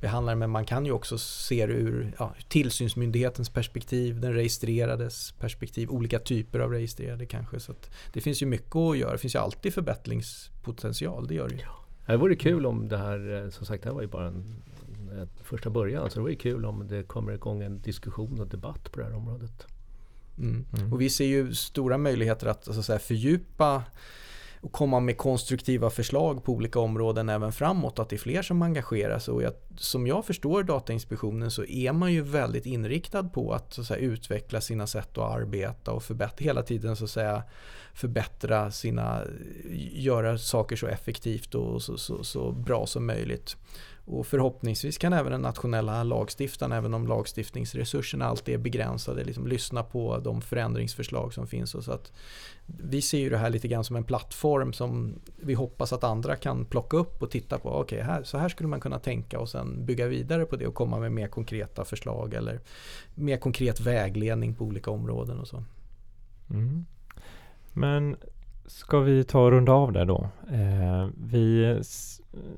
behandla 0.00 0.32
det. 0.32 0.36
Men 0.36 0.50
man 0.50 0.64
kan 0.64 0.86
ju 0.86 0.92
också 0.92 1.18
se 1.18 1.66
det 1.66 1.72
ur 1.72 2.14
ja, 2.18 2.34
tillsynsmyndighetens 2.48 3.50
perspektiv, 3.50 4.20
den 4.20 4.32
registrerades 4.34 5.32
perspektiv, 5.32 5.90
olika 5.90 6.18
typer 6.18 6.58
av 6.58 6.70
registrerade 6.70 7.26
kanske. 7.26 7.60
Så 7.60 7.74
det 8.12 8.20
finns 8.20 8.42
ju 8.42 8.46
mycket 8.46 8.76
att 8.76 8.98
göra. 8.98 9.12
Det 9.12 9.18
finns 9.18 9.34
ju 9.34 9.38
alltid 9.38 9.74
förbättringspotential, 9.74 11.26
det 11.26 11.34
gör 11.34 11.48
det 11.48 11.54
ju. 11.54 11.60
Ja. 11.60 12.12
Det 12.12 12.16
vore 12.16 12.36
kul 12.36 12.66
om 12.66 12.88
det 12.88 12.98
här, 12.98 13.44
eh, 13.44 13.50
som 13.50 13.66
sagt 13.66 13.82
det 13.82 13.88
här 13.88 13.94
var 13.94 14.02
ju 14.02 14.08
bara 14.08 14.26
en, 14.26 14.62
en 15.10 15.28
första 15.42 15.70
början. 15.70 16.10
Så 16.10 16.18
det 16.18 16.22
vore 16.22 16.34
kul 16.34 16.64
om 16.64 16.88
det 16.88 17.02
kommer 17.02 17.32
igång 17.32 17.62
en 17.62 17.80
diskussion 17.80 18.40
och 18.40 18.48
debatt 18.48 18.92
på 18.92 19.00
det 19.00 19.06
här 19.06 19.14
området. 19.14 19.66
Mm. 20.38 20.64
Mm. 20.78 20.92
Och 20.92 21.00
vi 21.00 21.10
ser 21.10 21.24
ju 21.24 21.54
stora 21.54 21.98
möjligheter 21.98 22.46
att, 22.46 22.64
så 22.64 22.78
att 22.78 22.84
säga, 22.84 22.98
fördjupa 22.98 23.82
och 24.60 24.72
komma 24.72 25.00
med 25.00 25.16
konstruktiva 25.16 25.90
förslag 25.90 26.44
på 26.44 26.52
olika 26.52 26.80
områden 26.80 27.28
även 27.28 27.52
framåt. 27.52 27.98
Att 27.98 28.08
det 28.08 28.16
är 28.16 28.18
fler 28.18 28.42
som 28.42 28.62
engagerar 28.62 29.18
sig. 29.18 29.34
Och 29.34 29.42
jag, 29.42 29.52
som 29.76 30.06
jag 30.06 30.24
förstår 30.24 30.62
Datainspektionen 30.62 31.50
så 31.50 31.64
är 31.64 31.92
man 31.92 32.12
ju 32.12 32.22
väldigt 32.22 32.66
inriktad 32.66 33.24
på 33.24 33.52
att, 33.52 33.72
så 33.72 33.80
att 33.80 33.86
säga, 33.86 34.00
utveckla 34.00 34.60
sina 34.60 34.86
sätt 34.86 35.18
att 35.18 35.36
arbeta 35.36 35.92
och 35.92 36.02
förbättra, 36.02 36.44
hela 36.44 36.62
tiden 36.62 36.96
så 36.96 37.04
att 37.04 37.10
säga, 37.10 37.42
förbättra 37.94 38.70
sina, 38.70 39.22
göra 39.92 40.38
saker 40.38 40.76
så 40.76 40.86
effektivt 40.86 41.54
och 41.54 41.82
så, 41.82 41.98
så, 41.98 42.24
så 42.24 42.52
bra 42.52 42.86
som 42.86 43.06
möjligt. 43.06 43.56
Och 44.08 44.26
förhoppningsvis 44.26 44.98
kan 44.98 45.12
även 45.12 45.32
den 45.32 45.40
nationella 45.40 46.02
lagstiftaren, 46.02 46.72
även 46.72 46.94
om 46.94 47.06
lagstiftningsresurserna 47.06 48.24
alltid 48.24 48.54
är 48.54 48.58
begränsade, 48.58 49.24
liksom 49.24 49.46
lyssna 49.46 49.82
på 49.82 50.18
de 50.18 50.42
förändringsförslag 50.42 51.34
som 51.34 51.46
finns. 51.46 51.74
Och 51.74 51.84
så 51.84 51.92
att 51.92 52.12
vi 52.66 53.02
ser 53.02 53.18
ju 53.18 53.30
det 53.30 53.38
här 53.38 53.50
lite 53.50 53.68
grann 53.68 53.84
som 53.84 53.96
en 53.96 54.04
plattform 54.04 54.72
som 54.72 55.14
vi 55.36 55.54
hoppas 55.54 55.92
att 55.92 56.04
andra 56.04 56.36
kan 56.36 56.64
plocka 56.64 56.96
upp 56.96 57.22
och 57.22 57.30
titta 57.30 57.58
på. 57.58 57.68
Okej, 57.68 57.98
okay, 57.98 58.12
här, 58.12 58.22
så 58.22 58.38
här 58.38 58.48
skulle 58.48 58.68
man 58.68 58.80
kunna 58.80 58.98
tänka 58.98 59.38
och 59.38 59.48
sen 59.48 59.86
bygga 59.86 60.06
vidare 60.06 60.44
på 60.44 60.56
det 60.56 60.66
och 60.66 60.74
komma 60.74 60.98
med 60.98 61.12
mer 61.12 61.28
konkreta 61.28 61.84
förslag 61.84 62.34
eller 62.34 62.60
mer 63.14 63.36
konkret 63.36 63.80
vägledning 63.80 64.54
på 64.54 64.64
olika 64.64 64.90
områden 64.90 65.38
och 65.38 65.48
så. 65.48 65.64
Mm. 66.50 66.86
Men 67.72 68.16
ska 68.66 69.00
vi 69.00 69.24
ta 69.24 69.40
och 69.40 69.50
runda 69.50 69.72
av 69.72 69.92
där 69.92 70.04
då? 70.04 70.28
Eh, 70.52 71.08
vi 71.16 71.78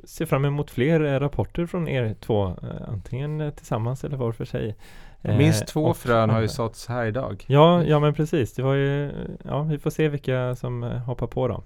ser 0.04 0.26
fram 0.26 0.44
emot 0.44 0.70
fler 0.70 1.00
eh, 1.00 1.20
rapporter 1.20 1.66
från 1.66 1.88
er 1.88 2.14
två, 2.20 2.46
eh, 2.46 2.88
antingen 2.88 3.52
tillsammans 3.56 4.04
eller 4.04 4.16
var 4.16 4.32
för 4.32 4.44
sig. 4.44 4.76
Minst 5.22 5.66
två 5.66 5.94
frön 5.94 6.30
har 6.30 6.40
ju 6.40 6.48
såtts 6.58 6.86
här 6.86 7.06
idag. 7.06 7.44
Ja, 7.46 7.84
ja 7.84 8.00
men 8.00 8.14
precis. 8.14 8.54
Det 8.54 8.62
var 8.62 8.74
ju, 8.74 9.12
ja, 9.44 9.62
vi 9.62 9.78
får 9.78 9.90
se 9.90 10.08
vilka 10.08 10.56
som 10.56 10.82
hoppar 10.82 11.26
på 11.26 11.48
dem. 11.48 11.62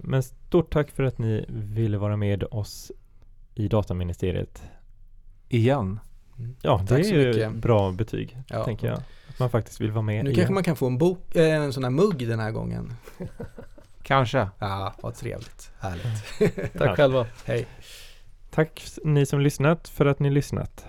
Men 0.00 0.22
stort 0.22 0.72
tack 0.72 0.90
för 0.90 1.02
att 1.02 1.18
ni 1.18 1.44
ville 1.48 1.98
vara 1.98 2.16
med 2.16 2.44
oss 2.50 2.92
i 3.54 3.68
Dataministeriet. 3.68 4.62
Igen. 5.48 6.00
Ja, 6.62 6.78
det 6.82 6.86
tack 6.86 7.06
är 7.06 7.18
ju 7.18 7.28
mycket. 7.28 7.54
bra 7.54 7.92
betyg, 7.92 8.36
ja. 8.48 8.64
tänker 8.64 8.86
jag 8.86 9.00
man 9.40 9.50
faktiskt 9.50 9.80
vill 9.80 9.90
vara 9.92 10.02
med 10.02 10.24
Nu 10.24 10.30
igen. 10.30 10.36
kanske 10.36 10.54
man 10.54 10.62
kan 10.62 10.76
få 10.76 10.86
en, 10.86 10.98
bok, 10.98 11.36
äh, 11.36 11.54
en 11.54 11.72
sån 11.72 11.84
här 11.84 11.90
mugg 11.90 12.28
den 12.28 12.40
här 12.40 12.50
gången. 12.50 12.92
kanske. 14.02 14.48
Ja, 14.58 14.94
vad 15.02 15.14
trevligt. 15.14 15.70
Härligt. 15.80 16.72
Tack 16.78 16.88
ja. 16.90 16.96
själva. 16.96 17.26
Hej. 17.44 17.66
Tack 18.50 18.84
ni 19.04 19.26
som 19.26 19.40
lyssnat 19.40 19.88
för 19.88 20.06
att 20.06 20.18
ni 20.18 20.30
lyssnat. 20.30 20.86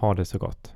Ha 0.00 0.14
det 0.14 0.24
så 0.24 0.38
gott. 0.38 0.72